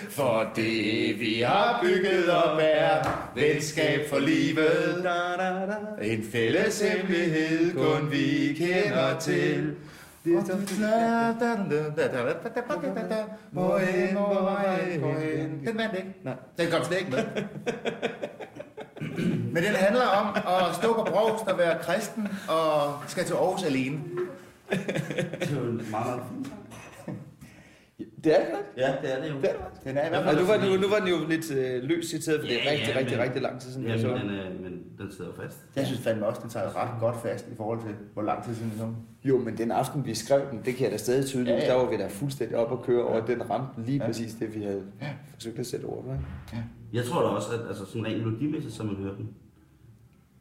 For 0.09 0.51
det 0.55 1.19
vi 1.19 1.41
har 1.45 1.79
bygget 1.83 2.29
op 2.29 2.59
er 2.61 3.31
venskab 3.35 4.09
for 4.09 4.19
livet. 4.19 5.03
En 6.01 6.23
fælles 6.31 6.81
hemmelighed 6.81 7.73
kun 7.73 8.11
vi 8.11 8.53
kender 8.57 9.19
til. 9.19 9.75
Hvor 13.51 13.77
hen. 13.77 15.67
Den 15.67 15.77
vandt 15.77 15.95
ikke. 15.97 16.13
Nej. 16.23 16.33
Den 16.57 16.71
kom 16.71 16.83
slet 16.83 16.99
ikke 16.99 17.11
med. 17.11 17.23
Men 18.99 19.63
den 19.63 19.75
handler 19.75 20.05
om 20.05 20.35
at 20.35 20.75
stå 20.75 20.93
på 20.93 21.07
brovst 21.11 21.47
og 21.47 21.57
være 21.57 21.77
kristen 21.81 22.27
og 22.47 22.93
skal 23.07 23.25
til 23.25 23.33
Aarhus 23.33 23.63
alene. 23.63 23.99
Det 24.69 24.79
er 25.41 25.55
jo 25.55 25.63
meget, 25.63 25.91
meget 25.91 26.21
fint. 26.33 26.53
Det 28.25 28.33
er 28.41 28.45
det. 28.45 28.61
Ja, 28.77 28.89
det 29.01 29.17
er 29.17 29.21
det 29.23 29.29
jo. 29.29 29.35
Det 29.41 29.49
er 29.49 29.53
det. 29.53 29.83
Den 29.83 29.97
er 29.97 30.05
i 30.05 30.09
hvert 30.09 30.19
Og 30.19 30.25
fald 30.25 30.39
nu 30.39 30.45
var, 30.45 30.57
den 30.57 30.73
jo, 30.73 30.77
nu 30.81 30.87
var 30.93 30.99
den 30.99 31.07
jo 31.07 31.17
lidt 31.29 31.51
øh, 31.51 31.83
løst 31.83 32.09
citeret, 32.09 32.39
for 32.39 32.47
det 32.47 32.55
er 32.59 32.63
Ja, 32.63 32.71
rigtig, 32.71 32.87
ja, 32.93 32.99
rigtig, 32.99 33.17
men- 33.17 33.23
rigtig 33.25 33.41
lang 33.41 33.61
tid 33.61 33.71
siden, 33.71 33.87
Ja, 33.87 33.95
men, 33.95 34.05
den. 34.05 34.15
den, 34.21 34.29
øh, 34.29 34.61
men 34.63 34.73
den 34.97 35.11
sidder 35.11 35.31
jo 35.37 35.41
fast. 35.43 35.57
Jeg 35.75 35.85
synes 35.85 36.01
fandme 36.01 36.25
også, 36.25 36.41
den 36.41 36.49
tager 36.49 36.75
ret 36.83 36.99
godt 36.99 37.15
fast 37.21 37.47
i 37.53 37.55
forhold 37.55 37.79
til, 37.81 37.95
hvor 38.13 38.21
lang 38.21 38.43
tid 38.45 38.55
siden 38.55 38.71
det 38.71 38.81
er. 38.81 38.93
Jo, 39.29 39.37
men 39.37 39.57
den 39.57 39.71
aften, 39.71 40.05
vi 40.05 40.13
skrev 40.15 40.41
den, 40.51 40.61
det 40.65 40.75
kan 40.75 40.83
jeg 40.83 40.91
da 40.91 40.97
stadig 40.97 41.25
tydeligt. 41.25 41.49
Ja, 41.49 41.53
Ja, 41.55 41.59
ja. 41.65 41.71
ja. 41.73 41.77
Der 41.79 41.83
var 41.85 41.91
vi 41.91 41.97
da 41.97 42.07
fuldstændig 42.07 42.57
op 42.57 42.71
og 42.71 42.83
køre 42.85 43.03
over, 43.03 43.21
at 43.21 43.27
den 43.27 43.49
ramte 43.49 43.81
lige 43.85 43.97
Ja. 43.97 44.05
præcis 44.05 44.33
det, 44.33 44.55
vi 44.55 44.63
havde 44.63 44.83
forsøgt 45.33 45.59
at 45.59 45.65
sætte 45.65 45.85
ord 45.85 46.03
på. 46.03 46.11
ikke? 46.11 46.63
Jeg 46.93 47.03
tror 47.05 47.21
da 47.21 47.27
også, 47.27 47.47
at 47.53 47.67
altså, 47.67 47.85
sådan 47.85 48.05
rent 48.05 48.17
melodimæssigt, 48.25 48.73
så 48.73 48.83
man 48.83 48.95
hører 48.95 49.15
den. 49.15 49.29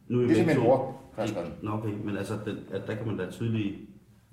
Nu 0.08 0.22
Det 0.28 0.40
er 0.40 0.54
to- 0.54 0.60
bror, 0.62 1.00
der 1.16 1.20
har 1.22 1.28
skrevet 1.28 1.52
Nå, 1.62 1.70
okay, 1.70 1.92
men 2.04 2.16
altså, 2.16 2.34
den, 2.44 2.56
at 2.72 2.82
der 2.86 2.94
kan 2.94 3.06
man 3.06 3.16
da 3.18 3.30
tydeligt... 3.30 3.74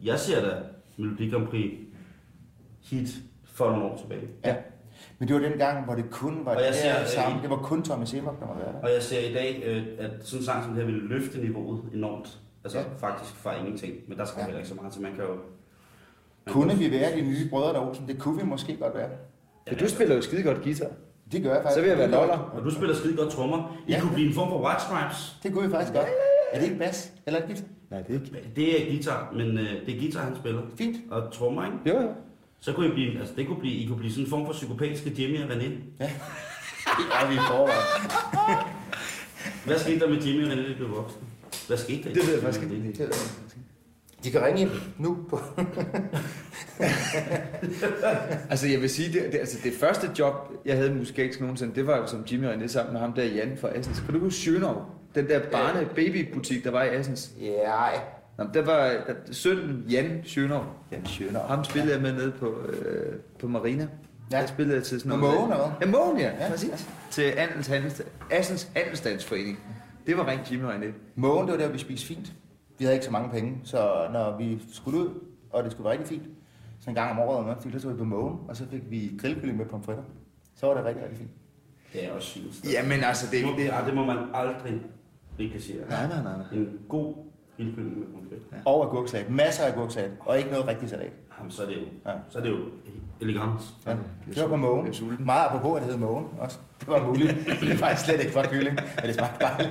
Jeg 0.03 0.19
ser 0.19 0.41
da 0.49 0.55
Melodi 0.97 1.29
Grand 1.29 1.47
Prix 1.47 1.71
hit 2.81 3.07
for 3.63 3.69
nogle 3.71 3.85
år 3.85 3.97
tilbage. 3.97 4.21
Ja. 4.45 4.55
Men 5.19 5.27
det 5.27 5.35
var 5.35 5.41
den 5.41 5.57
gang, 5.57 5.85
hvor 5.85 5.95
det 5.95 6.05
kun 6.11 6.45
var 6.45 6.55
Og 6.55 6.61
jeg 6.61 6.67
det 6.67 6.75
ser, 6.75 6.91
her 6.91 7.01
øh, 7.01 7.07
sammen. 7.07 7.41
Det 7.41 7.49
var 7.49 7.57
kun 7.57 7.83
Thomas 7.83 8.09
Sebak, 8.09 8.39
der 8.39 8.47
var 8.47 8.55
der. 8.55 8.79
Og 8.83 8.89
jeg 8.93 9.01
ser 9.03 9.29
i 9.29 9.33
dag, 9.33 9.63
øh, 9.65 9.83
at 9.99 10.11
sådan 10.21 10.39
en 10.41 10.45
sang 10.45 10.63
som 10.63 10.73
det 10.73 10.83
her 10.83 10.91
ville 10.91 11.07
løfte 11.07 11.37
niveauet 11.41 11.81
enormt. 11.93 12.39
Altså 12.63 12.77
Ja. 12.77 12.83
ja. 12.83 13.07
faktisk 13.07 13.35
fra 13.35 13.59
ingenting. 13.59 13.93
Men 14.07 14.17
der 14.17 14.25
skal 14.25 14.37
Ja. 14.37 14.41
ja. 14.41 14.45
heller 14.45 14.59
ikke 14.59 14.69
så 14.69 14.75
meget 14.75 14.93
til. 14.93 15.01
Man 15.01 15.11
kan 15.15 15.23
jo... 15.23 15.29
Man 16.45 16.53
Kunne 16.53 16.69
kan, 16.69 16.79
vi 16.79 16.91
være 16.91 17.15
de 17.17 17.21
nye 17.21 17.49
brødre 17.49 17.73
der 17.73 17.87
Olsen? 17.87 18.07
Det 18.07 18.19
kunne 18.19 18.37
vi 18.37 18.45
måske 18.45 18.77
godt 18.77 18.95
være. 18.95 19.09
Ja, 19.67 19.75
du 19.75 19.87
spiller 19.89 20.15
jo 20.15 20.21
skide 20.21 20.43
godt 20.43 20.61
guitar. 20.63 20.87
Det 21.31 21.43
gør 21.43 21.53
jeg 21.53 21.61
faktisk. 21.63 21.75
Så 21.75 21.81
vil 21.81 21.89
jeg 21.89 21.97
være 21.97 22.09
noller. 22.11 22.37
Og 22.37 22.63
du 22.65 22.69
spiller 22.71 22.95
skide 22.95 23.17
godt 23.17 23.29
trommer. 23.31 23.77
I 23.87 23.91
Ja. 23.91 23.95
ja. 23.95 24.01
kunne 24.01 24.13
blive 24.13 24.27
en 24.27 24.33
form 24.33 24.49
for 24.49 24.65
White 24.67 24.81
Stripes. 24.81 25.39
Det 25.43 25.53
kunne 25.53 25.65
vi 25.67 25.71
faktisk 25.73 25.93
godt. 25.93 26.07
Er 26.53 26.59
det 26.59 26.65
ikke 26.65 26.79
bas? 26.79 27.13
Eller 27.25 27.39
er 27.39 27.45
det 27.45 27.55
guitar? 27.55 27.67
Nej, 27.91 28.01
det 28.01 28.15
er 28.15 28.19
ikke. 28.19 28.51
Det 28.55 28.81
er 28.81 28.91
guitar, 28.91 29.31
men 29.33 29.47
øh, 29.57 29.85
det 29.85 29.95
er 29.95 29.99
guitar, 29.99 30.19
han 30.21 30.35
spiller. 30.35 30.61
Fint. 30.77 30.95
Og 31.11 31.31
trommer, 31.31 31.65
ikke? 31.65 31.77
Jo, 31.89 32.01
jo. 32.01 32.09
Så 32.61 32.73
kunne 32.73 32.87
I 32.87 32.91
blive, 32.91 33.19
altså 33.19 33.33
det 33.37 33.47
kunne 33.47 33.59
blive, 33.59 33.73
I 33.73 33.87
kunne 33.87 33.97
blive 33.97 34.11
sådan 34.11 34.23
en 34.23 34.29
form 34.29 34.45
for 34.45 34.53
psykopatiske 34.53 35.13
Jimmy 35.17 35.43
og 35.43 35.49
René. 35.49 35.69
Det 36.97 37.07
er 37.21 37.27
vi 37.29 37.33
i 37.33 37.37
forvejen. 37.37 38.11
Hvad 39.65 39.79
skete 39.79 39.99
der 39.99 40.09
med 40.09 40.21
Jimmy 40.21 40.45
og 40.45 40.51
René, 40.51 40.61
da 40.61 40.69
de 40.69 40.75
blev 40.75 40.91
voksne? 40.91 41.21
Hvad 41.67 41.77
skete 41.77 42.03
der? 42.03 42.13
Det 42.13 42.27
ved 42.27 42.33
jeg 42.33 42.43
faktisk 42.43 42.63
ikke. 42.63 42.75
Det 42.75 42.83
ved 42.83 42.91
jeg 42.91 43.05
ikke. 43.05 43.15
De 44.23 44.31
kan 44.31 44.43
ringe 44.45 44.61
ind 44.61 44.71
nu 44.97 45.17
på... 45.29 45.39
Altså, 48.49 48.67
jeg 48.67 48.81
vil 48.81 48.89
sige, 48.89 49.13
det, 49.13 49.31
det, 49.31 49.39
altså, 49.39 49.57
det 49.63 49.73
første 49.79 50.09
job, 50.19 50.33
jeg 50.65 50.77
havde 50.77 50.93
musikalsk 50.93 51.41
nogensinde, 51.41 51.75
det 51.75 51.87
var 51.87 51.97
jo 51.97 52.07
som 52.07 52.25
Jimmy 52.31 52.45
og 52.45 52.53
René 52.53 52.67
sammen 52.67 52.93
med 52.93 53.01
ham 53.01 53.13
der 53.13 53.23
Jan 53.23 53.57
fra 53.61 53.69
Assens. 53.75 53.99
Kan 53.99 54.13
du 54.13 54.19
huske 54.19 54.51
Schönau? 54.51 54.79
Den 55.15 55.27
der 55.27 55.39
barne 55.51 55.87
babybutik, 55.95 56.63
der 56.63 56.71
var 56.71 56.83
i 56.83 56.89
Assens. 56.89 57.31
Ja, 57.41 57.87
Nå, 58.37 58.43
men 58.43 58.53
der 58.53 58.65
var 58.65 58.77
der, 58.87 59.13
sønnen 59.31 59.85
Jan 59.89 60.19
Schönau. 60.25 60.61
den 60.95 61.05
skønner. 61.05 61.39
Ham 61.47 61.63
spillede 61.63 61.93
jeg 61.93 62.01
med 62.01 62.13
nede 62.13 62.31
på, 62.31 62.61
øh, 62.69 63.15
på 63.39 63.47
Marina. 63.47 63.87
Ja. 64.31 64.37
Der 64.41 64.45
spillede 64.45 64.75
jeg 64.75 64.83
til 64.83 64.99
sådan 64.99 65.19
noget. 65.19 65.35
Mågen, 65.35 65.51
eller 65.51 65.71
Ja, 65.81 65.85
Mågen, 65.87 66.17
ja. 66.19 66.23
Ja. 66.29 66.43
ja. 66.45 66.49
Præcis. 66.49 66.89
Til 67.11 67.21
Andels 67.37 67.67
Handels, 67.67 68.01
Assens 68.31 68.71
Handelsstandsforening. 68.75 69.59
Det 70.07 70.17
var 70.17 70.27
rent 70.27 70.51
Jimmy 70.51 70.63
og 70.63 70.73
René. 70.75 70.85
Mågen, 71.15 71.47
det 71.47 71.51
var 71.59 71.59
der, 71.65 71.71
vi 71.71 71.77
spiste 71.77 72.07
fint. 72.07 72.33
Vi 72.79 72.85
havde 72.85 72.95
ikke 72.95 73.05
så 73.05 73.11
mange 73.11 73.29
penge, 73.29 73.59
så 73.63 74.07
når 74.13 74.37
vi 74.37 74.61
skulle 74.73 74.99
ud, 74.99 75.09
og 75.49 75.63
det 75.63 75.71
skulle 75.71 75.85
være 75.85 75.93
rigtig 75.93 76.07
fint, 76.09 76.23
så 76.79 76.89
en 76.89 76.95
gang 76.95 77.11
om 77.11 77.19
året, 77.19 77.45
når 77.47 77.57
fik, 77.63 77.73
så 77.73 77.79
tog 77.79 77.91
vi 77.93 77.97
på 77.97 78.03
Mågen, 78.03 78.37
og 78.47 78.55
så 78.57 78.63
fik 78.71 78.81
vi 78.89 79.11
grillkylling 79.21 79.57
med 79.57 79.65
pomfritter. 79.65 80.03
Så 80.55 80.65
var 80.67 80.73
det 80.73 80.85
rigtig, 80.85 81.03
rigtig 81.03 81.17
fint. 81.17 81.31
Det 81.93 82.05
er 82.05 82.11
også 82.11 82.27
sygt. 82.27 82.73
Jamen 82.73 83.03
altså, 83.03 83.25
det, 83.31 83.43
Det, 83.43 83.49
det, 83.49 83.57
det, 83.57 83.65
ja, 83.65 83.77
det 83.85 83.93
må 83.93 84.05
man 84.05 84.17
aldrig 84.33 84.81
rikassere. 85.39 85.89
Nej, 85.89 86.07
nej, 86.07 86.23
nej, 86.23 86.37
nej. 86.37 86.45
En 86.61 86.69
god 86.89 87.15
Grillkylling 87.61 87.99
med 87.99 88.07
pommes 88.07 88.29
frites. 88.29 88.45
Og 88.65 88.85
agurksalat. 88.85 89.29
Masser 89.29 89.63
af 89.63 89.71
agurksalat. 89.71 90.11
Og 90.19 90.37
ikke 90.37 90.49
noget 90.51 90.67
rigtig 90.67 90.89
salat. 90.89 91.11
Jamen, 91.37 91.51
så 91.51 91.61
er 91.63 91.67
det 91.67 91.75
jo, 91.75 91.81
Ja. 92.05 92.11
så 92.29 92.37
er 92.39 92.43
det 92.43 92.49
jo 92.49 92.57
elegant. 93.21 93.61
Ja. 93.85 93.95
Det 94.35 94.41
var 94.41 94.47
på 94.47 94.55
mågen. 94.55 94.93
Meget 95.19 95.47
apropos, 95.49 95.77
at 95.77 95.83
det 95.83 95.91
hed 95.91 95.99
mågen 95.99 96.25
også. 96.39 96.57
Det 96.79 96.87
var 96.87 97.07
muligt. 97.07 97.31
Det 97.61 97.71
er 97.71 97.75
faktisk 97.77 98.05
slet 98.05 98.19
ikke 98.19 98.33
for 98.33 98.43
kylling, 98.43 98.75
men 98.75 99.05
det 99.05 99.15
smagte 99.15 99.39
bare. 99.39 99.65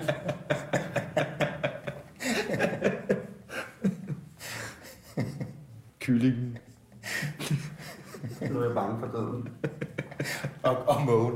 Kyllingen. 6.01 6.59
Nu 8.51 8.59
er 8.61 8.65
jeg 8.65 8.75
bange 8.75 8.99
for 9.01 9.07
døden. 9.19 9.49
Og, 10.63 10.77
og 10.89 11.03
mågen. 11.07 11.35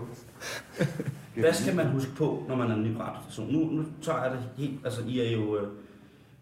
Hvad 1.34 1.52
skal 1.52 1.76
man 1.76 1.86
huske 1.86 2.10
på, 2.16 2.44
når 2.48 2.56
man 2.56 2.70
er 2.70 2.74
en 2.74 2.82
ny 2.82 2.96
radiostation? 2.96 3.52
Nu, 3.52 3.58
nu 3.82 3.84
tager 4.02 4.22
jeg 4.22 4.32
det 4.32 4.40
helt, 4.56 4.80
altså 4.84 5.00
I 5.06 5.20
er 5.20 5.30
jo, 5.30 5.56
øh, 5.58 5.68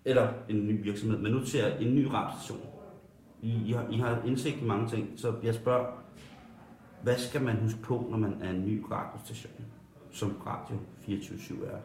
eller 0.05 0.29
en 0.49 0.67
ny 0.67 0.83
virksomhed, 0.83 1.19
men 1.19 1.33
nu 1.33 1.39
jeg 1.55 1.77
en 1.81 1.95
ny 1.95 2.07
radiostation. 2.07 2.61
I, 3.43 3.63
I, 3.69 3.73
har, 3.73 3.87
I 3.91 3.97
har 3.97 4.19
indsigt 4.27 4.57
i 4.63 4.65
mange 4.65 4.89
ting, 4.89 5.09
så 5.17 5.35
jeg 5.43 5.55
spørger, 5.55 5.87
hvad 7.03 7.17
skal 7.17 7.43
man 7.43 7.57
huske 7.57 7.79
på, 7.83 8.07
når 8.11 8.19
man 8.19 8.37
er 8.43 8.51
en 8.51 8.65
ny 8.67 8.85
radiostation, 8.91 9.53
som 10.13 10.37
Radio 10.47 10.77
24-7 11.09 11.65
er? 11.67 11.77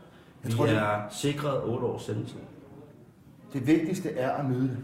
Vi 0.43 0.51
tror, 0.51 0.65
det- 0.65 0.75
er 0.75 1.01
sikret 1.09 1.63
8 1.63 1.85
års 1.85 2.01
sendetid. 2.01 2.39
Det 3.53 3.67
vigtigste 3.67 4.11
er 4.11 4.31
at 4.31 4.49
nyde 4.49 4.67
det. 4.67 4.77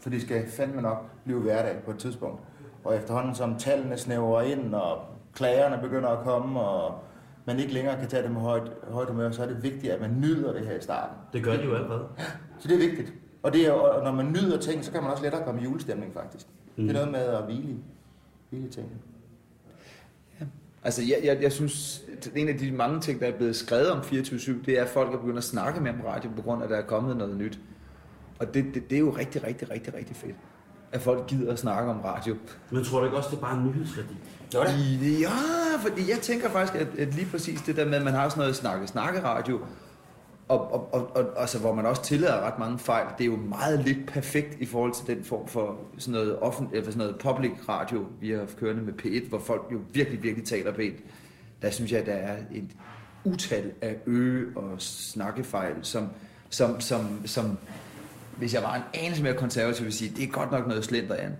For 0.00 0.10
det 0.10 0.22
skal 0.22 0.50
fandme 0.56 0.82
nok 0.82 1.04
blive 1.24 1.40
hverdag 1.40 1.82
på 1.84 1.90
et 1.90 1.98
tidspunkt. 1.98 2.40
Og 2.84 2.96
efterhånden 2.96 3.34
som 3.34 3.56
tallene 3.58 3.96
snæver 3.96 4.40
ind, 4.42 4.74
og 4.74 4.98
klagerne 5.34 5.82
begynder 5.82 6.08
at 6.08 6.24
komme, 6.24 6.60
og 6.60 6.98
man 7.44 7.58
ikke 7.58 7.72
længere 7.72 8.00
kan 8.00 8.08
tage 8.08 8.22
det 8.22 8.30
med 8.30 8.40
højt, 8.40 8.72
højt 8.90 9.08
humør, 9.08 9.30
så 9.30 9.42
er 9.42 9.46
det 9.46 9.62
vigtigt, 9.62 9.92
at 9.92 10.00
man 10.00 10.20
nyder 10.20 10.52
det 10.52 10.66
her 10.66 10.76
i 10.76 10.80
starten. 10.80 11.16
Det 11.32 11.44
gør 11.44 11.56
de 11.56 11.64
jo 11.64 11.74
allerede. 11.74 12.08
Så 12.58 12.68
det 12.68 12.74
er 12.74 12.88
vigtigt. 12.88 13.12
Og, 13.42 13.52
det 13.52 13.66
er, 13.66 13.72
og 13.72 14.04
når 14.04 14.12
man 14.12 14.32
nyder 14.32 14.58
ting, 14.58 14.84
så 14.84 14.92
kan 14.92 15.02
man 15.02 15.10
også 15.10 15.22
lettere 15.22 15.44
komme 15.44 15.60
i 15.60 15.64
julestemning, 15.64 16.14
faktisk. 16.14 16.46
Mm. 16.76 16.86
Det 16.86 16.96
er 16.96 17.06
noget 17.06 17.12
med 17.12 17.20
at 17.20 17.44
hvile 17.44 17.76
hvile 18.50 18.68
tingene. 18.68 18.96
Altså, 20.84 21.02
jeg, 21.02 21.20
jeg, 21.24 21.42
jeg 21.42 21.52
synes, 21.52 22.04
at 22.16 22.30
en 22.36 22.48
af 22.48 22.58
de 22.58 22.72
mange 22.72 23.00
ting, 23.00 23.20
der 23.20 23.26
er 23.26 23.36
blevet 23.36 23.56
skrevet 23.56 23.90
om 23.90 23.98
24-7, 23.98 24.64
det 24.66 24.78
er, 24.78 24.82
at 24.82 24.88
folk 24.88 25.14
er 25.14 25.18
begyndt 25.18 25.38
at 25.38 25.44
snakke 25.44 25.80
med 25.80 25.90
om 25.90 26.00
radio, 26.00 26.30
på 26.36 26.42
grund 26.42 26.62
af, 26.62 26.66
at 26.66 26.70
der 26.70 26.76
er 26.76 26.86
kommet 26.86 27.16
noget 27.16 27.36
nyt. 27.36 27.58
Og 28.38 28.54
det, 28.54 28.64
det, 28.74 28.90
det 28.90 28.96
er 28.96 29.00
jo 29.00 29.10
rigtig, 29.10 29.44
rigtig, 29.44 29.70
rigtig, 29.70 29.94
rigtig 29.94 30.16
fedt, 30.16 30.36
at 30.92 31.00
folk 31.00 31.26
gider 31.26 31.52
at 31.52 31.58
snakke 31.58 31.90
om 31.90 32.00
radio. 32.00 32.36
Men 32.70 32.84
tror 32.84 32.98
du 32.98 33.04
ikke 33.04 33.16
også, 33.16 33.30
det 33.30 33.36
er 33.36 33.40
bare 33.40 33.56
en 33.56 33.64
nyhedsværdi? 33.64 34.14
Ja, 35.20 35.30
fordi 35.80 36.10
jeg 36.10 36.18
tænker 36.18 36.50
faktisk, 36.50 36.80
at, 36.80 36.98
at 36.98 37.14
lige 37.14 37.26
præcis 37.30 37.62
det 37.62 37.76
der 37.76 37.84
med, 37.84 37.94
at 37.94 38.02
man 38.02 38.14
har 38.14 38.28
sådan 38.28 38.40
noget 38.40 38.56
snakke-snakke-radio, 38.56 39.60
og, 40.48 40.72
og, 40.72 40.94
og, 40.94 41.16
og 41.16 41.40
altså, 41.40 41.58
hvor 41.58 41.74
man 41.74 41.86
også 41.86 42.02
tillader 42.02 42.40
ret 42.40 42.58
mange 42.58 42.78
fejl, 42.78 43.06
det 43.18 43.24
er 43.24 43.28
jo 43.28 43.36
meget 43.36 43.84
lidt 43.84 44.06
perfekt 44.06 44.56
i 44.60 44.66
forhold 44.66 44.92
til 44.92 45.16
den 45.16 45.24
form 45.24 45.48
for 45.48 45.78
sådan 45.98 46.12
noget, 46.12 46.38
offent, 46.38 46.68
eller 46.72 46.84
sådan 46.84 46.98
noget 46.98 47.16
public 47.18 47.52
radio, 47.68 48.06
vi 48.20 48.30
har 48.30 48.38
haft 48.38 48.56
kørende 48.56 48.82
med 48.82 48.92
P1, 49.02 49.28
hvor 49.28 49.38
folk 49.38 49.62
jo 49.72 49.78
virkelig, 49.92 50.22
virkelig 50.22 50.46
taler 50.46 50.72
pænt. 50.72 50.96
Der 51.62 51.70
synes 51.70 51.92
jeg, 51.92 52.00
at 52.00 52.06
der 52.06 52.12
er 52.12 52.36
et 52.52 52.70
utal 53.24 53.72
af 53.82 53.96
øge 54.06 54.46
og 54.56 54.82
snakkefejl, 54.82 55.74
som, 55.82 56.08
som, 56.50 56.80
som, 56.80 57.26
som 57.26 57.58
hvis 58.38 58.54
jeg 58.54 58.62
var 58.62 58.74
en 58.74 58.82
anelse 58.94 59.22
mere 59.22 59.34
konservativ, 59.34 59.84
vil 59.84 59.92
sige, 59.92 60.12
det 60.16 60.24
er 60.24 60.28
godt 60.28 60.50
nok 60.50 60.68
noget 60.68 60.84
slenderian. 60.84 61.32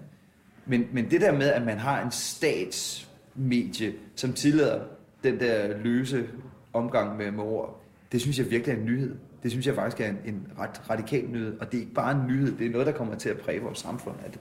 Men, 0.66 0.86
men 0.92 1.10
det 1.10 1.20
der 1.20 1.32
med, 1.32 1.52
at 1.52 1.62
man 1.62 1.78
har 1.78 2.02
en 2.02 2.10
statsmedie, 2.10 3.92
som 4.16 4.32
tillader 4.32 4.80
den 5.24 5.40
der 5.40 5.78
løse 5.78 6.26
omgang 6.72 7.16
med, 7.16 7.30
med 7.30 7.44
ord, 7.44 7.82
det 8.12 8.20
synes 8.20 8.38
jeg 8.38 8.50
virkelig 8.50 8.74
er 8.74 8.78
en 8.78 8.84
nyhed. 8.84 9.16
Det 9.42 9.50
synes 9.50 9.66
jeg 9.66 9.74
faktisk 9.74 10.00
er 10.00 10.08
en, 10.08 10.18
en 10.24 10.46
ret 10.58 10.90
radikal 10.90 11.24
nyhed. 11.24 11.58
Og 11.60 11.72
det 11.72 11.78
er 11.78 11.80
ikke 11.80 11.94
bare 11.94 12.12
en 12.12 12.26
nyhed, 12.26 12.58
det 12.58 12.66
er 12.66 12.70
noget, 12.70 12.86
der 12.86 12.92
kommer 12.92 13.14
til 13.14 13.28
at 13.28 13.38
præge 13.38 13.60
vores 13.60 13.78
samfund. 13.78 14.16
At, 14.24 14.38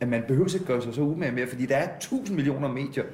at 0.00 0.08
man 0.08 0.22
behøver 0.28 0.54
ikke 0.54 0.66
gøre 0.66 0.82
sig 0.82 0.94
så 0.94 1.00
umage 1.00 1.32
mere, 1.32 1.46
fordi 1.46 1.66
der 1.66 1.76
er 1.76 1.88
tusind 2.00 2.36
millioner 2.36 2.68
medier. 2.68 3.04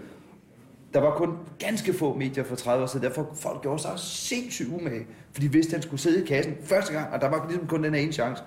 Der 0.95 1.01
var 1.01 1.16
kun 1.16 1.36
ganske 1.59 1.93
få 1.93 2.14
medier 2.14 2.45
for 2.45 2.57
30 2.57 2.82
år 2.82 2.86
siden, 2.86 3.07
derfor 3.07 3.30
folk 3.34 3.62
gjorde 3.62 3.82
sig 3.82 3.93
sindssygt 3.97 4.68
umage. 4.68 5.07
fordi 5.32 5.47
de 5.47 5.53
vidste, 5.53 5.70
at 5.70 5.74
han 5.74 5.82
skulle 5.82 6.01
sidde 6.01 6.22
i 6.22 6.26
kassen 6.26 6.55
første 6.62 6.93
gang, 6.93 7.12
og 7.12 7.20
der 7.20 7.28
var 7.28 7.47
ligesom 7.49 7.66
kun 7.66 7.84
den 7.84 7.95
her 7.95 8.01
ene 8.01 8.12
chance. 8.12 8.43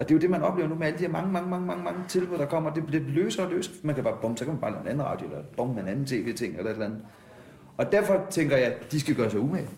Og 0.00 0.08
det 0.08 0.14
er 0.14 0.14
jo 0.14 0.20
det, 0.20 0.30
man 0.30 0.42
oplever 0.42 0.68
nu 0.68 0.74
med 0.74 0.86
alle 0.86 0.98
de 0.98 1.04
her 1.04 1.12
mange, 1.12 1.32
mange, 1.32 1.50
mange, 1.50 1.66
mange, 1.66 1.84
mange 1.84 2.00
tilbud, 2.08 2.38
der 2.38 2.46
kommer. 2.46 2.70
Det 2.70 2.86
bliver 2.86 3.02
løsere 3.06 3.46
og 3.46 3.52
løsere. 3.52 3.74
Man 3.82 3.94
kan 3.94 4.04
bare, 4.04 4.16
bum, 4.22 4.36
så 4.36 4.44
kan 4.44 4.54
man 4.54 4.60
bare 4.60 4.70
lave 4.70 4.82
en 4.82 4.88
anden 4.88 5.06
radio, 5.06 5.26
eller 5.26 5.42
bum, 5.56 5.78
en 5.78 5.88
anden 5.88 6.06
tv-ting, 6.06 6.56
eller 6.56 6.70
et 6.70 6.74
eller 6.74 6.86
andet. 6.86 7.00
Og 7.76 7.92
derfor 7.92 8.26
tænker 8.30 8.56
jeg, 8.56 8.66
at 8.66 8.92
de 8.92 9.00
skal 9.00 9.14
gøre 9.14 9.30
sig 9.30 9.40
umage. 9.40 9.68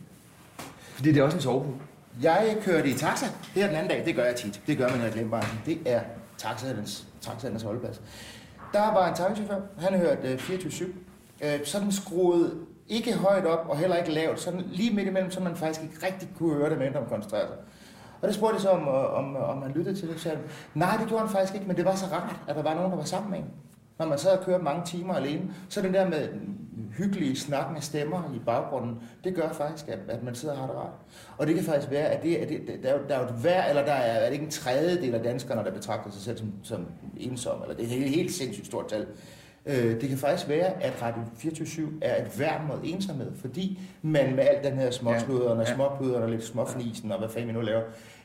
Fordi 0.95 1.13
det 1.13 1.21
er 1.21 1.25
også 1.25 1.37
en 1.37 1.43
sovepude. 1.43 1.77
Jeg 2.23 2.57
kørte 2.63 2.89
i 2.89 2.93
taxa 2.93 3.27
her 3.55 3.67
den 3.67 3.77
anden 3.77 3.91
dag. 3.91 4.05
Det 4.05 4.15
gør 4.15 4.25
jeg 4.25 4.37
tit. 4.37 4.63
Det 4.67 4.79
gør 4.79 4.89
man 4.89 5.09
i 5.09 5.11
Glembranchen. 5.11 5.61
Det 5.67 5.79
er 5.87 6.01
taxaernes, 6.39 7.07
taxaernes 7.21 7.63
holdeplads. 7.63 8.01
Der 8.73 8.93
var 8.95 9.09
en 9.09 9.15
taxichauffør. 9.15 9.61
Han 9.79 9.99
hørte 9.99 10.29
øh, 10.29 10.39
24-7. 10.39 10.85
Øh, 11.45 11.65
sådan 11.65 11.93
skruet 11.93 12.67
ikke 12.89 13.17
højt 13.17 13.47
op 13.47 13.69
og 13.69 13.79
heller 13.79 13.97
ikke 13.97 14.13
lavt. 14.13 14.41
Sådan 14.41 14.61
lige 14.61 14.95
midt 14.95 15.09
imellem, 15.09 15.31
så 15.31 15.41
man 15.41 15.57
faktisk 15.57 15.83
ikke 15.83 16.07
rigtig 16.07 16.29
kunne 16.39 16.55
høre 16.55 16.71
det, 16.71 16.79
mindre 16.79 17.01
man 17.01 17.09
koncentrerede 17.09 17.47
sig. 17.47 17.57
Og 18.23 18.29
det 18.29 18.35
spurgte 18.35 18.55
jeg 18.55 18.61
så, 18.63 18.69
om, 18.71 18.89
om, 18.89 19.37
om 19.37 19.63
han 19.63 19.73
lyttede 19.73 19.97
til 19.97 20.09
det. 20.09 20.17
Så 20.17 20.23
sagde 20.23 20.39
nej, 20.75 20.97
det 21.01 21.09
gjorde 21.09 21.23
han 21.23 21.33
faktisk 21.33 21.55
ikke, 21.55 21.67
men 21.67 21.77
det 21.77 21.85
var 21.85 21.95
så 21.95 22.07
rart, 22.13 22.37
at 22.49 22.57
der 22.57 22.63
var 22.63 22.75
nogen, 22.75 22.91
der 22.91 22.97
var 22.97 23.05
sammen 23.05 23.31
med 23.31 23.39
en. 23.39 23.45
Når 23.99 24.07
man 24.07 24.19
sad 24.19 24.39
og 24.39 24.45
kørte 24.45 24.65
mange 24.65 24.83
timer 24.87 25.15
alene, 25.15 25.43
så 25.69 25.83
den 25.83 25.95
der 25.95 26.09
med 26.09 26.29
hyggelige, 26.99 27.37
snakkende 27.37 27.81
stemmer 27.83 28.33
i 28.35 28.39
baggrunden, 28.47 28.97
det 29.25 29.35
gør 29.35 29.49
faktisk, 29.53 29.89
at, 29.89 29.99
at 30.09 30.23
man 30.23 30.35
sidder 30.35 30.55
og 30.55 30.61
har 30.61 30.67
det 30.67 30.77
rart. 30.77 30.93
Og 31.39 31.47
det 31.47 31.55
kan 31.55 31.65
faktisk 31.65 31.91
være, 31.91 32.07
at 32.07 32.23
det, 32.23 32.37
at 32.37 32.49
det, 32.49 32.61
der, 32.83 32.89
er 32.89 32.93
jo- 32.99 33.05
der 33.09 33.15
er 33.15 33.21
jo 33.23 33.27
et 33.29 33.45
vær, 33.45 33.65
eller 33.65 33.85
der 33.85 33.93
er, 33.93 34.13
er 34.21 34.25
det 34.27 34.33
ikke 34.33 34.45
en 34.45 34.51
tredjedel 34.51 35.15
af 35.15 35.23
danskerne, 35.23 35.65
der 35.65 35.71
betragter 35.73 36.11
sig 36.11 36.23
selv 36.23 36.39
som, 36.39 36.53
som 36.63 36.87
ensomme, 37.17 37.65
eller 37.65 37.77
det 37.77 37.83
er 37.85 37.89
et 37.89 37.95
helt, 37.95 38.11
helt 38.15 38.33
sindssygt 38.33 38.67
stort 38.67 38.89
tal. 38.89 39.07
Øh, 39.67 40.01
det 40.01 40.09
kan 40.09 40.19
faktisk 40.19 40.49
være, 40.49 40.83
at 40.83 41.03
Radio 41.03 41.23
24 41.37 41.89
er 42.03 42.25
et 42.25 42.39
værn 42.39 42.67
mod 42.67 42.77
ensomhed, 42.85 43.33
fordi 43.41 43.81
man 44.03 44.37
med 44.37 44.45
alt 44.45 44.65
den 44.65 44.75
her 44.75 44.91
småsluderen 44.91 45.59
og 45.61 45.67
Ja. 45.69 45.75
småpuderen 45.75 46.23
og 46.23 46.31
lidt 46.31 46.45
småfnisen 46.45 47.13
og 47.13 47.19
hvad 47.19 47.29
fanden 47.29 47.49
vi 47.49 47.53
nu 47.55 47.61
laver, 47.61 47.83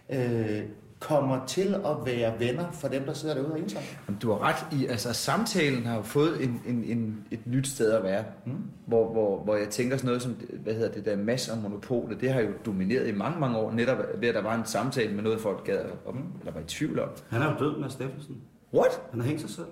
øh, 0.10 0.62
kommer 1.00 1.46
til 1.46 1.76
at 1.76 1.96
være 2.06 2.34
venner 2.40 2.72
for 2.72 2.88
dem, 2.88 3.04
der 3.04 3.14
sidder 3.14 3.36
derude 3.36 3.52
og 3.52 3.60
ensomme. 3.60 3.88
Du 4.22 4.32
har 4.32 4.42
ret 4.44 4.80
i, 4.82 4.86
altså 4.88 5.14
samtalen 5.14 5.86
har 5.86 5.96
jo 5.96 6.02
fået 6.02 6.44
en, 6.44 6.62
en, 6.68 6.84
en, 6.84 7.26
et 7.32 7.40
nyt 7.48 7.68
sted 7.68 7.92
at 7.92 8.04
være, 8.04 8.24
Mm. 8.46 8.52
hvor, 8.86 9.12
hvor, 9.12 9.44
hvor 9.44 9.56
jeg 9.56 9.70
tænker 9.70 9.98
sådan 9.98 10.08
noget 10.08 10.22
som, 10.22 10.36
hvad 10.64 10.74
hedder 10.74 10.92
det 10.92 11.06
der 11.06 11.16
mass 11.18 11.50
og 11.50 11.58
monopolet, 11.58 12.22
det 12.22 12.32
har 12.34 12.42
jo 12.42 12.50
domineret 12.66 13.08
i 13.08 13.12
mange, 13.12 13.40
mange 13.40 13.58
år, 13.58 13.72
netop 13.72 13.98
ved 14.20 14.30
at 14.30 14.36
der 14.36 14.42
var 14.42 14.56
en 14.56 14.66
samtale 14.66 15.14
med 15.14 15.24
noget, 15.24 15.40
folk 15.42 15.66
gad 15.66 15.80
op, 16.06 16.16
eller 16.40 16.54
var 16.54 16.60
i 16.60 16.64
tvivl 16.68 17.00
om. 17.00 17.10
Han 17.30 17.42
er 17.42 17.52
jo 17.52 17.58
død 17.60 17.80
med 17.80 17.90
Steffensen. 17.90 18.36
What? 18.74 19.02
Han 19.12 19.20
har 19.20 19.28
hængt 19.28 19.42
sig 19.42 19.50
selv. 19.50 19.68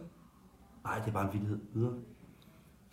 Nej, 0.84 0.96
det 1.00 1.08
er 1.08 1.12
bare 1.12 1.24
en 1.24 1.34
vildhed. 1.34 1.60
Videre. 1.74 1.94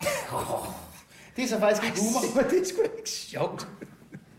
Det 1.35 1.43
er 1.43 1.47
så 1.47 1.59
faktisk 1.59 1.83
ikke 1.85 1.97
humor. 1.99 2.49
det 2.49 2.59
er 2.61 2.65
sgu 2.65 2.81
ikke 2.97 3.09
sjovt. 3.09 3.67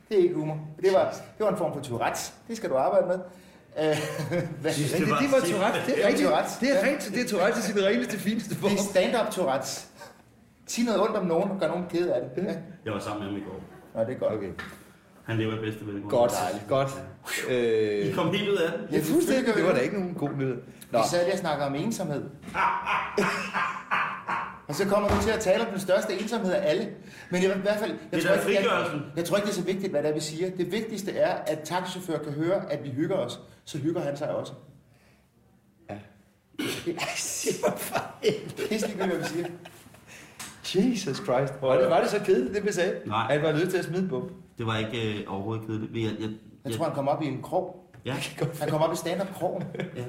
Det 0.09 0.19
er 0.19 0.23
ikke 0.23 0.35
humor. 0.35 0.59
Det 0.83 0.93
var, 0.93 1.11
det 1.11 1.45
var 1.47 1.51
en 1.51 1.57
form 1.57 1.73
for 1.73 1.81
Tourette's. 1.81 2.33
Det 2.49 2.57
skal 2.57 2.71
du 2.71 2.77
arbejde 2.77 3.07
med. 3.07 3.19
Øh, 3.79 3.97
hvad, 4.61 4.73
Synes, 4.73 4.91
Det, 4.93 5.01
det 5.01 5.11
var- 5.11 5.19
det 5.21 5.33
var 5.33 5.41
Tourette. 5.41 5.79
Det 5.81 5.87
Det 5.87 6.05
er 6.05 6.09
rigtigt. 6.09 6.29
Tourette. 6.29 6.51
Det 6.61 6.71
er 6.83 6.91
rigtigt. 6.93 7.15
Det 7.15 7.25
er 7.25 7.29
Tourette 7.29 7.59
i 7.59 7.63
sin 7.63 7.85
reneste, 7.85 8.19
fineste 8.19 8.55
form. 8.55 8.71
det 8.71 8.79
er 8.79 8.83
stand-up 8.83 9.27
Tourette's. 9.27 9.87
Sig 10.67 10.85
noget 10.85 11.01
ondt 11.03 11.17
om 11.17 11.27
nogen 11.27 11.51
og 11.51 11.61
gør 11.61 11.69
nogen 11.69 11.85
ked 11.91 12.09
af 12.09 12.21
det. 12.37 12.43
Ja. 12.45 12.55
Jeg 12.85 12.93
var 12.93 12.99
sammen 13.01 13.23
med 13.25 13.33
ham 13.33 13.41
i 13.43 13.45
går. 13.45 13.61
Nå, 13.95 14.01
det 14.05 14.15
er 14.15 14.19
godt. 14.19 14.33
Okay. 14.35 14.51
Han 15.31 15.39
lever 15.39 15.55
i 15.55 15.59
bedste 15.59 15.87
vel. 15.87 16.03
Godt. 16.03 16.33
Godt. 16.69 16.89
I 17.51 17.53
Øh, 17.53 18.15
kom 18.15 18.35
helt 18.35 18.49
ud 18.49 18.57
af 18.57 18.73
det. 18.73 18.89
ja, 18.97 19.01
fuldstændig. 19.15 19.55
Det 19.55 19.65
var 19.65 19.73
da 19.73 19.79
ikke 19.79 19.99
nogen 19.99 20.15
god 20.15 20.31
nyhed. 20.31 20.57
Nå, 20.93 20.99
Vi 20.99 21.05
sad 21.11 21.25
lige 21.25 21.35
og 21.35 21.39
snakkede 21.39 21.67
om 21.67 21.75
ensomhed. 21.75 22.23
og 24.69 24.75
så 24.75 24.85
kommer 24.89 25.09
du 25.09 25.15
til 25.23 25.31
at 25.31 25.41
tale 25.41 25.65
om 25.67 25.71
den 25.71 25.81
største 25.81 26.13
ensomhed 26.21 26.53
af 26.53 26.71
alle. 26.71 26.89
Men 27.31 27.43
jeg, 27.43 27.57
i 27.57 27.61
hvert 27.61 27.79
fald, 27.79 27.91
jeg, 27.91 27.99
Det 28.13 28.23
tror 28.23 28.31
er 28.35 28.41
ikke, 28.49 28.55
jeg, 28.55 28.63
frigørelsen. 28.65 29.03
jeg 29.17 29.25
tror 29.25 29.37
ikke, 29.37 29.47
det 29.47 29.53
er 29.53 29.57
så 29.57 29.63
vigtigt, 29.65 29.91
hvad 29.93 30.03
det 30.03 30.11
er, 30.11 30.15
vi 30.15 30.21
siger. 30.21 30.51
Det 30.57 30.73
vigtigste 30.73 31.13
er, 31.13 31.35
at 31.35 31.59
taxichauffører 31.65 32.23
kan 32.23 32.33
høre, 32.33 32.73
at 32.73 32.85
vi 32.85 32.91
hygger 32.91 33.17
os. 33.17 33.41
Så 33.65 33.79
hygger 33.79 34.01
han 34.01 34.17
sig 34.17 34.31
også. 34.35 34.53
Ja. 35.91 35.95
Det 36.59 36.65
er 38.65 38.69
ligegyldigt, 38.71 39.07
hvad 39.07 39.19
vi 39.19 39.25
siger. 39.25 39.47
Jesus 40.91 41.17
Christ. 41.17 41.53
Var 41.63 41.79
det, 41.81 41.91
var 41.91 42.01
det 42.01 42.11
så 42.11 42.21
kedeligt, 42.25 42.55
det 42.55 42.65
vi 42.67 42.73
sagde? 42.73 42.95
Nej. 43.07 43.27
At 43.31 43.41
han 43.41 43.43
var 43.43 43.53
nødt 43.53 43.71
til 43.71 43.79
at 43.79 43.85
smide 43.85 44.09
på. 44.09 44.31
Det 44.61 44.67
var 44.69 44.77
ikke 44.77 45.21
øh, 45.21 45.33
overhovedet 45.33 45.67
kedeligt. 45.67 45.93
Jeg, 45.95 46.21
jeg, 46.21 46.31
Jeg 46.65 46.73
tror, 46.73 46.85
han 46.85 46.95
kom 46.95 47.09
op 47.09 47.23
i 47.23 47.27
en 47.27 47.43
krog. 47.43 47.91
ja, 48.05 48.17
Han 48.61 48.69
kom 48.71 48.83
op 48.83 48.93
i 48.93 48.97
stand-up-krogen. 48.97 49.65
ja. 49.97 50.05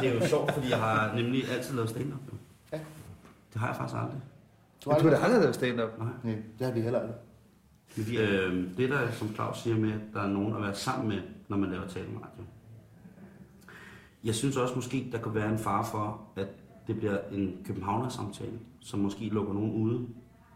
Det 0.00 0.08
er 0.08 0.14
jo 0.14 0.26
sjovt, 0.26 0.52
fordi 0.52 0.70
jeg 0.70 0.78
har 0.78 1.14
nemlig 1.14 1.42
altid 1.50 1.74
lavet 1.74 1.90
stand-up. 1.90 2.20
Ja. 2.72 2.78
Det 3.52 3.60
har 3.60 3.66
jeg 3.66 3.76
faktisk 3.76 3.98
aldrig. 3.98 4.20
Du 4.84 4.90
Jeg 4.90 5.00
tror, 5.00 5.10
det 5.10 5.18
aldrig 5.22 5.40
lavet 5.40 5.54
stand-up. 5.54 5.98
Nej. 5.98 6.08
Nej, 6.24 6.42
det 6.58 6.66
har 6.66 6.74
vi 6.74 6.80
heller 6.80 7.00
aldrig. 7.00 8.18
Øh, 8.18 8.76
det 8.76 8.90
der, 8.90 9.10
som 9.10 9.34
Claus 9.34 9.58
siger 9.58 9.76
med, 9.76 9.92
at 9.92 10.00
der 10.14 10.20
er 10.22 10.28
nogen 10.28 10.56
at 10.56 10.62
være 10.62 10.74
sammen 10.74 11.08
med, 11.08 11.18
når 11.48 11.56
man 11.56 11.70
laver 11.70 11.86
taleradio. 11.86 12.44
Jeg 14.24 14.34
synes 14.34 14.56
også 14.56 14.74
måske, 14.74 15.08
der 15.12 15.18
kunne 15.18 15.34
være 15.34 15.52
en 15.52 15.58
fare 15.58 15.84
for, 15.84 16.20
at 16.36 16.48
det 16.86 16.96
bliver 16.96 17.18
en 17.32 17.56
københavner-samtale, 17.66 18.58
som 18.80 19.00
måske 19.00 19.24
lukker 19.24 19.52
nogen 19.52 19.72
ude 19.72 20.06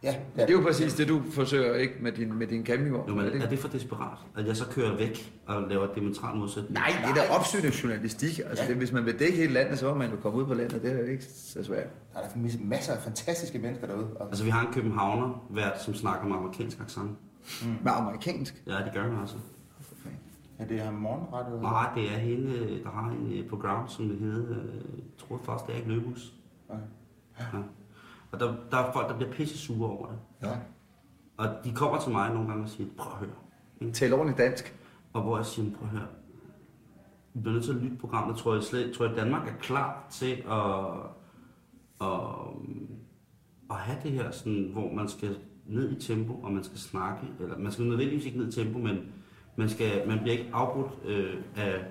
Ja, 0.03 0.15
Det 0.37 0.51
er 0.51 0.53
jo 0.53 0.61
præcis 0.61 0.95
det, 0.95 1.09
du 1.09 1.23
forsøger 1.31 1.75
ikke 1.75 1.95
med 2.01 2.13
din, 2.13 2.39
med 2.39 2.47
din 2.47 2.67
campingvogn. 2.67 3.09
Jo, 3.09 3.15
men 3.15 3.25
er 3.27 3.31
det 3.31 3.53
er 3.53 3.57
for 3.57 3.69
desperat, 3.69 4.19
at 4.37 4.47
jeg 4.47 4.57
så 4.57 4.67
kører 4.71 4.97
væk 4.97 5.33
og 5.47 5.63
laver 5.69 5.95
diametral 5.95 6.37
modsætning? 6.37 6.73
Nej, 6.75 6.93
det 7.03 7.11
er 7.11 7.15
da 7.29 7.35
opsøgende 7.39 7.73
journalistik. 7.83 8.39
Altså, 8.39 8.65
Ja. 8.65 8.69
det, 8.69 8.77
hvis 8.77 8.93
man 8.93 9.07
vil 9.07 9.19
dække 9.19 9.37
hele 9.37 9.53
landet, 9.53 9.79
så 9.79 9.89
må 9.89 9.95
man 9.95 10.11
jo 10.11 10.17
komme 10.17 10.39
ud 10.39 10.47
på 10.47 10.55
landet. 10.55 10.83
Det 10.83 10.93
er 10.93 10.99
jo 10.99 11.05
ikke 11.05 11.25
så 11.25 11.65
svært. 11.65 11.87
Der 12.13 12.19
er 12.19 12.23
der 12.29 12.59
masser 12.65 12.93
af 12.93 13.03
fantastiske 13.03 13.59
mennesker 13.59 13.87
derude. 13.87 14.07
Og 14.17 14.27
Altså, 14.29 14.45
vi 14.45 14.51
har 14.51 14.67
en 14.67 14.73
københavner 14.73 15.47
vært, 15.51 15.83
som 15.83 15.95
snakker 15.95 16.27
med 16.29 16.37
amerikansk 16.37 16.81
accent. 16.81 17.11
Med 17.83 17.93
amerikansk. 17.95 18.63
Ja, 18.67 18.73
det 18.73 18.91
gør 18.95 19.03
han 19.03 19.21
altså. 19.21 19.37
For 19.81 19.95
fanden. 20.03 20.19
ja, 20.61 20.65
det 20.65 20.81
er 20.87 20.91
morgenrettet. 20.91 21.63
Nej, 21.63 21.89
det 21.95 22.05
er 22.05 22.19
hende, 22.19 22.83
der 22.85 22.91
har 22.91 23.11
en 23.11 23.33
øh, 23.39 23.49
program, 23.49 23.89
som 23.89 24.09
det 24.09 24.19
hedder, 24.19 24.51
øh, 24.51 24.75
jeg 24.97 25.05
tror 25.29 25.41
faktisk, 25.45 25.67
det 25.67 25.73
er 25.73 25.77
ikke 25.79 25.91
Løbus. 25.91 26.33
Okay. 26.69 26.81
Ja. 27.41 27.45
Og 28.33 28.41
der, 28.41 28.55
der 28.71 28.77
er 28.77 28.93
folk, 28.93 29.09
der 29.09 29.17
bliver 29.17 29.33
pisse 29.33 29.59
sure 29.59 29.91
over 29.91 30.07
det. 30.07 30.19
Ja. 30.43 30.57
Og 31.37 31.49
de 31.65 31.73
kommer 31.73 32.01
til 32.01 32.13
mig 32.13 32.33
nogle 32.33 32.49
gange 32.49 32.63
og 32.65 32.69
siger, 32.69 32.89
prøv 32.97 33.13
at 33.13 33.19
høre. 33.19 33.37
Ikke? 33.81 33.93
Tal 33.93 34.13
ordentligt 34.13 34.39
dansk. 34.39 34.77
Og 35.13 35.23
hvor 35.23 35.37
jeg 35.37 35.47
siger, 35.47 35.77
prøv 35.77 35.89
at 35.89 35.99
høre. 35.99 36.09
Vi 37.35 37.41
bliver 37.41 37.53
nødt 37.55 37.65
til 37.65 37.73
at 37.73 37.79
lytte 37.79 37.97
programmet. 37.97 38.37
Tror 38.37 38.55
jeg, 38.55 38.63
slet, 38.63 38.95
tror 38.95 39.07
jeg, 39.07 39.17
Danmark 39.17 39.49
er 39.49 39.53
klar 39.61 40.07
til 40.11 40.33
at, 40.51 40.85
at, 42.01 42.19
at 43.71 43.77
have 43.77 43.99
det 44.03 44.13
her, 44.13 44.31
sådan, 44.31 44.71
hvor 44.73 44.93
man 44.93 45.09
skal 45.09 45.37
ned 45.67 45.97
i 45.97 46.01
tempo, 46.01 46.33
og 46.33 46.53
man 46.53 46.65
skal 46.65 46.79
snakke. 46.79 47.27
Eller 47.41 47.59
man 47.59 47.73
skal 47.73 47.85
nødvendigvis 47.85 48.27
ikke 48.27 48.39
ned 48.39 48.49
i 48.49 48.53
tempo, 48.53 48.79
men 48.79 48.99
man, 49.57 49.69
skal, 49.69 50.09
man 50.09 50.19
bliver 50.19 50.39
ikke 50.39 50.51
afbrudt 50.53 50.93
øh, 51.05 51.35
af, 51.57 51.85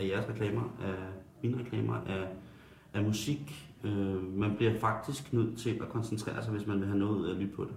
af 0.00 0.08
jeres 0.08 0.28
reklamer, 0.28 0.62
af 0.62 0.94
mine 1.42 1.58
reklamer, 1.58 1.94
af, 1.94 2.28
af 2.94 3.02
musik. 3.02 3.65
Øh, 3.84 4.38
man 4.38 4.56
bliver 4.56 4.78
faktisk 4.80 5.32
nødt 5.32 5.58
til 5.58 5.70
at 5.70 5.88
koncentrere 5.88 6.42
sig, 6.42 6.52
hvis 6.52 6.66
man 6.66 6.80
vil 6.80 6.86
have 6.86 6.98
noget 6.98 7.16
ud 7.16 7.26
af 7.26 7.30
at 7.30 7.36
lytte 7.36 7.56
på 7.56 7.64
det. 7.64 7.72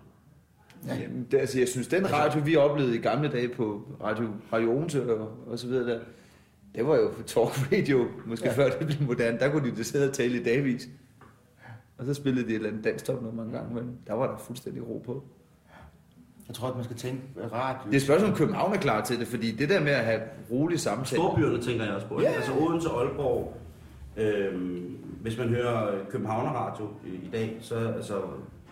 Ja. 0.87 0.95
Jamen, 0.95 1.27
det, 1.31 1.37
altså, 1.37 1.59
jeg 1.59 1.67
synes, 1.67 1.87
den 1.87 2.13
radio, 2.13 2.41
vi 2.45 2.55
oplevede 2.55 2.95
i 2.95 2.99
gamle 2.99 3.29
dage 3.29 3.49
på 3.49 3.81
Radio, 4.03 4.29
radio 4.53 4.77
Odense 4.77 5.15
og, 5.19 5.31
og 5.47 5.59
så 5.59 5.67
videre 5.67 5.89
der, 5.89 5.99
det 6.75 6.87
var 6.87 6.95
jo 6.95 7.11
talk 7.25 7.71
radio, 7.73 8.07
måske 8.25 8.45
ja. 8.47 8.53
Før 8.53 8.69
det 8.69 8.87
blev 8.87 9.07
moderne. 9.07 9.39
Der 9.39 9.51
kunne 9.51 9.71
de 9.71 9.75
da 9.75 9.83
sidde 9.83 10.07
og 10.07 10.13
tale 10.13 10.41
i 10.41 10.43
dagvis. 10.43 10.89
Og 11.97 12.05
så 12.05 12.13
spillede 12.13 12.47
de 12.47 12.51
et 12.51 12.55
eller 12.55 12.69
andet 12.69 12.83
dansk 12.83 13.07
nummer 13.07 13.43
en 13.43 13.51
gang, 13.51 13.73
men 13.73 13.97
der 14.07 14.13
var 14.13 14.31
der 14.31 14.37
fuldstændig 14.37 14.87
ro 14.87 15.03
på. 15.05 15.23
Jeg 16.47 16.55
tror, 16.55 16.67
at 16.67 16.75
man 16.75 16.83
skal 16.83 16.95
tænke 16.95 17.21
radio. 17.51 17.91
Det 17.91 17.95
er 17.95 18.01
spørgsmål, 18.01 18.31
om 18.31 18.37
København 18.37 18.73
er 18.73 18.77
klar 18.77 19.03
til 19.03 19.19
det, 19.19 19.27
fordi 19.27 19.51
det 19.51 19.69
der 19.69 19.79
med 19.79 19.91
at 19.91 20.05
have 20.05 20.21
rolig 20.51 20.79
samtale... 20.79 21.21
Storbyerne 21.21 21.61
tænker 21.61 21.85
jeg 21.85 21.93
også 21.93 22.07
på. 22.07 22.21
Ja. 22.21 22.27
Yeah. 22.27 22.35
Altså 22.35 22.51
Odense 22.59 22.89
Aalborg. 22.89 23.57
Øhm, 24.19 24.97
hvis 25.21 25.37
man 25.37 25.49
hører 25.49 26.05
Københavner 26.09 26.49
Radio 26.49 26.89
i, 27.05 27.09
i 27.09 27.29
dag, 27.31 27.57
så 27.61 27.75
altså, 27.75 28.21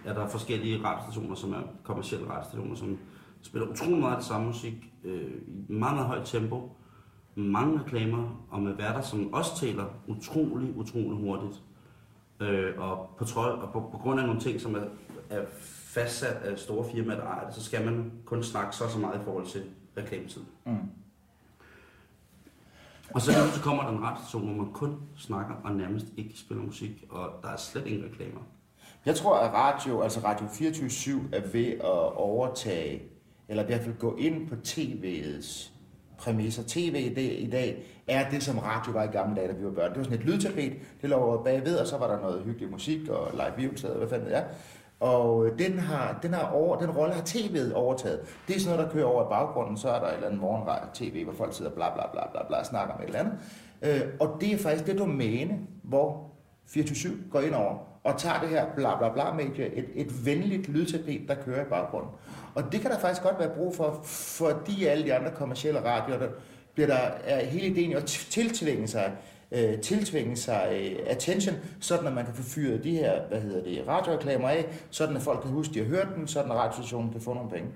er 0.05 0.13
der 0.13 0.27
forskellige 0.27 0.83
radiostationer, 0.83 1.35
som 1.35 1.53
er 1.53 1.61
kommersielle 1.83 2.29
radiostationer, 2.29 2.75
som 2.75 2.97
spiller 3.41 3.67
utrolig 3.67 3.97
meget 3.97 4.11
af 4.11 4.17
det 4.17 4.25
samme 4.25 4.47
musik 4.47 4.93
øh, 5.03 5.31
i 5.69 5.73
meget, 5.73 5.95
meget 5.95 6.07
højt 6.07 6.25
tempo. 6.25 6.71
Mange 7.35 7.79
reklamer, 7.79 8.45
og 8.49 8.61
med 8.61 8.73
værter, 8.73 9.01
som 9.01 9.33
også 9.33 9.57
taler 9.59 9.85
utrolig, 10.07 10.77
utrolig 10.77 11.19
hurtigt. 11.19 11.63
Øh, 12.39 12.73
og 12.77 13.09
på, 13.17 13.25
trøj, 13.25 13.49
og 13.49 13.71
på, 13.73 13.79
på 13.91 13.97
grund 13.97 14.19
af 14.19 14.25
nogle 14.25 14.41
ting, 14.41 14.61
som 14.61 14.75
er, 14.75 14.83
er 15.29 15.45
fastsat 15.93 16.35
af 16.35 16.59
store 16.59 16.85
firmaer, 16.91 17.17
der 17.17 17.25
ejer 17.25 17.45
det, 17.45 17.55
så 17.55 17.63
skal 17.63 17.85
man 17.85 18.11
kun 18.25 18.43
snakke 18.43 18.75
så 18.75 18.89
så 18.89 18.99
meget 18.99 19.21
i 19.21 19.23
forhold 19.23 19.45
til 19.45 19.61
reklametid. 19.97 20.41
Mm. 20.65 20.77
Og 23.13 23.21
så, 23.21 23.31
lige 23.31 23.51
så 23.51 23.61
kommer 23.61 23.83
der 23.83 23.89
en 23.89 24.03
radiostation, 24.03 24.45
hvor 24.45 24.63
man 24.63 24.73
kun 24.73 24.95
snakker 25.17 25.55
og 25.63 25.71
nærmest 25.71 26.05
ikke 26.17 26.39
spiller 26.39 26.63
musik, 26.63 27.05
og 27.09 27.29
der 27.41 27.49
er 27.49 27.57
slet 27.57 27.87
ingen 27.87 28.05
reklamer. 28.05 28.41
Jeg 29.05 29.15
tror, 29.15 29.37
at 29.37 29.53
radio, 29.53 30.01
altså 30.01 30.19
Radio 30.23 30.45
24-7 30.45 31.35
er 31.35 31.41
ved 31.51 31.67
at 31.67 32.13
overtage, 32.13 33.03
eller 33.47 33.63
i 33.63 33.65
hvert 33.65 33.81
fald 33.81 33.97
gå 33.97 34.15
ind 34.15 34.47
på 34.47 34.55
tv'ets 34.65 35.71
præmisser. 36.17 36.63
TV 36.67 36.95
i 37.11 37.13
dag, 37.13 37.41
i 37.41 37.49
dag 37.49 37.83
er 38.07 38.29
det, 38.29 38.43
som 38.43 38.59
radio 38.59 38.91
var 38.91 39.03
i 39.03 39.07
gamle 39.07 39.35
dage, 39.35 39.47
da 39.47 39.53
vi 39.53 39.65
var 39.65 39.71
børn. 39.71 39.89
Det 39.89 39.97
var 39.97 40.03
sådan 40.03 40.19
et 40.19 40.25
lydtapet, 40.25 40.73
det 41.01 41.09
lå 41.09 41.43
bagved, 41.43 41.77
og 41.77 41.87
så 41.87 41.97
var 41.97 42.07
der 42.07 42.21
noget 42.21 42.43
hyggelig 42.43 42.71
musik 42.71 43.09
og 43.09 43.31
live 43.33 43.53
bibelsteder, 43.57 43.97
hvad 43.97 44.09
fanden 44.09 44.27
det 44.27 44.37
er. 44.37 44.43
Og 44.99 45.45
øh, 45.45 45.59
den, 45.59 45.79
har, 45.79 46.19
den, 46.23 46.33
har 46.33 46.51
over, 46.51 46.77
den 46.77 46.91
rolle 46.91 47.13
har 47.13 47.21
tv'et 47.21 47.73
overtaget. 47.73 48.19
Det 48.47 48.55
er 48.55 48.59
sådan 48.59 48.75
noget, 48.75 48.87
der 48.87 48.93
kører 48.93 49.05
over 49.05 49.23
i 49.23 49.29
baggrunden, 49.29 49.77
så 49.77 49.89
er 49.89 49.99
der 49.99 50.07
et 50.07 50.13
eller 50.13 50.27
andet 50.27 50.41
morgenradio 50.41 50.87
tv, 50.93 51.23
hvor 51.23 51.33
folk 51.33 51.53
sidder 51.53 51.71
bla 51.71 51.93
bla 51.93 52.03
bla 52.11 52.21
bla 52.31 52.47
bla 52.47 52.57
og 52.57 52.65
snakker 52.65 52.93
om 52.93 53.01
et 53.01 53.05
eller 53.05 53.19
andet. 53.19 53.33
Øh, 53.81 54.01
og 54.19 54.37
det 54.41 54.53
er 54.53 54.57
faktisk 54.57 54.85
det 54.85 54.97
domæne, 54.97 55.59
hvor 55.83 56.31
24-7 56.67 57.09
går 57.31 57.39
ind 57.39 57.55
over 57.55 57.77
og 58.03 58.17
tager 58.17 58.39
det 58.39 58.49
her 58.49 58.65
bla 58.75 58.97
bla 58.97 59.13
bla 59.13 59.33
medie, 59.33 59.73
et, 59.75 59.85
et 59.95 60.25
venligt 60.25 60.69
lydtapet, 60.69 61.21
der 61.27 61.35
kører 61.35 61.65
i 61.65 61.69
baggrunden. 61.69 62.11
Og 62.55 62.71
det 62.71 62.81
kan 62.81 62.91
der 62.91 62.99
faktisk 62.99 63.23
godt 63.23 63.39
være 63.39 63.49
brug 63.49 63.75
for, 63.75 63.99
fordi 64.03 64.85
alle 64.85 65.03
de 65.03 65.13
andre 65.13 65.31
kommercielle 65.31 65.85
radioer, 65.85 66.19
der 66.19 66.27
bliver 66.73 66.87
der 66.87 66.97
er 67.23 67.45
hele 67.45 67.67
ideen 67.67 67.91
jo 67.91 67.97
at 67.97 68.05
tiltvinge 68.05 68.87
sig 68.87 69.11
øh, 69.51 69.79
tiltvinge 69.79 70.35
sig 70.35 70.69
øh, 70.73 70.99
attention, 71.07 71.55
sådan 71.79 72.07
at 72.07 72.13
man 72.13 72.25
kan 72.25 72.33
få 72.33 72.43
fyret 72.43 72.83
de 72.83 72.91
her, 72.91 73.21
hvad 73.29 73.41
hedder 73.41 73.63
det, 73.63 73.87
radioreklamer 73.87 74.49
af, 74.49 74.65
sådan 74.89 75.15
at 75.15 75.21
folk 75.21 75.41
kan 75.41 75.51
huske, 75.51 75.73
de 75.73 75.79
har 75.79 75.85
hørt 75.85 76.07
den, 76.15 76.27
sådan 76.27 76.51
at 76.51 76.57
radiostationen 76.57 77.11
kan 77.11 77.21
få 77.21 77.33
nogle 77.33 77.49
penge. 77.49 77.69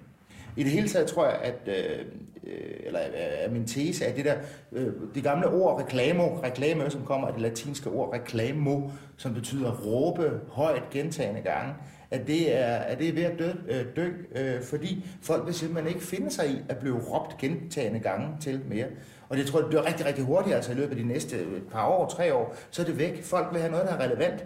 I 0.57 0.63
det 0.63 0.71
hele 0.71 0.87
taget 0.87 1.07
tror 1.07 1.25
jeg, 1.25 1.39
at, 1.41 1.67
øh, 1.67 2.05
øh 2.43 2.71
eller 2.85 2.99
øh, 2.99 3.13
er 3.15 3.51
min 3.51 3.67
tese, 3.67 4.05
at 4.05 4.15
det 4.15 4.25
der, 4.25 4.35
øh, 4.71 4.87
det 5.15 5.23
gamle 5.23 5.47
ord 5.47 5.81
reklamo, 5.81 6.23
reklame, 6.43 6.89
som 6.89 7.05
kommer 7.05 7.27
af 7.27 7.33
det 7.33 7.41
latinske 7.41 7.89
ord 7.89 8.13
reklamo, 8.13 8.89
som 9.17 9.33
betyder 9.33 9.71
råbe 9.71 10.39
højt 10.49 10.89
gentagende 10.91 11.41
gange, 11.41 11.73
at 12.11 12.27
det 12.27 12.55
er, 12.57 12.75
at 12.75 12.99
det 12.99 13.09
er 13.09 13.13
ved 13.13 13.23
at 13.23 13.39
dø, 13.39 13.51
øh, 13.67 13.85
dø 13.95 14.11
øh, 14.35 14.63
fordi 14.63 15.05
folk 15.21 15.45
vil 15.45 15.53
simpelthen 15.53 15.95
ikke 15.95 16.05
finde 16.05 16.31
sig 16.31 16.49
i 16.49 16.61
at 16.69 16.77
blive 16.77 16.99
råbt 16.99 17.37
gentagende 17.37 17.99
gange 17.99 18.27
til 18.41 18.61
mere. 18.69 18.87
Og 19.31 19.37
det 19.37 19.45
tror 19.45 19.59
jeg, 19.59 19.63
det 19.63 19.69
bliver 19.69 19.85
rigtig, 19.85 20.05
rigtig 20.05 20.23
hurtigt, 20.23 20.55
altså 20.55 20.71
i 20.71 20.75
løbet 20.75 20.89
af 20.89 20.95
de 20.95 21.07
næste 21.07 21.35
øh, 21.35 21.61
par 21.61 21.87
år, 21.87 22.07
tre 22.07 22.33
år, 22.33 22.55
så 22.71 22.81
er 22.81 22.85
det 22.85 22.97
væk. 22.97 23.23
Folk 23.23 23.47
vil 23.51 23.61
have 23.61 23.71
noget, 23.71 23.85
der 23.87 23.93
er 23.93 24.03
relevant. 24.03 24.45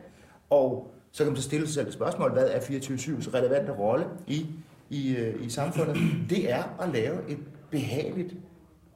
Og 0.49 0.91
så 1.11 1.23
kan 1.23 1.33
man 1.33 1.41
så 1.41 1.43
stille 1.43 1.65
sig 1.65 1.73
selv 1.73 1.87
et 1.87 1.93
spørgsmål, 1.93 2.31
hvad 2.31 2.49
er 2.49 2.59
24-7's 2.59 3.33
relevante 3.33 3.71
rolle 3.71 4.05
i, 4.27 4.45
i, 4.89 5.15
øh, 5.15 5.45
i 5.45 5.49
samfundet? 5.49 5.97
Det 6.29 6.51
er 6.51 6.63
at 6.81 6.89
lave 6.89 7.29
et 7.29 7.37
behageligt 7.71 8.33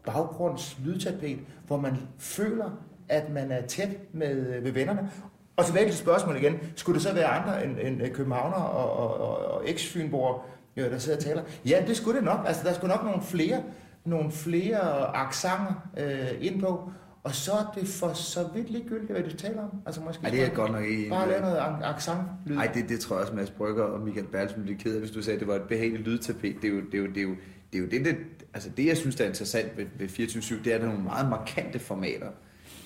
baggrundslydtapet, 0.05 1.39
hvor 1.67 1.77
man 1.77 1.97
føler, 2.17 2.69
at 3.09 3.29
man 3.33 3.51
er 3.51 3.61
tæt 3.61 3.89
med, 4.13 4.55
øh, 4.55 4.63
med 4.63 4.71
vennerne. 4.71 5.11
Og 5.57 5.65
tilbage 5.65 5.85
til 5.85 5.97
spørgsmålet 5.97 6.41
igen. 6.41 6.59
Skulle 6.75 6.95
det 6.95 7.03
så 7.03 7.13
være 7.13 7.27
andre 7.27 7.65
end, 7.65 7.77
end 7.79 8.13
københavner 8.13 8.57
og, 8.57 8.91
og, 8.91 9.21
og, 9.21 9.53
og 9.53 9.69
eks-fynborger, 9.69 10.45
der 10.75 10.97
sidder 10.97 11.17
og 11.17 11.23
taler? 11.23 11.43
Ja, 11.65 11.83
det 11.87 11.97
skulle 11.97 12.17
det 12.17 12.25
nok. 12.25 12.39
Altså, 12.47 12.63
der 12.63 12.73
skulle 12.73 12.95
nok 12.95 13.03
nogle 13.03 13.21
flere, 13.21 13.63
nogle 14.09 14.31
flere 14.31 15.15
accenter 15.17 15.89
øh, 15.97 16.45
ind 16.45 16.61
på. 16.61 16.91
Og 17.23 17.35
så 17.35 17.51
er 17.51 17.73
det 17.79 17.87
for 17.87 18.13
så 18.13 18.47
vidt 18.55 18.69
ligegyldigt, 18.69 19.11
hvad 19.11 19.23
du 19.23 19.35
taler 19.35 19.61
om. 19.63 19.69
Altså 19.85 20.01
måske 20.01 20.23
Ej, 20.23 20.29
det 20.29 20.43
er 20.43 20.49
godt 20.49 20.71
nok 20.71 20.83
ikke 20.85 21.09
Bare 21.09 21.29
lave 21.29 21.41
noget 21.41 21.57
ac- 21.57 21.85
accent. 21.95 22.17
Nej, 22.45 22.71
det, 22.73 22.89
det 22.89 22.99
tror 22.99 23.15
jeg 23.15 23.21
også, 23.21 23.35
Mads 23.35 23.49
Brygger 23.49 23.83
og 23.83 24.01
Michael 24.01 24.25
Bertelsen 24.27 24.63
blive 24.63 24.77
ked 24.77 24.93
af, 24.93 24.99
hvis 24.99 25.11
du 25.11 25.21
sagde, 25.21 25.35
at 25.35 25.39
det 25.39 25.47
var 25.47 25.55
et 25.55 25.61
behageligt 25.61 26.07
lydtapet. 26.07 26.55
Det 26.61 26.67
er 26.69 26.73
jo 26.73 26.81
det, 26.81 26.93
er 26.93 26.97
jo, 26.99 27.07
det, 27.07 27.17
er 27.17 27.21
jo, 27.21 27.35
det, 27.73 27.77
er 27.77 27.79
jo 27.79 27.85
det, 27.89 28.05
det, 28.05 28.17
altså 28.53 28.69
det, 28.77 28.85
jeg 28.85 28.97
synes, 28.97 29.15
der 29.15 29.23
er 29.23 29.27
interessant 29.27 29.77
ved, 29.77 29.85
ved 29.99 30.07
24-7, 30.07 30.63
det 30.63 30.73
er, 30.73 30.77
er 30.77 30.85
nogle 30.85 31.03
meget 31.03 31.29
markante 31.29 31.79
formater. 31.79 32.27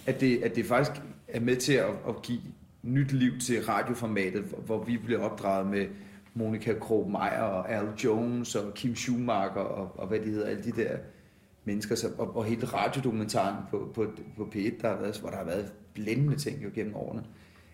At 0.06 0.22
det, 0.22 0.44
at 0.44 0.56
det 0.56 0.66
faktisk 0.66 1.02
er 1.28 1.40
med 1.40 1.56
til 1.56 1.74
at, 1.74 1.90
at 2.08 2.22
give 2.22 2.40
nyt 2.84 3.12
liv 3.12 3.40
til 3.40 3.66
radioformatet, 3.66 4.42
hvor, 4.42 4.58
hvor 4.58 4.84
vi 4.84 4.98
bliver 4.98 5.20
opdraget 5.20 5.68
med 5.68 5.86
Monika 6.34 6.74
Krog 6.74 7.12
Meyer 7.12 7.42
og 7.44 7.72
Al 7.72 7.86
Jones 8.04 8.56
og 8.56 8.74
Kim 8.74 8.96
Schumacher 8.96 9.62
og, 9.62 10.00
og 10.00 10.08
hvad 10.08 10.20
de 10.20 10.26
hedder, 10.26 10.48
alle 10.48 10.64
de 10.64 10.72
der 10.72 10.98
mennesker, 11.66 11.96
så, 11.96 12.08
og, 12.18 12.38
og 12.38 12.46
hele 12.46 12.66
radiodokumentaren 12.66 13.56
på, 13.72 13.92
på, 13.96 14.06
på 14.38 14.50
P1, 14.56 14.82
der 14.82 14.90
har 14.90 15.02
været, 15.02 15.18
hvor 15.20 15.30
der 15.30 15.38
har 15.38 15.46
været 15.46 15.72
blændende 15.94 16.36
ting 16.36 16.64
jo 16.64 16.70
gennem 16.76 16.96
årene. 16.96 17.24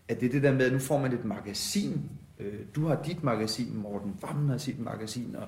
At 0.07 0.19
det 0.19 0.25
er 0.27 0.31
det 0.31 0.43
der 0.43 0.51
med, 0.53 0.65
at 0.65 0.73
nu 0.73 0.79
får 0.79 0.97
man 0.99 1.13
et 1.13 1.25
magasin. 1.25 2.01
Øh, 2.39 2.53
Du 2.75 2.85
har 2.87 3.01
dit 3.05 3.23
magasin, 3.23 3.77
Morten 3.77 4.15
Vammen 4.21 4.49
har 4.49 4.57
sit 4.57 4.79
magasin, 4.79 5.35
og, 5.35 5.47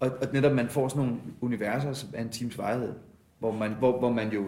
og, 0.00 0.10
og 0.22 0.28
netop 0.32 0.52
man 0.52 0.68
får 0.68 0.88
sådan 0.88 1.02
nogle 1.02 1.20
universer 1.40 1.92
som 1.92 2.08
er 2.14 2.22
en 2.22 2.28
times 2.28 2.58
vejhed, 2.58 2.92
hvor 3.38 3.52
man, 3.52 3.74
hvor, 3.78 3.98
hvor 3.98 4.12
man 4.12 4.32
jo 4.32 4.44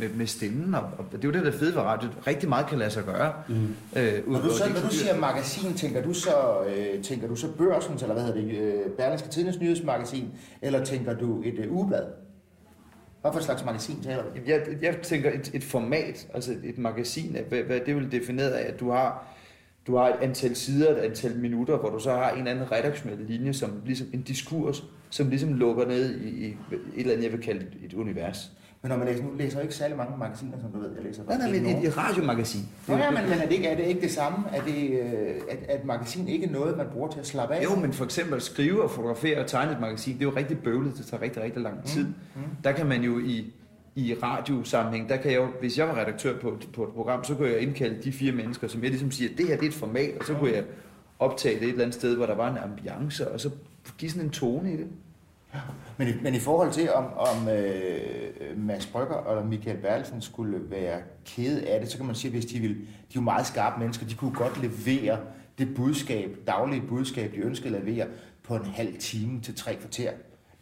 med, 0.00 0.08
med 0.14 0.26
stemmen, 0.26 0.74
og, 0.74 0.82
og 0.98 1.04
det 1.12 1.24
er 1.24 1.28
jo 1.28 1.32
det, 1.32 1.42
der 1.44 1.52
er 1.52 1.56
fedt 1.58 1.74
ved 1.74 1.82
radio, 1.82 2.08
rigtig 2.26 2.48
meget 2.48 2.66
kan 2.66 2.78
lade 2.78 2.90
sig 2.90 3.04
gøre. 3.04 3.32
Mm. 3.48 3.54
Øh, 3.54 4.32
Når 4.32 4.40
du, 4.40 4.50
så, 4.50 4.64
når 4.74 4.80
du 4.80 4.94
siger 4.94 5.20
magasin, 5.20 5.74
tænker 5.74 6.02
du 6.02 6.12
så, 6.14 6.30
øh, 6.66 7.02
tænker 7.02 7.28
du 7.28 7.36
så 7.36 7.52
børsens, 7.58 8.02
eller 8.02 8.14
hvad 8.14 8.24
hedder 8.24 8.40
det, 8.40 8.58
øh, 8.58 8.90
Berlingske 8.90 9.28
Tidens 9.28 9.60
nyhedsmagasin, 9.60 10.28
eller 10.62 10.84
tænker 10.84 11.14
du 11.14 11.42
et 11.44 11.54
øh, 11.58 11.72
ugeblad? 11.72 12.04
Hvad 13.24 13.32
for 13.32 13.38
et 13.38 13.44
slags 13.44 13.64
magasin 13.64 14.02
taler 14.02 14.22
du? 14.22 14.28
Jeg, 14.46 14.62
jeg 14.82 14.96
tænker 15.02 15.32
et, 15.32 15.50
et 15.54 15.64
format, 15.64 16.28
altså 16.34 16.54
et 16.64 16.78
magasin, 16.78 17.36
hvad, 17.48 17.62
hvad 17.62 17.80
det 17.86 17.96
vil 17.96 18.12
defineret 18.12 18.50
af, 18.50 18.72
at 18.72 18.80
du 18.80 18.90
har, 18.90 19.26
du 19.86 19.96
har 19.96 20.08
et 20.08 20.16
antal 20.20 20.56
sider, 20.56 20.90
et 20.90 20.98
antal 20.98 21.36
minutter, 21.36 21.76
hvor 21.76 21.90
du 21.90 21.98
så 21.98 22.12
har 22.12 22.30
en 22.30 22.38
eller 22.38 22.50
anden 22.50 22.72
redaktionel 22.72 23.18
linje, 23.28 23.52
som 23.52 23.82
ligesom 23.86 24.06
en 24.14 24.22
diskurs, 24.22 24.84
som 25.10 25.28
ligesom 25.28 25.54
lukker 25.54 25.86
ned 25.86 26.20
i, 26.20 26.28
i 26.28 26.46
et 26.46 26.56
eller 26.96 27.12
andet, 27.12 27.24
jeg 27.24 27.32
vil 27.32 27.42
kalde 27.42 27.66
et 27.84 27.94
univers. 27.94 28.50
Men 28.84 28.90
når 28.90 28.96
man 28.98 29.06
læser, 29.06 29.22
nu 29.24 29.30
læser 29.38 29.56
jeg 29.58 29.64
ikke 29.64 29.74
særlig 29.74 29.96
mange 29.96 30.18
magasiner, 30.18 30.52
som 30.60 30.70
du 30.72 30.78
ved, 30.78 30.90
jeg 30.96 31.04
læser 31.04 31.22
Nej, 31.24 31.36
nej, 31.38 31.50
men 31.60 31.66
et, 31.66 31.86
et 31.88 31.96
radiomagasin. 31.98 32.60
Nå, 32.88 32.94
ja, 32.96 33.10
men, 33.10 33.22
men 33.30 33.32
er, 33.38 33.42
det 33.46 33.52
ikke, 33.52 33.68
er 33.68 33.76
det 33.76 33.84
ikke 33.84 34.00
det 34.00 34.10
samme? 34.10 34.38
Er 34.52 34.62
det, 34.62 34.90
øh, 35.00 35.34
at, 35.50 35.58
at 35.68 35.84
magasin 35.84 36.28
ikke 36.28 36.46
er 36.46 36.50
noget, 36.50 36.76
man 36.76 36.86
bruger 36.92 37.08
til 37.10 37.20
at 37.20 37.26
slappe 37.26 37.54
af? 37.54 37.64
Jo, 37.64 37.74
men 37.76 37.92
for 37.92 38.04
eksempel 38.04 38.34
at 38.34 38.42
skrive 38.42 38.82
og 38.82 38.90
fotografere 38.90 39.38
og 39.40 39.46
tegne 39.46 39.72
et 39.72 39.80
magasin, 39.80 40.14
det 40.14 40.20
er 40.20 40.24
jo 40.30 40.36
rigtig 40.36 40.58
bøvlet, 40.58 40.96
det 40.98 41.06
tager 41.06 41.22
rigtig, 41.22 41.42
rigtig 41.42 41.62
lang 41.62 41.84
tid. 41.84 42.04
Mm. 42.04 42.42
Der 42.64 42.72
kan 42.72 42.86
man 42.86 43.02
jo 43.02 43.18
i, 43.18 43.52
i 43.94 44.14
radiosammenhæng, 44.22 45.08
der 45.08 45.16
kan 45.16 45.30
jeg 45.30 45.38
jo, 45.40 45.46
hvis 45.60 45.78
jeg 45.78 45.88
var 45.88 45.96
redaktør 46.00 46.38
på, 46.38 46.48
et- 46.48 46.68
på 46.74 46.84
et 46.84 46.90
program, 46.90 47.24
så 47.24 47.34
kunne 47.34 47.48
jeg 47.48 47.60
indkalde 47.60 48.02
de 48.04 48.12
fire 48.12 48.32
mennesker, 48.32 48.68
som 48.68 48.82
jeg 48.82 48.90
ligesom 48.90 49.10
siger, 49.10 49.30
det 49.36 49.46
her 49.46 49.56
det 49.56 49.64
er 49.64 49.68
et 49.68 49.74
format, 49.74 50.10
og 50.20 50.26
så 50.26 50.34
kunne 50.34 50.52
jeg 50.52 50.64
optage 51.18 51.54
det 51.54 51.62
et 51.62 51.68
eller 51.68 51.82
andet 51.82 51.94
sted, 51.94 52.16
hvor 52.16 52.26
der 52.26 52.34
var 52.34 52.50
en 52.50 52.58
ambiance, 52.58 53.30
og 53.30 53.40
så 53.40 53.50
give 53.98 54.10
sådan 54.10 54.24
en 54.24 54.30
tone 54.30 54.72
i 54.72 54.76
det. 54.76 54.86
Men, 55.98 56.08
i, 56.08 56.12
men 56.22 56.34
i 56.34 56.38
forhold 56.38 56.72
til, 56.72 56.92
om, 56.92 57.04
om 57.04 57.48
øh, 57.48 58.58
Mads 58.58 58.86
Brygger 58.86 59.30
eller 59.30 59.44
Michael 59.44 59.76
Bertelsen 59.76 60.22
skulle 60.22 60.70
være 60.70 61.00
kede 61.24 61.68
af 61.68 61.80
det, 61.80 61.90
så 61.90 61.96
kan 61.96 62.06
man 62.06 62.14
sige, 62.14 62.30
hvis 62.30 62.46
de 62.46 62.58
vil, 62.58 62.70
de 62.70 62.74
er 62.80 63.14
jo 63.14 63.20
meget 63.20 63.46
skarpe 63.46 63.80
mennesker, 63.80 64.06
de 64.06 64.14
kunne 64.14 64.34
godt 64.34 64.62
levere 64.62 65.18
det 65.58 65.74
budskab, 65.74 66.38
daglige 66.46 66.82
budskab, 66.88 67.32
de 67.32 67.36
ønskede 67.36 67.76
at 67.76 67.84
levere 67.84 68.06
på 68.42 68.56
en 68.56 68.64
halv 68.64 68.98
time 68.98 69.40
til 69.40 69.54
tre 69.54 69.74
kvarter. 69.74 70.10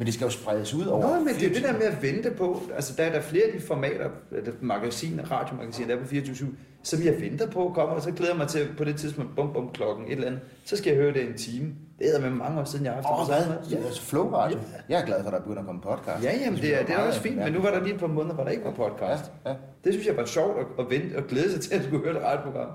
Men 0.03 0.07
det 0.07 0.15
skal 0.15 0.25
jo 0.25 0.31
spredes 0.31 0.75
ud 0.75 0.87
over 0.87 1.17
Nå, 1.17 1.25
men 1.25 1.35
det 1.35 1.49
er 1.51 1.55
det 1.55 1.63
der 1.63 1.73
med 1.73 1.83
at 1.83 2.03
vente 2.03 2.31
på, 2.31 2.63
altså 2.75 2.95
der 2.97 3.03
er 3.03 3.13
der 3.13 3.21
flere 3.21 3.45
af 3.45 3.53
de 3.53 3.67
formater, 3.67 4.11
der 4.31 4.53
magasiner, 4.61 5.31
radiomagasiner, 5.31 5.89
der 5.89 5.97
er 5.97 6.01
på 6.01 6.07
24 6.07 6.49
som 6.83 7.03
jeg 7.05 7.21
venter 7.21 7.51
på 7.51 7.73
kommer, 7.75 7.95
og 7.95 8.03
så 8.03 8.11
glæder 8.11 8.33
jeg 8.33 8.39
mig 8.39 8.49
til 8.49 8.69
på 8.79 8.85
det 8.85 8.97
tidspunkt, 8.97 9.37
bum 9.37 9.53
bum 9.53 9.71
klokken, 9.75 10.07
et 10.07 10.13
eller 10.13 10.27
andet, 10.27 10.41
så 10.65 10.77
skal 10.77 10.91
jeg 10.93 11.03
høre 11.03 11.13
det 11.15 11.29
en 11.29 11.35
time. 11.35 11.73
Det 11.99 12.17
er 12.17 12.21
med 12.21 12.31
mange 12.31 12.61
år 12.61 12.65
siden, 12.65 12.85
jeg 12.85 12.93
har 12.95 13.03
haft 13.03 13.31
Åh, 13.31 13.37
det. 13.37 13.47
hvad? 13.47 13.79
Ja. 13.79 13.87
Altså 13.87 14.03
Flow 14.03 14.31
Radio. 14.31 14.59
Jeg 14.89 15.01
er 15.01 15.07
glad 15.07 15.23
for, 15.23 15.31
at 15.31 15.33
der 15.33 15.41
begynder 15.41 15.61
at 15.61 15.67
komme 15.67 15.81
podcast. 15.81 16.25
Ja, 16.25 16.33
jamen 16.45 16.61
det 16.61 16.81
er, 16.81 16.87
det 16.87 16.95
er 16.95 16.99
også 16.99 17.21
fint, 17.21 17.37
men 17.37 17.53
nu 17.53 17.61
var 17.61 17.71
der 17.71 17.83
lige 17.83 17.95
et 17.95 18.01
par 18.01 18.07
måneder, 18.07 18.35
hvor 18.35 18.45
der 18.45 18.51
ikke 18.51 18.65
var 18.65 18.71
podcast. 18.71 19.33
Ja, 19.45 19.51
ja. 19.51 19.57
Det 19.85 19.93
synes 19.93 20.07
jeg 20.07 20.17
var 20.17 20.25
sjovt 20.25 20.59
at, 20.61 20.67
at 20.79 20.91
vente 20.91 21.17
og 21.17 21.25
glæde 21.27 21.53
sig 21.53 21.61
til 21.61 21.75
at 21.75 21.83
skulle 21.85 22.05
høre 22.05 22.15
det 22.15 22.23
radioprogram. 22.23 22.69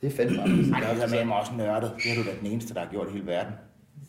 Det 0.00 0.12
er 0.12 0.16
fandme 0.16 0.36
meget. 0.36 0.84
Ej, 0.84 0.94
det 0.94 1.02
er 1.02 1.08
med 1.08 1.24
mig 1.24 1.36
også 1.36 1.52
nørdet. 1.58 1.92
Det 2.04 2.10
er 2.12 2.14
du 2.14 2.22
da 2.22 2.34
den 2.40 2.46
eneste, 2.52 2.74
der 2.74 2.80
har 2.80 2.88
gjort 2.90 3.08
i 3.08 3.12
hele 3.12 3.26
verden. 3.26 3.52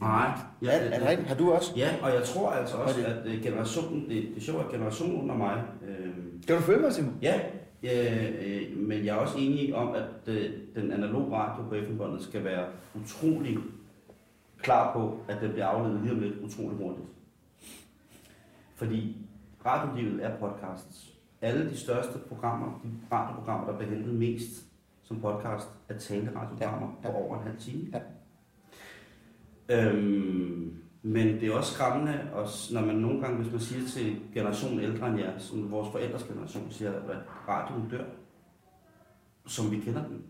Nej. 0.01 0.31
Ja, 0.61 0.79
er 0.79 0.99
det 0.99 1.07
rigtigt? 1.09 1.27
Har 1.27 1.35
du 1.35 1.51
også? 1.51 1.73
Ja, 1.75 1.89
og 2.03 2.09
jeg 2.09 2.23
tror 2.23 2.49
altså 2.49 2.77
også, 2.77 2.99
Og 2.99 3.07
det- 3.07 3.13
at 3.13 3.25
øh, 3.37 3.43
generationen, 3.43 4.01
det, 4.09 4.23
det 4.23 4.37
er 4.37 4.41
sjovt, 4.41 4.65
at 4.65 4.71
generationen 4.71 5.21
under 5.21 5.35
mig, 5.35 5.63
øh, 5.87 6.07
Kan 6.47 6.55
du 6.55 6.61
følge 6.61 6.81
mig, 6.81 6.93
Simon? 6.93 7.17
ja, 7.21 7.39
øh, 7.83 8.77
men 8.77 9.05
jeg 9.05 9.15
er 9.15 9.19
også 9.19 9.37
enig 9.37 9.75
om, 9.75 9.95
at 9.95 10.27
øh, 10.33 10.49
den 10.75 10.91
analog 10.91 11.31
radio 11.31 11.63
på 11.63 11.75
FM-båndet 11.87 12.21
skal 12.23 12.43
være 12.43 12.65
utrolig 12.95 13.57
klar 14.61 14.93
på, 14.93 15.17
at 15.27 15.37
den 15.41 15.51
bliver 15.51 15.65
afledet 15.65 16.01
lige 16.01 16.13
om 16.13 16.19
lidt 16.19 16.33
utrolig 16.43 16.77
hurtigt. 16.77 17.07
Fordi 18.75 19.17
radiolivet 19.65 20.25
er 20.25 20.37
podcasts. 20.37 21.07
Alle 21.41 21.69
de 21.69 21.77
største 21.77 22.19
programmer, 22.29 22.79
de 22.83 22.89
radioprogrammer, 23.15 23.67
der 23.71 23.77
bliver 23.77 23.91
hentet 23.95 24.13
mest 24.15 24.65
som 25.03 25.21
podcast, 25.21 25.67
er 25.89 25.97
taleradioprogrammer 25.97 26.87
Ja, 27.03 27.07
ja. 27.09 27.11
på 27.13 27.17
over 27.23 27.37
en 27.37 27.43
halv 27.43 27.57
time. 27.59 27.87
Ja. 27.93 27.99
Øhm, 29.69 30.73
men 31.03 31.27
det 31.27 31.43
er 31.47 31.53
også 31.53 31.73
skræmmende, 31.73 32.19
også, 32.33 32.73
når 32.73 32.81
man 32.81 32.95
nogle 32.95 33.21
gange, 33.21 33.37
hvis 33.41 33.51
man 33.51 33.61
siger 33.61 33.87
til 33.89 34.15
generationen 34.33 34.79
ældre 34.79 35.07
end 35.07 35.19
jer, 35.19 35.31
som 35.37 35.71
vores 35.71 35.89
forældres 35.91 36.23
generation 36.23 36.67
siger, 36.69 36.91
at 36.91 37.17
radioen 37.47 37.89
dør, 37.89 38.03
som 39.47 39.71
vi 39.71 39.77
kender 39.79 40.03
den. 40.03 40.21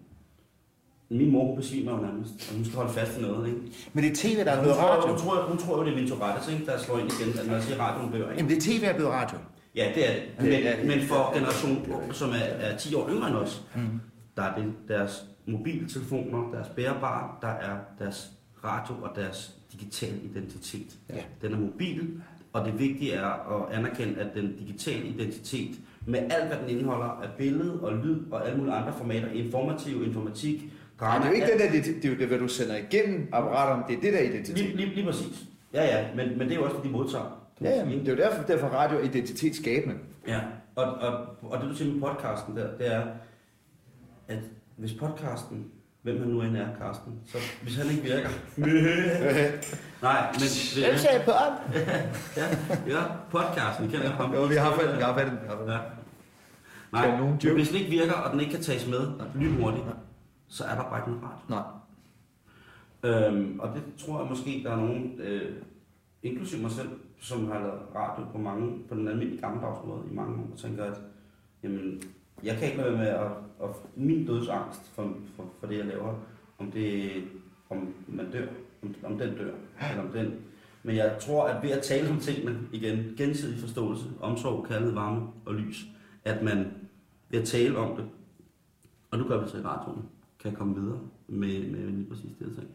Min 1.10 1.32
mor 1.32 1.46
hun 1.48 1.56
besvimer 1.56 1.92
jo 1.92 1.98
nærmest, 2.06 2.32
og 2.50 2.56
hun 2.56 2.66
skal 2.66 2.78
holde 2.78 2.94
fast 2.94 3.18
i 3.18 3.22
noget, 3.22 3.48
ikke? 3.48 3.62
Men 3.94 4.04
det 4.04 4.12
er 4.12 4.16
tv, 4.16 4.38
der 4.46 4.52
er 4.52 4.62
blevet 4.62 4.78
radio. 4.78 5.08
hun, 5.10 5.18
tror, 5.20 5.42
hun 5.48 5.58
tror 5.58 5.78
jo, 5.78 5.86
det 5.86 5.92
er 5.94 5.98
min 5.98 6.08
Tourettes, 6.08 6.54
ikke? 6.54 6.66
der 6.66 6.78
slår 6.78 6.98
ind 7.00 7.12
igen, 7.20 7.40
at 7.40 7.48
når 7.48 7.54
jeg 7.54 7.64
siger 7.64 7.80
radioen 7.80 8.12
dør, 8.12 8.18
ikke? 8.30 8.34
Jamen, 8.36 8.50
det 8.50 8.58
er 8.58 8.62
tv, 8.62 8.82
der 8.82 8.90
er 8.90 8.96
blevet 8.96 9.12
radio. 9.12 9.38
Ja, 9.76 9.92
det 9.96 10.10
er 10.10 10.14
det. 10.14 10.24
Ja, 10.40 10.46
det 10.58 10.68
er- 10.68 10.78
Men, 10.78 10.88
men 10.88 11.00
for 11.02 11.34
generation, 11.34 11.78
som 12.14 12.30
er, 12.30 12.34
er 12.68 12.78
10 12.78 12.96
år 12.96 13.10
yngre 13.10 13.28
end 13.28 13.36
os, 13.38 13.64
Mm. 13.76 14.00
der 14.38 14.44
er 14.44 14.56
det 14.56 14.74
deres 14.88 15.26
mobiltelefoner, 15.48 16.52
deres 16.52 16.68
bærbare, 16.76 17.30
der 17.42 17.48
er 17.48 17.78
deres 18.00 18.32
radio 18.64 18.94
og 19.02 19.12
deres 19.16 19.56
digitale 19.72 20.18
identitet. 20.24 20.98
Ja. 21.10 21.24
Den 21.42 21.54
er 21.54 21.60
mobil, 21.60 22.22
og 22.54 22.66
det 22.66 22.80
vigtige 22.80 23.14
er 23.14 23.26
at 23.64 23.74
anerkende, 23.78 24.20
at 24.20 24.28
den 24.36 24.56
digitale 24.58 25.06
identitet, 25.06 25.76
med 26.06 26.20
alt 26.20 26.48
hvad 26.48 26.58
den 26.58 26.70
indeholder 26.70 27.06
af 27.06 27.30
billede 27.38 27.82
og 27.82 27.94
lyd 27.98 28.18
og 28.32 28.46
alle 28.48 28.58
mulige 28.58 28.74
andre 28.76 28.94
formater, 28.94 29.28
informativ, 29.32 30.04
informatik, 30.04 30.62
drama, 31.00 31.18
det 31.20 31.26
er 31.26 31.30
jo 31.30 31.34
ikke 31.36 31.46
alt- 31.52 31.62
den 31.62 31.74
der, 31.74 31.84
det, 31.94 32.04
det 32.04 32.12
er 32.12 32.18
det, 32.18 32.28
hvad 32.28 32.40
du 32.40 32.48
sender 32.48 32.76
igennem 32.78 33.28
apparaterne, 33.32 33.84
det 33.88 33.98
er 33.98 34.02
det 34.02 34.14
der 34.14 34.20
identitet. 34.20 34.58
Lige, 34.58 34.76
lige, 34.76 34.96
lige 34.96 35.06
præcis. 35.06 35.44
Ja, 35.74 35.84
ja, 35.84 36.08
men, 36.16 36.30
men 36.38 36.40
det 36.48 36.52
er 36.52 36.56
jo 36.56 36.64
også, 36.64 36.76
hvad 36.76 36.86
de 36.86 36.92
modtager. 36.92 37.38
Ja, 37.62 37.70
ja, 37.70 37.86
men 37.86 38.00
det 38.00 38.08
er 38.08 38.12
jo 38.12 38.18
derfor, 38.18 38.44
derfor 38.44 38.68
radio 38.68 38.98
er 38.98 39.04
identitetsskabende. 39.04 39.96
Ja, 40.28 40.40
og, 40.76 40.84
og, 40.94 41.28
og 41.42 41.62
det 41.62 41.70
du 41.70 41.76
siger 41.76 41.94
med 41.94 42.02
podcasten 42.02 42.58
der, 42.58 42.78
det 42.78 42.94
er, 42.96 43.04
at 44.28 44.40
hvis 44.78 44.94
podcasten, 44.94 45.66
hvem 46.02 46.20
han 46.20 46.28
nu 46.28 46.42
end 46.42 46.58
er, 46.58 46.68
Carsten, 46.80 47.14
så 47.26 47.38
hvis 47.62 47.76
han 47.78 47.90
ikke 47.92 48.04
virker... 48.04 48.30
Nej, 50.08 50.32
men... 50.32 50.50
Hvem 50.86 50.98
sagde 50.98 51.22
på 51.26 51.32
om? 51.32 51.54
ja, 52.40 52.48
ja, 52.88 53.02
podcasten, 53.32 53.90
kender 53.90 54.04
jeg 54.04 54.12
ham. 54.12 54.34
Jo, 54.34 54.44
vi 54.46 54.56
har 54.56 54.70
har 54.70 54.78
fat, 54.80 54.98
vi 54.98 55.02
har 55.02 55.14
fat. 55.14 55.68
Ja. 55.68 55.80
Nej, 56.92 57.18
nogen 57.18 57.40
men 57.44 57.54
hvis 57.54 57.70
den 57.70 57.78
ikke 57.78 57.90
virker, 57.90 58.14
og 58.14 58.32
den 58.32 58.40
ikke 58.40 58.52
kan 58.52 58.62
tages 58.62 58.88
med 58.88 59.12
lynhurtigt, 59.36 59.86
så 60.48 60.64
er 60.64 60.76
der 60.76 60.84
bare 60.84 61.00
ikke 61.00 61.12
noget 61.12 61.24
radio. 61.24 61.56
Nej. 61.56 61.64
Øhm, 63.04 63.60
og 63.60 63.70
det 63.76 63.84
tror 63.98 64.22
jeg 64.22 64.30
måske, 64.30 64.62
der 64.64 64.72
er 64.72 64.76
nogen, 64.76 65.20
øh, 65.20 65.56
inklusive 66.24 66.62
mig 66.62 66.72
selv, 66.72 66.90
som 67.20 67.52
har 67.52 67.60
lavet 67.60 67.82
radio 67.96 68.24
på 68.32 68.38
mange, 68.38 68.80
på 68.90 68.96
den 68.96 69.08
almindelige 69.08 69.42
gammeldags 69.42 69.80
måde 69.86 70.04
i 70.12 70.16
mange 70.16 70.38
år, 70.38 70.48
og 70.52 70.58
tænker, 70.58 70.84
at 70.84 71.02
jamen, 71.64 72.02
jeg 72.44 72.58
kan 72.58 72.68
ikke 72.68 72.78
lade 72.78 72.92
være 72.92 72.98
med 72.98 73.08
at, 73.08 73.32
at 73.64 73.76
min 73.96 74.28
dødsangst 74.28 74.82
for, 74.96 75.14
for, 75.36 75.50
for 75.60 75.68
det, 75.68 75.78
jeg 75.78 75.86
laver, 75.86 76.16
om 76.58 76.72
det 76.72 77.12
om 77.72 77.94
man 78.08 78.32
dør, 78.32 78.48
om, 78.84 78.96
om 79.04 79.18
den 79.18 79.36
dør, 79.38 79.54
eller 79.92 80.04
om 80.04 80.10
den. 80.10 80.34
Men 80.84 80.96
jeg 80.96 81.18
tror, 81.20 81.48
at 81.48 81.64
ved 81.64 81.70
at 81.70 81.84
tale 81.84 82.10
om 82.10 82.20
tingene 82.20 82.60
igen, 82.72 83.14
gensidig 83.18 83.60
forståelse, 83.60 84.06
omsorg, 84.22 84.66
kærlighed, 84.68 84.94
varme 84.94 85.28
og 85.46 85.56
lys, 85.56 85.86
at 86.26 86.44
man 86.44 86.68
ved 87.30 87.40
at 87.42 87.48
tale 87.48 87.78
om 87.78 87.96
det, 87.96 88.06
og 89.12 89.18
nu 89.18 89.28
gør 89.28 89.38
vi 89.38 89.44
det 89.44 89.52
så 89.52 89.58
i 89.58 89.62
radioen, 89.62 90.06
kan 90.40 90.56
komme 90.56 90.82
videre 90.82 91.00
med, 91.28 91.64
med 91.70 91.80
lige 91.80 92.10
præcis 92.10 92.32
det, 92.40 92.46
jeg 92.46 92.56
tænker. 92.56 92.74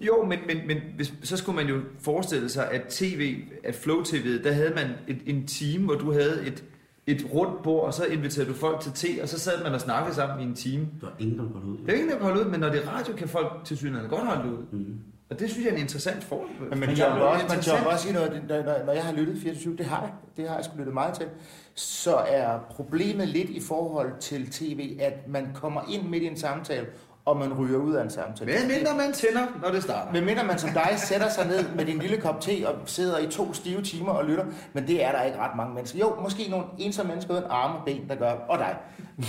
Jo, 0.00 0.24
men, 0.24 0.38
men, 0.46 0.66
men 0.66 0.78
hvis, 0.96 1.14
så 1.22 1.36
skulle 1.36 1.56
man 1.56 1.68
jo 1.68 1.80
forestille 1.98 2.48
sig, 2.48 2.70
at 2.70 2.82
tv, 2.88 3.44
at 3.64 3.74
Flow 3.74 4.02
TV, 4.02 4.42
der 4.44 4.52
havde 4.52 4.74
man 4.74 4.90
et, 5.08 5.18
en 5.26 5.46
time, 5.46 5.84
hvor 5.84 5.94
du 5.94 6.12
havde 6.12 6.46
et, 6.46 6.64
et 7.06 7.26
rundt 7.34 7.62
bord, 7.62 7.84
og 7.84 7.94
så 7.94 8.04
inviterede 8.04 8.48
du 8.48 8.54
folk 8.54 8.80
til 8.80 8.92
te, 8.92 9.22
og 9.22 9.28
så 9.28 9.38
sad 9.38 9.62
man 9.62 9.74
og 9.74 9.80
snakkede 9.80 10.14
sammen 10.14 10.40
i 10.40 10.50
en 10.50 10.54
time. 10.54 10.88
Der 11.00 11.06
er 11.06 11.10
ingen, 11.18 11.38
der 11.38 11.44
går 11.44 11.60
ud. 11.66 11.78
Det 11.78 11.88
er 11.88 11.92
jo 11.92 11.98
ingen, 11.98 12.10
der 12.10 12.16
kan 12.16 12.26
holde 12.26 12.40
ud, 12.44 12.50
men 12.50 12.60
når 12.60 12.68
det 12.68 12.84
er 12.84 12.88
radio, 12.88 13.14
kan 13.14 13.28
folk 13.28 13.64
til 13.64 13.76
synligheden 13.76 14.10
godt 14.10 14.26
holde 14.26 14.52
ud. 14.52 14.58
Mm. 14.72 14.98
Og 15.30 15.38
det 15.38 15.50
synes 15.50 15.64
jeg 15.64 15.72
er 15.72 15.76
en 15.76 15.82
interessant 15.82 16.24
forhold. 16.24 16.48
Men 16.60 16.80
man 16.80 16.88
blev 16.88 17.06
også, 17.06 17.46
man 17.48 17.60
jumper 17.60 17.90
også 17.90 18.08
i 18.08 18.12
noget, 18.12 18.42
når, 18.48 18.62
når, 18.62 18.84
når 18.86 18.92
jeg 18.92 19.04
har 19.04 19.12
lyttet 19.12 19.38
24 19.42 19.76
det 19.76 19.86
har 19.86 20.00
jeg, 20.00 20.12
det 20.36 20.48
har 20.48 20.56
jeg 20.56 20.64
sgu 20.64 20.76
lyttet 20.78 20.94
meget 20.94 21.14
til, 21.14 21.26
så 21.74 22.16
er 22.16 22.58
problemet 22.70 23.28
lidt 23.28 23.50
i 23.50 23.60
forhold 23.60 24.12
til 24.20 24.50
tv, 24.50 24.96
at 25.00 25.28
man 25.28 25.48
kommer 25.54 25.80
ind 25.90 26.08
midt 26.08 26.22
i 26.22 26.26
en 26.26 26.36
samtale, 26.36 26.86
og 27.24 27.36
man 27.36 27.52
ryger 27.52 27.78
ud 27.78 27.94
af 27.94 28.02
en 28.02 28.10
samtale. 28.10 28.52
Men 28.52 28.68
mindre 28.68 28.96
man 28.96 29.12
tænder, 29.12 29.46
når 29.62 29.70
det 29.70 29.82
starter. 29.82 30.12
Men 30.12 30.24
mindre 30.24 30.44
man 30.44 30.58
som 30.58 30.70
dig 30.70 30.94
sætter 30.96 31.28
sig 31.28 31.46
ned 31.46 31.64
med 31.76 31.84
din 31.84 31.98
lille 31.98 32.16
kop 32.16 32.40
te 32.40 32.64
og 32.66 32.74
sidder 32.86 33.18
i 33.18 33.26
to 33.26 33.52
stive 33.52 33.82
timer 33.82 34.12
og 34.12 34.24
lytter, 34.24 34.44
men 34.72 34.86
det 34.86 35.04
er 35.04 35.12
der 35.12 35.22
ikke 35.22 35.38
ret 35.38 35.56
mange 35.56 35.74
mennesker. 35.74 35.98
Jo, 35.98 36.14
måske 36.22 36.48
nogle 36.50 36.66
ensomme 36.78 37.08
mennesker 37.08 37.34
uden 37.34 37.44
arme 37.50 37.74
og 37.74 37.84
ben, 37.86 38.08
der 38.08 38.14
gør, 38.14 38.30
og 38.30 38.58
dig. 38.58 38.76
Men, 39.16 39.28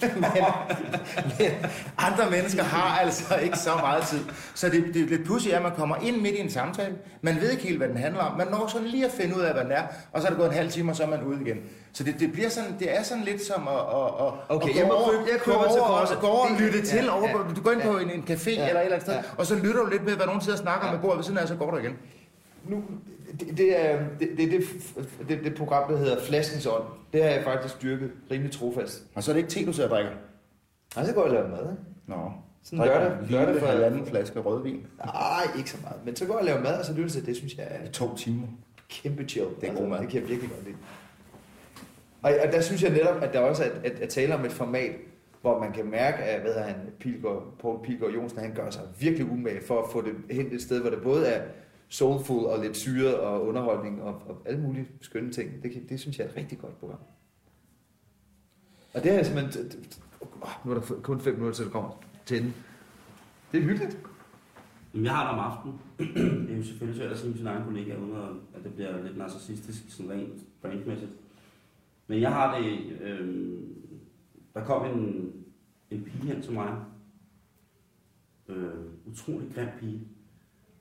men, 0.00 0.24
men 1.38 1.50
andre 1.98 2.30
mennesker 2.30 2.62
har 2.62 2.98
altså 2.98 3.34
ikke 3.36 3.58
så 3.58 3.70
meget 3.80 4.02
tid. 4.02 4.20
Så 4.54 4.68
det, 4.68 4.84
det 4.94 5.02
er 5.02 5.06
lidt 5.06 5.26
pudsigt, 5.26 5.54
at 5.54 5.62
man 5.62 5.72
kommer 5.76 5.96
ind 5.96 6.16
midt 6.16 6.34
i 6.34 6.40
en 6.40 6.50
samtale. 6.50 6.94
Man 7.22 7.40
ved 7.40 7.50
ikke 7.50 7.62
helt, 7.62 7.78
hvad 7.78 7.88
den 7.88 7.96
handler 7.96 8.20
om. 8.20 8.38
Man 8.38 8.46
når 8.46 8.66
sådan 8.66 8.86
lige 8.86 9.04
at 9.04 9.10
finde 9.10 9.36
ud 9.36 9.40
af, 9.40 9.52
hvad 9.52 9.64
den 9.64 9.72
er, 9.72 9.82
og 10.12 10.20
så 10.20 10.26
er 10.26 10.30
det 10.30 10.38
gået 10.38 10.48
en 10.48 10.54
halv 10.54 10.70
time, 10.70 10.92
og 10.92 10.96
så 10.96 11.02
er 11.02 11.08
man 11.08 11.22
ude 11.22 11.40
igen. 11.40 11.56
Så 11.96 12.04
det, 12.04 12.14
det, 12.20 12.32
bliver 12.32 12.48
sådan, 12.48 12.70
det 12.78 12.98
er 12.98 13.02
sådan 13.02 13.24
lidt 13.24 13.42
som 13.42 13.68
at, 13.68 13.74
at, 13.74 13.80
at, 14.26 14.32
Okay, 14.48 14.68
at 14.70 14.76
jeg 14.76 14.86
må 14.86 14.92
over, 14.94 15.10
købe- 15.10 15.22
jeg 15.32 15.40
køber 15.40 15.62
til 15.72 15.80
over, 15.80 15.90
og, 16.14 16.20
gå 16.20 16.26
over 16.26 16.44
og 16.44 16.56
lytte 16.60 16.82
til. 16.82 17.04
ja, 17.04 17.12
over, 17.16 17.28
ja, 17.28 17.54
du 17.56 17.62
går 17.62 17.70
ind 17.70 17.82
på 17.82 17.98
en, 17.98 18.10
en 18.10 18.24
café 18.30 18.50
Ja, 18.50 18.68
eller 18.68 18.80
et 18.80 18.84
eller 18.84 18.96
andet 18.96 19.02
sted, 19.02 19.14
ja. 19.14 19.22
og 19.38 19.46
så 19.46 19.54
lytter 19.54 19.80
du 19.84 19.90
lidt 19.90 20.04
med, 20.04 20.14
hvad 20.16 20.26
nogen 20.26 20.40
sidder 20.40 20.58
og 20.58 20.62
snakker 20.62 20.92
med 20.92 21.00
bordet 21.00 21.16
ved 21.16 21.24
siden 21.24 21.38
af, 21.38 21.48
så 21.48 21.54
går 21.56 21.70
du 21.70 21.76
igen. 21.76 21.96
Nu, 22.68 22.82
det, 23.40 23.56
det 23.58 23.84
er 23.90 23.98
det, 24.20 24.28
det, 24.38 24.50
det, 24.50 25.28
det, 25.28 25.44
det 25.44 25.54
program, 25.54 25.90
der 25.92 25.98
hedder 25.98 26.20
Flaskens 26.24 26.66
Ånd. 26.66 26.82
Det 27.12 27.22
har 27.22 27.30
jeg 27.30 27.44
faktisk 27.44 27.82
dyrket 27.82 28.10
rimelig 28.30 28.52
trofast. 28.52 29.02
Og 29.14 29.22
så 29.22 29.30
er 29.30 29.32
det 29.34 29.40
ikke 29.42 29.50
te, 29.50 29.66
du 29.66 29.72
sidder 29.72 29.88
og 29.90 29.96
drikker. 29.96 30.12
Nej, 30.96 31.06
så 31.06 31.12
går 31.14 31.26
jeg 31.26 31.30
og 31.30 31.34
laver 31.34 31.48
mad. 31.50 31.70
ikke? 31.72 31.82
Nå. 32.06 32.30
Sådan 32.64 32.84
lørdag, 32.86 33.12
lørdag 33.28 33.60
for... 33.60 33.66
halvanden 33.66 34.06
flaske 34.06 34.38
rødvin 34.40 34.86
Nej, 35.04 35.46
ikke 35.58 35.70
så 35.70 35.76
meget. 35.82 35.96
Men 36.04 36.16
så 36.16 36.24
går 36.26 36.32
jeg 36.34 36.40
og 36.40 36.44
laver 36.46 36.60
mad, 36.60 36.78
og 36.78 36.84
så 36.84 36.92
lytter 36.92 37.10
til 37.10 37.26
det. 37.26 37.36
Synes 37.36 37.54
jeg 37.56 37.66
er 37.70 37.88
i 37.88 37.92
to 37.92 38.16
timer. 38.16 38.46
kæmpe 38.88 39.24
chill. 39.24 39.46
Det 39.60 39.68
er 39.68 39.74
god 39.74 39.86
mad. 39.88 39.98
Det 40.00 40.08
kan 40.08 40.20
jeg 40.20 40.28
virkelig 40.28 40.50
godt 40.50 40.64
lide. 40.64 40.76
Og, 42.24 42.32
og 42.46 42.52
der 42.52 42.60
synes 42.60 42.82
jeg 42.82 42.92
netop, 42.92 43.22
at 43.22 43.32
der 43.32 43.40
også 43.40 43.64
er 43.64 43.68
at, 43.70 43.84
at, 43.84 44.00
at 44.00 44.08
tale 44.08 44.34
om 44.34 44.44
et 44.44 44.52
format, 44.52 44.96
hvor 45.40 45.60
man 45.60 45.72
kan 45.72 45.90
mærke, 45.90 46.16
at 46.18 46.40
hvad 46.42 46.54
han, 46.62 46.74
Pilgaard, 47.00 47.54
Paul 47.60 47.84
Pilgaard 47.84 48.12
Jonsen, 48.12 48.38
han 48.38 48.54
gør 48.54 48.70
sig 48.70 48.82
virkelig 49.00 49.30
umage 49.30 49.60
for 49.66 49.82
at 49.82 49.90
få 49.92 50.02
det 50.02 50.14
hen 50.30 50.52
et 50.52 50.62
sted, 50.62 50.80
hvor 50.80 50.90
det 50.90 51.02
både 51.02 51.26
er 51.26 51.44
soulful 51.88 52.44
og 52.44 52.58
lidt 52.64 52.76
syret 52.76 53.14
og 53.18 53.46
underholdning 53.46 54.02
og, 54.02 54.22
og 54.26 54.42
alle 54.46 54.60
mulige 54.60 54.88
skønne 55.00 55.32
ting. 55.32 55.62
Det, 55.62 55.72
kan- 55.72 55.86
det 55.88 56.00
synes 56.00 56.18
jeg 56.18 56.24
er 56.24 56.28
et 56.30 56.36
rigtig 56.36 56.58
godt 56.58 56.80
program. 56.80 56.98
Og 58.94 59.04
det 59.04 59.12
er 59.12 59.22
simpelthen... 59.22 59.70
Oh, 60.20 60.48
nu 60.64 60.70
er 60.70 60.74
der 60.74 60.94
kun 61.02 61.20
5 61.20 61.34
minutter, 61.34 61.54
til 61.56 61.64
det 61.64 61.72
kommer 61.72 62.02
til 62.26 62.42
den. 62.42 62.54
Det 63.52 63.58
er 63.60 63.64
hyggeligt. 63.64 63.98
Jamen, 64.94 65.04
jeg 65.04 65.14
har 65.14 65.22
det 65.32 65.40
om 65.40 65.50
aftenen. 65.52 65.80
det 66.46 66.52
er 66.54 66.56
jo 66.58 66.64
selvfølgelig 66.64 67.00
svært 67.02 67.12
at 67.12 67.18
sige 67.18 67.36
sin 67.36 67.46
egen 67.46 67.64
kollega, 67.64 67.96
uden 67.96 68.12
at- 68.16 68.58
at 68.58 68.64
det 68.64 68.74
bliver 68.74 69.02
lidt 69.04 69.16
narcissistisk, 69.18 69.82
sådan 69.88 70.10
rent 70.12 70.42
brandmæssigt. 70.62 71.10
Men 72.06 72.20
jeg 72.20 72.32
har 72.32 72.58
det... 72.58 72.90
Øh, 73.00 73.60
der 74.54 74.64
kom 74.64 74.86
en, 74.86 75.32
en 75.90 76.04
pige 76.04 76.32
hen 76.32 76.42
til 76.42 76.52
mig. 76.52 76.84
Øh, 78.48 78.74
utrolig 79.06 79.54
grim 79.54 79.68
pige. 79.78 80.08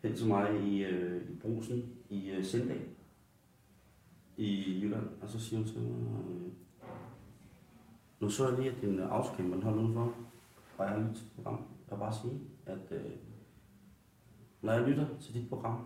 Hen 0.02 0.16
til 0.16 0.28
mig 0.28 0.64
i, 0.64 0.84
øh, 0.84 1.30
i 1.32 1.36
brusen 1.36 1.94
i 2.10 2.30
øh, 2.30 2.46
Sindal. 2.46 2.82
I 4.38 4.80
Jylland. 4.82 5.10
Og 5.22 5.30
så 5.30 5.40
siger 5.40 5.60
hun 5.60 5.68
til 5.68 5.82
mig... 5.82 5.92
Øh, 5.92 6.52
nu 8.20 8.30
så 8.30 8.50
jeg 8.50 8.58
lige, 8.58 8.72
at 8.72 8.82
din 8.82 9.00
autocamper 9.00 9.56
den 9.56 9.64
holdt 9.64 9.82
udenfor. 9.82 10.16
Og 10.78 10.86
jeg 10.86 10.90
har 10.90 11.00
lyttet 11.00 11.16
til 11.16 11.26
program. 11.36 11.58
Jeg 11.90 11.98
vil 11.98 12.00
bare 12.00 12.14
sige, 12.14 12.40
at... 12.66 12.92
Øh, 12.92 13.12
når 14.64 14.74
jeg 14.74 14.82
lytter 14.82 15.08
til 15.22 15.34
dit 15.34 15.50
program, 15.50 15.80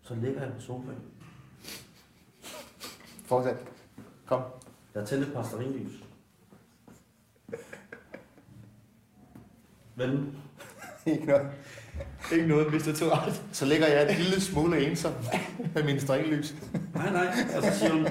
så 0.00 0.14
ligger 0.14 0.42
jeg 0.42 0.52
på 0.52 0.60
sofaen. 0.60 0.98
Fortsæt. 3.24 3.79
Kom. 4.30 4.42
Jeg 4.94 5.02
har 5.02 5.06
tændt 5.06 5.28
et. 5.28 6.04
Hvad 9.94 10.08
nu? 10.14 10.20
Ikke 11.06 11.26
noget. 11.26 11.50
Ikke 12.32 12.46
noget, 12.46 12.72
Mr. 12.72 12.92
Tourette. 12.98 13.40
Så 13.52 13.64
ligger 13.64 13.86
jeg 13.86 14.10
en 14.10 14.16
lille 14.16 14.40
smule 14.40 14.90
ensom 14.90 15.12
med 15.74 15.82
mine 15.82 16.00
strikkelyst. 16.00 16.54
Nej, 16.94 17.10
nej. 17.12 17.26
Og 17.56 17.62
så 17.62 17.78
siger 17.78 17.92
hun... 17.92 18.06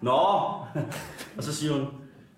Nå! 0.00 0.12
Og 1.36 1.42
så 1.42 1.54
siger 1.54 1.72
hun, 1.72 1.86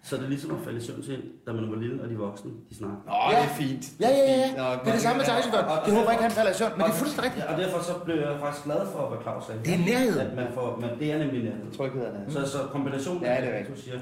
så 0.09 0.12
er 0.16 0.20
det 0.22 0.28
ligesom 0.34 0.50
at 0.56 0.61
falde 0.66 0.78
i 0.82 0.84
søvn 0.86 1.02
til, 1.09 1.18
da 1.46 1.50
man 1.59 1.64
var 1.72 1.78
lille, 1.84 1.96
og 2.02 2.09
de 2.12 2.16
voksne, 2.26 2.50
de 2.70 2.74
snakker. 2.80 2.98
Nå, 3.11 3.14
ja. 3.32 3.36
det 3.36 3.44
er 3.50 3.54
fint. 3.62 3.84
Ja, 4.04 4.11
ja, 4.20 4.24
ja. 4.42 4.48
Nå, 4.61 4.66
Det 4.82 4.88
er 4.90 4.96
det 4.98 5.04
samme 5.06 5.18
med 5.20 5.26
taxiføren. 5.32 5.66
Det 5.86 5.92
håber 5.96 6.09
jeg 6.11 6.14
ikke, 6.16 6.26
han 6.28 6.34
falder 6.38 6.52
i 6.54 6.59
søvn, 6.61 6.72
men 6.76 6.82
det 6.86 6.92
er 6.94 6.98
fuldstændig 7.02 7.24
rigtigt. 7.28 7.44
Og 7.50 7.54
derfor 7.62 7.78
så 7.90 7.94
blev 8.06 8.16
jeg 8.26 8.32
faktisk 8.44 8.64
glad 8.68 8.82
for, 8.92 9.02
hvad 9.11 9.18
Claus 9.24 9.42
sagde. 9.48 9.61
Det 9.68 9.74
er 9.78 9.82
nærhed. 9.92 10.16
At 10.26 10.32
man 10.40 10.48
får, 10.56 10.66
man, 10.82 10.90
det 11.00 11.06
er 11.14 11.18
nemlig 11.24 11.40
nærhed. 11.48 11.66
Trygheden 11.78 12.14
er. 12.20 12.24
Så, 12.34 12.40
så 12.54 12.59
kombinationen 12.74 13.22
Ja, 13.28 13.34
det 13.42 13.48
er 13.52 13.59
det, 13.59 13.68
du 13.72 13.76
siger, 13.84 13.96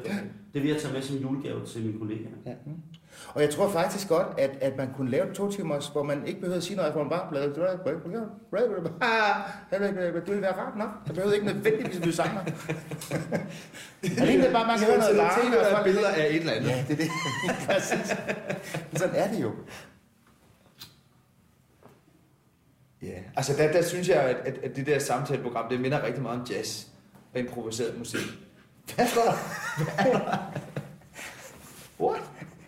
det 0.57 0.65
vil 0.65 0.71
jeg 0.71 0.81
tage 0.83 0.95
med 0.95 1.03
som 1.03 1.17
julegave 1.17 1.67
til 1.67 1.83
mine 1.87 1.99
kollegaer. 1.99 2.31
Ja. 2.47 2.53
Og 3.35 3.43
jeg 3.43 3.51
tror 3.51 3.69
faktisk 3.69 4.09
godt, 4.09 4.27
at, 4.39 4.51
at 4.61 4.77
man 4.77 4.89
kunne 4.97 5.11
lave 5.11 5.35
to 5.35 5.51
timers, 5.51 5.87
hvor 5.89 6.03
man 6.03 6.27
ikke 6.27 6.41
behøvede 6.41 6.57
at 6.57 6.63
sige 6.65 6.77
noget, 6.77 6.93
hvor 6.93 7.03
man 7.03 7.11
bare 7.11 7.29
blev... 7.31 7.43
Det 7.43 7.57
ville 10.29 10.43
være 10.43 10.53
rart 10.57 10.77
nok. 10.79 10.89
Der 11.07 11.13
behøvede 11.13 11.35
ikke 11.35 11.47
nødvendigvis 11.47 12.01
blive 12.01 12.13
sanger. 12.13 12.41
Alene 14.21 14.49
bare, 14.53 14.67
man 14.67 14.79
kan 14.79 14.87
høre 14.87 14.99
noget 14.99 15.17
larme. 15.17 15.61
og 15.61 15.67
folk- 15.73 15.85
billeder 15.85 16.09
af 16.09 16.27
et 16.27 16.37
eller 16.37 16.53
andet. 16.53 16.69
Ja, 16.69 16.85
det 16.89 16.93
er 16.93 16.97
det. 16.97 17.09
Præcis. 17.69 18.15
Men 18.91 18.99
sådan 18.99 19.15
er 19.15 19.33
det 19.33 19.43
jo. 19.43 19.53
Ja, 23.03 23.19
altså 23.37 23.53
der, 23.59 23.73
der 23.73 23.83
synes 23.83 24.09
jeg, 24.09 24.21
at, 24.23 24.37
at, 24.37 24.59
at 24.63 24.77
det 24.77 24.87
der 24.87 24.99
samtaleprogram, 24.99 25.69
det 25.71 25.81
minder 25.81 26.03
rigtig 26.07 26.23
meget 26.23 26.41
om 26.41 26.47
jazz 26.51 26.87
og 27.35 27.41
improviseret 27.41 27.99
musik. 27.99 28.46
Hvad 28.95 29.07
står 29.07 29.23
der? 29.23 29.37
What? 32.01 32.23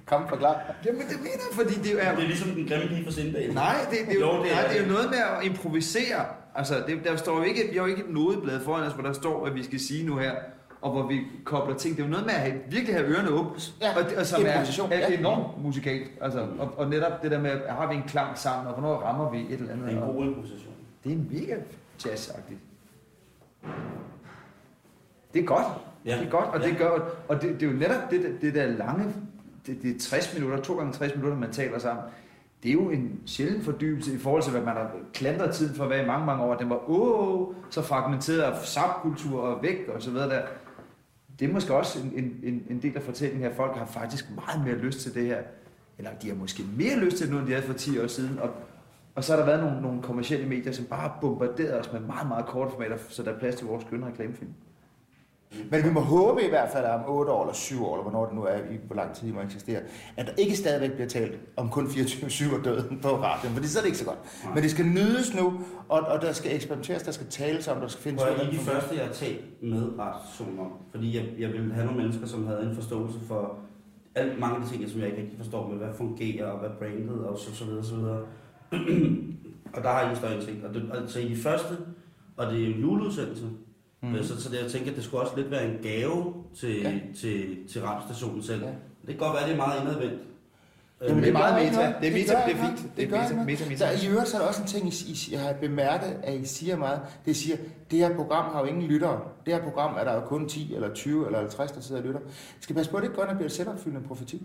Kom, 0.07 0.29
forklar. 0.29 0.75
Jamen 0.87 1.01
det 1.01 1.17
mener 1.19 1.31
jeg, 1.51 1.55
fordi 1.67 1.75
det 1.75 2.07
er... 2.07 2.15
Det 2.15 2.23
er 2.25 2.27
ligesom 2.27 2.49
den 2.51 2.69
grimme 2.69 2.89
pige 2.89 3.05
fra 3.05 3.11
Sindal. 3.11 3.55
Nej, 3.55 3.75
det, 3.91 3.99
det, 4.09 4.17
er 4.17 4.21
jo, 4.21 4.27
Jo, 4.27 4.37
det 4.37 4.43
det, 4.45 4.51
er 4.53 4.55
nej, 4.55 4.63
det 4.69 4.73
er 4.73 4.77
jo 4.81 4.85
det. 4.85 4.93
noget 4.93 5.11
med 5.11 5.19
at 5.19 5.45
improvisere. 5.45 6.25
Altså, 6.55 6.75
det, 6.87 7.01
der 7.05 7.17
står 7.17 7.37
jo 7.37 7.43
ikke, 7.43 7.61
vi 7.71 7.77
har 7.77 7.85
jo 7.85 7.87
ikke 7.87 8.03
et 8.03 8.11
nodeblad 8.11 8.61
foran 8.65 8.83
os, 8.87 8.93
hvor 8.93 9.03
der 9.03 9.13
står, 9.13 9.43
hvad 9.43 9.53
vi 9.53 9.63
skal 9.65 9.81
sige 9.81 10.07
nu 10.07 10.17
her, 10.17 10.33
og 10.81 10.91
hvor 10.93 11.07
vi 11.07 11.21
kobler 11.45 11.77
ting. 11.77 11.97
Det 11.97 12.03
er 12.03 12.07
jo 12.07 12.11
noget 12.11 12.27
med 12.27 12.35
at 12.35 12.41
have, 12.41 12.55
virkelig 12.71 12.95
have 12.95 13.07
ørerne 13.07 13.29
åbne, 13.29 13.61
Ja, 13.81 13.97
og, 13.97 14.05
og 14.19 14.27
som 14.27 14.43
er, 14.43 14.49
er 14.91 14.99
ja. 15.11 15.19
enormt 15.19 15.63
musikalt. 15.63 16.11
Altså, 16.21 16.47
og, 16.59 16.75
og, 16.77 16.89
netop 16.89 17.23
det 17.23 17.31
der 17.31 17.41
med, 17.41 17.51
har 17.69 17.87
vi 17.89 17.95
en 17.95 18.03
klang 18.09 18.39
sammen, 18.39 18.67
og 18.67 18.73
hvornår 18.81 18.95
rammer 18.97 19.31
vi 19.31 19.39
et 19.41 19.53
eller 19.53 19.73
andet. 19.73 19.89
Det 19.89 19.97
er 19.99 20.03
en 20.07 20.13
god 20.15 20.25
improvisation. 20.25 20.73
Det 21.05 21.13
er 21.13 21.17
mega 21.41 21.57
jazzagtigt. 22.07 22.61
Det 25.35 25.43
er 25.43 25.47
godt. 25.47 25.67
Ja. 26.05 26.19
Det 26.19 26.27
er 26.27 26.31
godt, 26.31 26.45
og, 26.47 26.61
Ja. 26.61 26.69
det, 26.69 26.79
gør, 26.79 26.89
og 27.29 27.43
det, 27.43 27.61
det 27.61 27.63
er 27.69 27.73
jo 27.73 27.79
netop 27.79 28.11
det, 28.11 28.39
det 28.41 28.55
der 28.55 28.67
lange, 28.67 29.05
det, 29.67 29.83
det 29.83 29.97
er 29.97 29.99
60 30.01 30.35
minutter, 30.35 30.61
to 30.63 30.77
gange 30.79 30.93
60 30.93 31.15
minutter, 31.15 31.39
man 31.39 31.53
taler 31.53 31.79
sammen. 31.79 32.05
Det 32.63 32.69
er 32.69 32.73
jo 32.73 32.91
en 32.91 33.21
sjælden 33.27 33.63
fordybelse 33.63 34.15
i 34.15 34.19
forhold 34.19 34.43
til, 34.43 34.53
hvad 34.53 34.63
man 34.63 34.75
har 34.75 34.91
klandret 35.15 35.55
tiden 35.55 35.75
for 35.75 35.85
at 35.85 35.91
være 35.91 36.03
i 36.03 36.07
mange, 36.07 36.27
mange 36.27 36.43
år. 36.45 36.55
Den 36.55 36.71
var 36.71 36.91
åh, 36.91 37.55
så 37.71 37.83
fragmenteret 37.83 38.41
af 38.41 38.65
subkultur 38.65 39.41
og 39.41 39.63
væk 39.63 39.89
og 39.95 40.03
så 40.03 40.11
videre 40.11 40.29
der. 40.31 40.43
Det 41.41 41.49
er 41.49 41.53
måske 41.53 41.75
også 41.75 41.99
en, 42.15 42.33
en, 42.43 42.63
en, 42.71 42.83
del 42.83 42.97
af 42.97 43.03
fortællingen 43.03 43.49
her. 43.49 43.55
Folk 43.57 43.77
har 43.77 43.87
faktisk 43.87 44.25
meget 44.35 44.67
mere 44.67 44.77
lyst 44.77 45.01
til 45.01 45.15
det 45.15 45.27
her. 45.27 45.39
Eller 45.99 46.11
de 46.23 46.29
har 46.29 46.35
måske 46.37 46.63
mere 46.77 46.97
lyst 46.97 47.17
til 47.17 47.27
det 47.27 47.35
nu, 47.35 47.39
end 47.41 47.47
de 47.47 47.53
havde 47.53 47.67
for 47.67 47.73
10 47.75 47.99
år 48.01 48.07
siden. 48.07 48.39
Og, 48.39 48.51
og 49.15 49.25
så 49.25 49.33
har 49.33 49.39
der 49.39 49.47
været 49.47 49.65
nogle, 49.65 49.83
nogle 49.83 50.03
kommersielle 50.03 50.49
medier, 50.49 50.73
som 50.73 50.85
bare 50.85 51.01
har 51.01 51.19
bombarderet 51.21 51.81
os 51.81 51.93
med 51.93 52.01
meget, 52.01 52.29
meget 52.29 52.47
korte 52.47 52.71
formater, 52.71 52.97
så 53.09 53.23
der 53.23 53.33
er 53.35 53.39
plads 53.39 53.55
til 53.55 53.67
vores 53.67 53.85
skønne 53.85 54.07
reklamefilm. 54.07 54.51
Men 55.71 55.85
vi 55.85 55.91
må 55.91 56.01
håbe 56.01 56.43
i 56.43 56.49
hvert 56.49 56.69
fald, 56.73 56.85
at 56.85 56.95
om 56.95 57.01
8 57.07 57.33
år 57.33 57.43
eller 57.43 57.55
7 57.55 57.85
år, 57.87 57.95
eller 57.95 58.03
hvornår 58.03 58.27
det 58.27 58.35
nu 58.35 58.43
er, 58.43 58.57
i 58.57 58.77
hvor 58.87 58.97
lang 58.97 59.15
tid 59.15 59.27
det 59.27 59.35
må 59.35 59.41
eksistere, 59.41 59.81
at 60.17 60.27
der 60.27 60.33
ikke 60.37 60.57
stadigvæk 60.57 60.93
bliver 60.93 61.09
talt 61.09 61.39
om 61.57 61.69
kun 61.69 61.87
24-7 61.87 62.59
og 62.59 62.65
døden 62.65 62.99
på 63.03 63.09
radioen, 63.09 63.57
for 63.57 63.63
så 63.65 63.79
er 63.79 63.83
det 63.83 63.87
ikke 63.87 63.99
så 63.99 64.05
godt. 64.05 64.19
Nej. 64.45 64.55
Men 64.55 64.63
det 64.63 64.71
skal 64.71 64.87
nydes 64.87 65.35
nu, 65.35 65.61
og, 65.89 66.01
og 66.01 66.23
der 66.23 66.33
skal 66.33 66.55
eksperimenteres, 66.55 67.03
der 67.03 67.13
skal 67.13 67.27
tales 67.27 67.69
om, 67.69 67.81
der 67.81 67.89
skal 67.89 68.03
findes... 68.03 68.23
I 68.23 68.27
er 68.27 68.51
de 68.51 68.57
første, 68.57 68.97
jeg 68.97 69.05
har 69.05 69.13
talt 69.13 69.63
med 69.63 69.99
retszoner 69.99 70.63
om. 70.63 70.73
Fordi 70.91 71.17
jeg, 71.17 71.25
jeg 71.39 71.53
ville 71.53 71.75
have 71.75 71.87
nogle 71.87 72.01
mennesker, 72.01 72.27
som 72.27 72.47
havde 72.47 72.63
en 72.63 72.75
forståelse 72.75 73.19
for 73.29 73.59
alt, 74.15 74.39
mange 74.41 74.57
af 74.57 74.63
de 74.63 74.69
ting, 74.69 74.91
som 74.91 75.01
jeg 75.01 75.09
ikke 75.09 75.23
rigtig 75.23 75.39
forstår 75.39 75.69
med, 75.69 75.77
hvad 75.77 75.95
fungerer, 75.97 76.47
og 76.47 76.59
hvad 76.59 76.71
brandet, 76.79 77.25
og 77.25 77.39
så, 77.39 77.55
så 77.55 77.65
videre, 77.65 77.85
så 77.85 77.97
videre. 77.97 78.21
og 79.75 79.83
der 79.83 79.89
har 79.89 80.07
I 80.07 80.11
en 80.11 80.17
større 80.17 80.35
indsigt. 80.35 80.65
Og 80.65 80.75
det, 80.75 80.91
altså 80.95 81.19
i 81.21 81.29
de 81.29 81.37
første, 81.37 81.77
og 82.37 82.47
det 82.47 82.63
er 82.63 82.67
jo 82.67 82.75
en 82.75 82.81
juleudsendelse, 82.81 83.45
Mm. 84.03 84.09
mm. 84.09 84.23
så, 84.23 84.43
så 84.43 84.49
det, 84.51 84.63
jeg 84.63 84.71
tænker, 84.71 84.91
at 84.91 84.97
det 84.97 85.05
skulle 85.05 85.23
også 85.23 85.37
lidt 85.37 85.51
være 85.51 85.65
en 85.65 85.79
gave 85.83 86.35
til, 86.57 86.81
Ja. 86.83 86.93
til, 87.21 87.57
til 87.69 87.83
radiostationen 87.83 88.43
selv. 88.43 88.63
Ja. 88.63 88.69
Det 88.69 88.77
kan 89.09 89.17
godt 89.17 89.33
være, 89.33 89.43
at 89.43 89.49
det 89.49 89.53
er 89.53 89.57
meget 89.67 89.81
indadvendt. 89.81 90.23
Jamen, 91.09 91.23
det 91.23 91.29
er 91.29 91.33
gør 91.33 91.39
meget 91.39 91.65
meta. 91.65 91.77
noget. 91.77 91.95
Det 92.01 92.09
er 92.09 92.13
meta, 92.13 92.33
gør 92.33 92.45
det 92.47 92.53
er 92.57 92.57
fint. 92.67 92.79
noget. 92.83 92.97
Det 92.97 93.05
er 93.05 93.09
gør 93.11 93.23
meta, 93.23 93.45
meta, 93.45 93.65
meta. 93.69 93.85
Der, 93.85 93.91
I 93.91 94.09
øvrigt 94.11 94.29
så 94.29 94.37
er 94.37 94.41
der 94.41 94.49
også 94.49 94.63
en 94.63 94.69
ting, 94.69 94.89
I, 94.89 94.93
I, 95.13 95.29
jeg 95.33 95.41
har 95.41 95.53
bemærket, 95.53 96.17
at 96.23 96.35
I 96.41 96.45
siger 96.45 96.77
meget. 96.77 97.01
Det 97.27 97.37
siger, 97.37 97.57
det 97.91 97.99
her 97.99 98.17
program 98.17 98.53
har 98.53 98.61
jo 98.61 98.67
ingen 98.67 98.83
lyttere. 98.83 99.21
Det 99.47 99.55
her 99.55 99.63
program 99.63 99.95
er 99.99 100.05
der 100.05 100.15
jo 100.15 100.21
kun 100.21 100.49
10 100.49 100.75
eller 100.75 100.95
20 100.95 101.27
eller 101.27 101.39
50, 101.39 101.73
der 101.73 101.81
sidder 101.81 102.01
og 102.01 102.07
lytter. 102.07 102.21
Skal 102.61 102.77
passe 102.77 102.91
på, 102.91 102.97
at 102.97 103.01
det 103.03 103.09
ikke 103.09 103.17
går 103.17 103.23
ind 103.23 103.31
og 103.31 103.37
bliver 103.37 103.47
et 103.49 103.53
selvopfyldende 103.53 104.09
profeti. 104.09 104.43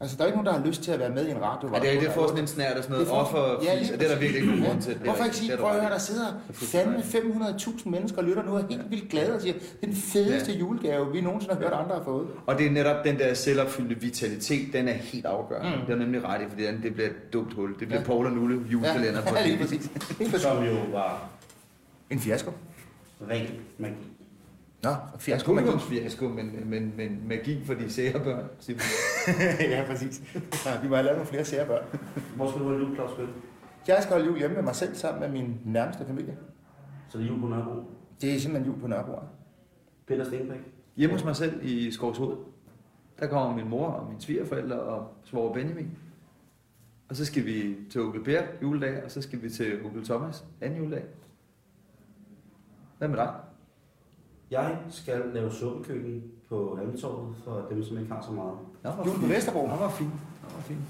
Altså, 0.00 0.16
der 0.16 0.22
er 0.22 0.26
ikke 0.26 0.36
nogen, 0.36 0.46
der 0.46 0.52
har 0.60 0.66
lyst 0.66 0.82
til 0.82 0.90
at 0.92 0.98
være 0.98 1.10
med 1.10 1.26
i 1.26 1.30
en 1.30 1.42
radio. 1.42 1.70
Ja, 1.74 1.80
det 1.80 1.94
er 1.96 2.00
det 2.00 2.10
får 2.12 2.26
sådan 2.26 2.40
en 2.42 2.46
snært 2.46 2.76
og 2.76 2.82
sådan 2.84 2.92
noget 2.98 3.10
offer, 3.12 3.38
Ja, 3.62 3.72
ja, 3.74 3.80
lige 3.80 3.92
og 3.94 4.00
det 4.00 4.06
er 4.06 4.12
der 4.12 4.20
virkelig 4.20 4.40
ikke 4.42 4.52
nogen 4.54 4.64
grund 4.70 4.82
til. 4.82 4.96
Hvorfor 4.98 5.24
ikke 5.24 5.36
sige, 5.36 5.50
Det 5.52 5.58
prøv 5.60 5.70
at 5.70 5.80
høre, 5.80 5.90
der 5.92 5.98
sidder 5.98 6.26
er 6.26 6.32
fandme 6.52 6.96
500.000 6.98 7.88
mennesker 7.90 8.18
og 8.18 8.24
lytter 8.24 8.42
nu 8.42 8.52
og 8.52 8.60
er 8.60 8.64
helt 8.70 8.90
vildt 8.90 9.08
glade 9.10 9.34
og 9.34 9.40
siger, 9.40 9.52
det 9.52 9.62
er 9.82 9.86
den 9.86 9.94
fedeste 9.94 10.52
Ja. 10.52 10.58
julegave, 10.58 11.12
vi 11.12 11.20
nogensinde 11.20 11.54
har 11.54 11.60
hørt 11.62 11.72
andre 11.72 11.94
har 11.96 12.04
fået. 12.04 12.26
Og 12.46 12.58
det 12.58 12.66
er 12.66 12.70
netop 12.70 13.04
den 13.04 13.18
der 13.18 13.34
selvopfyldte 13.34 14.00
vitalitet, 14.00 14.72
den 14.72 14.88
er 14.88 14.92
helt 14.92 15.26
afgørende. 15.26 15.76
Mm. 15.76 15.86
Det 15.86 15.92
er 15.92 15.98
nemlig 15.98 16.24
ret 16.24 16.40
i, 16.42 16.44
fordi 16.48 16.62
det 16.82 16.94
bliver 16.94 17.08
et 17.08 17.32
dumt 17.32 17.54
hul. 17.54 17.68
Det 17.68 17.76
bliver 17.88 18.00
Ja. 18.00 18.06
Paul 18.06 18.26
og 18.26 18.32
Nulle 18.32 18.60
julekalender 18.72 19.22
på 19.22 19.34
ja, 19.36 19.42
evigt. 19.46 19.60
præcis. 19.60 19.90
Lige 20.18 20.30
præcis. 20.30 20.42
Som 20.42 20.64
jo 20.64 20.72
var 20.92 21.28
En 22.10 22.18
fiasko. 22.20 22.50
ren 23.30 23.46
magi. 23.78 23.94
Nå, 24.82 24.88
Jeg 24.90 24.98
fiasko. 25.18 25.44
skulle 25.44 25.64
magi. 25.66 25.78
fiasko, 25.78 26.28
men, 26.28 26.70
men, 26.70 26.92
men 26.96 27.28
magi 27.28 27.64
for 27.64 27.74
de 27.74 27.90
sære 27.92 28.24
børn. 28.24 28.44
Ja, 29.70 29.84
præcis. 29.86 30.22
Ja, 30.66 30.80
vi 30.82 30.88
må 30.88 30.94
have 30.94 31.04
lavet 31.04 31.16
nogle 31.18 31.26
flere 31.26 31.44
særbørn. 31.44 31.84
Hvor 32.36 32.48
skal 32.50 32.60
du 32.60 32.64
holde 32.66 32.86
jul, 32.86 32.94
Claus? 32.94 33.10
Jeg 33.88 33.98
skal 34.02 34.12
holde 34.12 34.26
jul 34.26 34.38
hjemme 34.38 34.54
med 34.56 34.62
mig 34.62 34.74
selv 34.74 34.94
sammen 34.94 35.20
med 35.20 35.40
min 35.42 35.60
nærmeste 35.64 36.06
familie. 36.06 36.36
Så 37.08 37.18
det 37.18 37.24
er 37.24 37.28
jul 37.28 37.40
på 37.40 37.46
Nørrebro. 37.48 37.82
Det 38.20 38.34
er 38.34 38.38
simpelthen 38.40 38.72
jul 38.72 38.80
på 38.80 38.86
Nørrebro. 38.86 39.16
Peter 40.06 40.24
Stenbæk. 40.24 40.58
Hjemme 40.96 41.14
hos 41.16 41.24
mig 41.24 41.36
selv 41.36 41.60
i 41.66 41.90
Skovshoved, 41.90 42.36
der 43.20 43.26
kommer 43.26 43.56
min 43.56 43.68
mor 43.68 43.86
og 43.86 44.08
mine 44.08 44.20
svigerforældre 44.20 44.80
og 44.80 45.06
svoger 45.24 45.52
Benjamin. 45.52 45.90
Og 47.08 47.16
så 47.16 47.24
skal 47.24 47.46
vi 47.46 47.76
til 47.90 48.00
onkel 48.00 48.24
Per 48.24 48.42
juledag, 48.62 49.04
og 49.04 49.10
så 49.10 49.22
skal 49.22 49.42
vi 49.42 49.50
til 49.50 49.84
onkel 49.84 50.04
Thomas 50.04 50.44
anden 50.60 50.78
juledag. 50.78 51.04
Hvad 52.98 53.08
med 53.08 53.16
dig? 53.16 53.34
Jeg 54.50 54.78
skal 54.90 55.22
lave 55.34 55.50
suppekøkken 55.50 56.22
på 56.48 56.76
Halmtorvet 56.76 57.36
for 57.44 57.66
dem, 57.70 57.82
som 57.82 57.98
ikke 57.98 58.12
har 58.12 58.22
så 58.22 58.32
meget. 58.32 58.54
Nå, 58.84 58.90
Jul 59.06 59.20
på. 59.20 59.26
Vesterbro. 59.26 59.66
Nå, 59.66 59.74
hvor 59.74 59.88
fint. 59.88 60.10
Nå, 60.42 60.48
hvor 60.48 60.60
fint. 60.60 60.80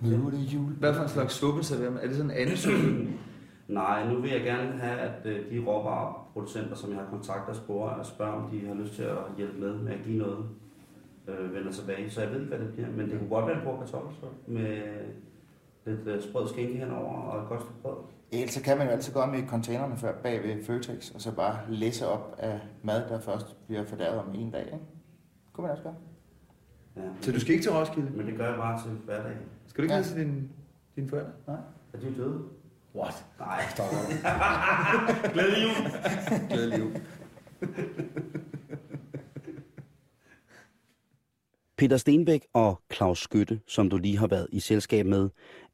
Nu 0.00 0.26
er 0.26 0.30
det 0.30 0.38
jul. 0.38 0.72
Hvad 0.72 0.94
for 0.94 1.02
en 1.02 1.08
slags 1.08 1.34
suppe 1.34 1.62
serverer 1.64 1.90
man? 1.90 2.02
Er 2.02 2.06
det 2.06 2.16
sådan 2.16 2.30
en 2.30 2.36
anden 2.36 2.56
suppe? 2.56 3.08
Nej, 3.80 4.08
nu 4.12 4.20
vil 4.20 4.30
jeg 4.30 4.40
gerne 4.42 4.72
have, 4.78 4.98
at 4.98 5.26
øh, 5.26 5.50
de 5.50 5.64
råvareproducenter, 5.66 6.74
som 6.74 6.90
jeg 6.90 6.98
har 6.98 7.06
kontaktet, 7.10 7.56
spørger, 7.56 7.90
og 7.90 8.06
spørger, 8.06 8.32
om 8.32 8.50
de 8.50 8.66
har 8.66 8.74
lyst 8.74 8.94
til 8.94 9.02
at 9.02 9.16
hjælpe 9.36 9.60
med 9.60 9.74
med 9.78 9.92
at 9.92 10.00
give 10.04 10.18
noget, 10.18 10.44
øh, 11.28 11.54
vender 11.54 11.72
tilbage. 11.72 12.10
Så 12.10 12.20
jeg 12.20 12.30
ved 12.30 12.40
ikke, 12.40 12.56
hvad 12.56 12.66
det 12.66 12.72
bliver, 12.74 12.90
men 12.90 13.10
det 13.10 13.18
kunne 13.18 13.28
godt 13.28 13.46
være 13.46 13.56
en 13.56 13.62
pork 13.64 13.78
kartoffelsuppe 13.78 14.36
med 14.46 14.82
lidt 15.86 16.06
øh, 16.06 16.22
sprød 16.22 16.48
skinke 16.48 16.78
henover 16.78 17.14
og 17.16 17.42
et 17.42 17.48
godt 17.48 17.60
stykke 17.60 17.80
brød. 17.82 17.96
Ellers 18.32 18.52
så 18.54 18.62
kan 18.62 18.78
man 18.78 18.86
jo 18.86 18.92
altid 18.92 19.12
gå 19.12 19.20
om 19.20 19.34
i 19.34 19.46
containerne 19.46 19.96
før, 19.96 20.12
bag 20.22 20.42
ved 20.42 20.64
Føtex, 20.64 21.10
og 21.10 21.20
så 21.20 21.32
bare 21.32 21.58
læse 21.68 22.06
op 22.08 22.34
af 22.38 22.60
mad, 22.82 23.08
der 23.08 23.20
først 23.20 23.56
bliver 23.66 23.84
fordærvet 23.84 24.18
om 24.20 24.34
en 24.34 24.50
dag. 24.50 24.64
Ikke? 24.66 24.78
Kunne 25.52 25.62
man 25.62 25.70
også 25.70 25.82
gøre. 25.82 25.94
Ja. 26.96 27.02
Så 27.20 27.32
du 27.32 27.40
skal 27.40 27.52
ikke 27.52 27.64
til 27.64 27.72
Roskilde? 27.72 28.10
Men 28.10 28.26
det 28.26 28.36
gør 28.36 28.48
jeg 28.48 28.56
bare 28.56 28.82
til 28.82 28.90
hverdag. 28.90 29.32
Skal 29.66 29.76
du 29.78 29.82
ikke 29.84 29.94
Ja. 29.94 30.02
til 30.02 30.16
din, 30.16 30.48
dine 30.96 31.08
forældre? 31.08 31.30
Nej. 31.46 31.56
Er 31.92 31.98
de 31.98 32.14
døde? 32.16 32.42
What? 32.94 33.24
Nej. 33.38 33.62
Du. 33.76 33.82
Glædelig 35.32 35.62
jul. 35.62 35.90
Glædelig 36.48 36.78
jul. 36.78 36.92
Peter 41.76 41.96
Stenbæk 41.96 42.46
og 42.52 42.80
Claus 42.94 43.18
Skytte, 43.22 43.60
som 43.66 43.90
du 43.90 43.96
lige 43.96 44.18
har 44.18 44.26
været 44.26 44.46
i 44.52 44.60
selskab 44.60 45.06
med, 45.06 45.28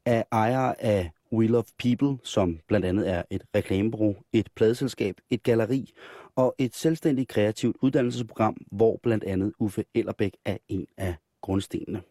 er 0.05 0.23
ejere 0.31 0.81
af 0.81 1.11
Wheel 1.31 1.55
of 1.55 1.65
People, 1.79 2.17
som 2.23 2.59
blandt 2.67 2.85
andet 2.85 3.09
er 3.09 3.23
et 3.31 3.43
reklamebureau, 3.55 4.15
et 4.33 4.49
pladeselskab, 4.55 5.15
et 5.29 5.43
galleri 5.43 5.91
og 6.35 6.55
et 6.57 6.75
selvstændigt 6.75 7.29
kreativt 7.29 7.77
uddannelsesprogram, 7.81 8.57
hvor 8.71 8.99
blandt 9.03 9.23
andet 9.23 9.53
Uffe 9.59 9.83
Ellerbæk 9.95 10.37
er 10.45 10.57
en 10.67 10.87
af 10.97 11.15
grundstenene. 11.41 12.01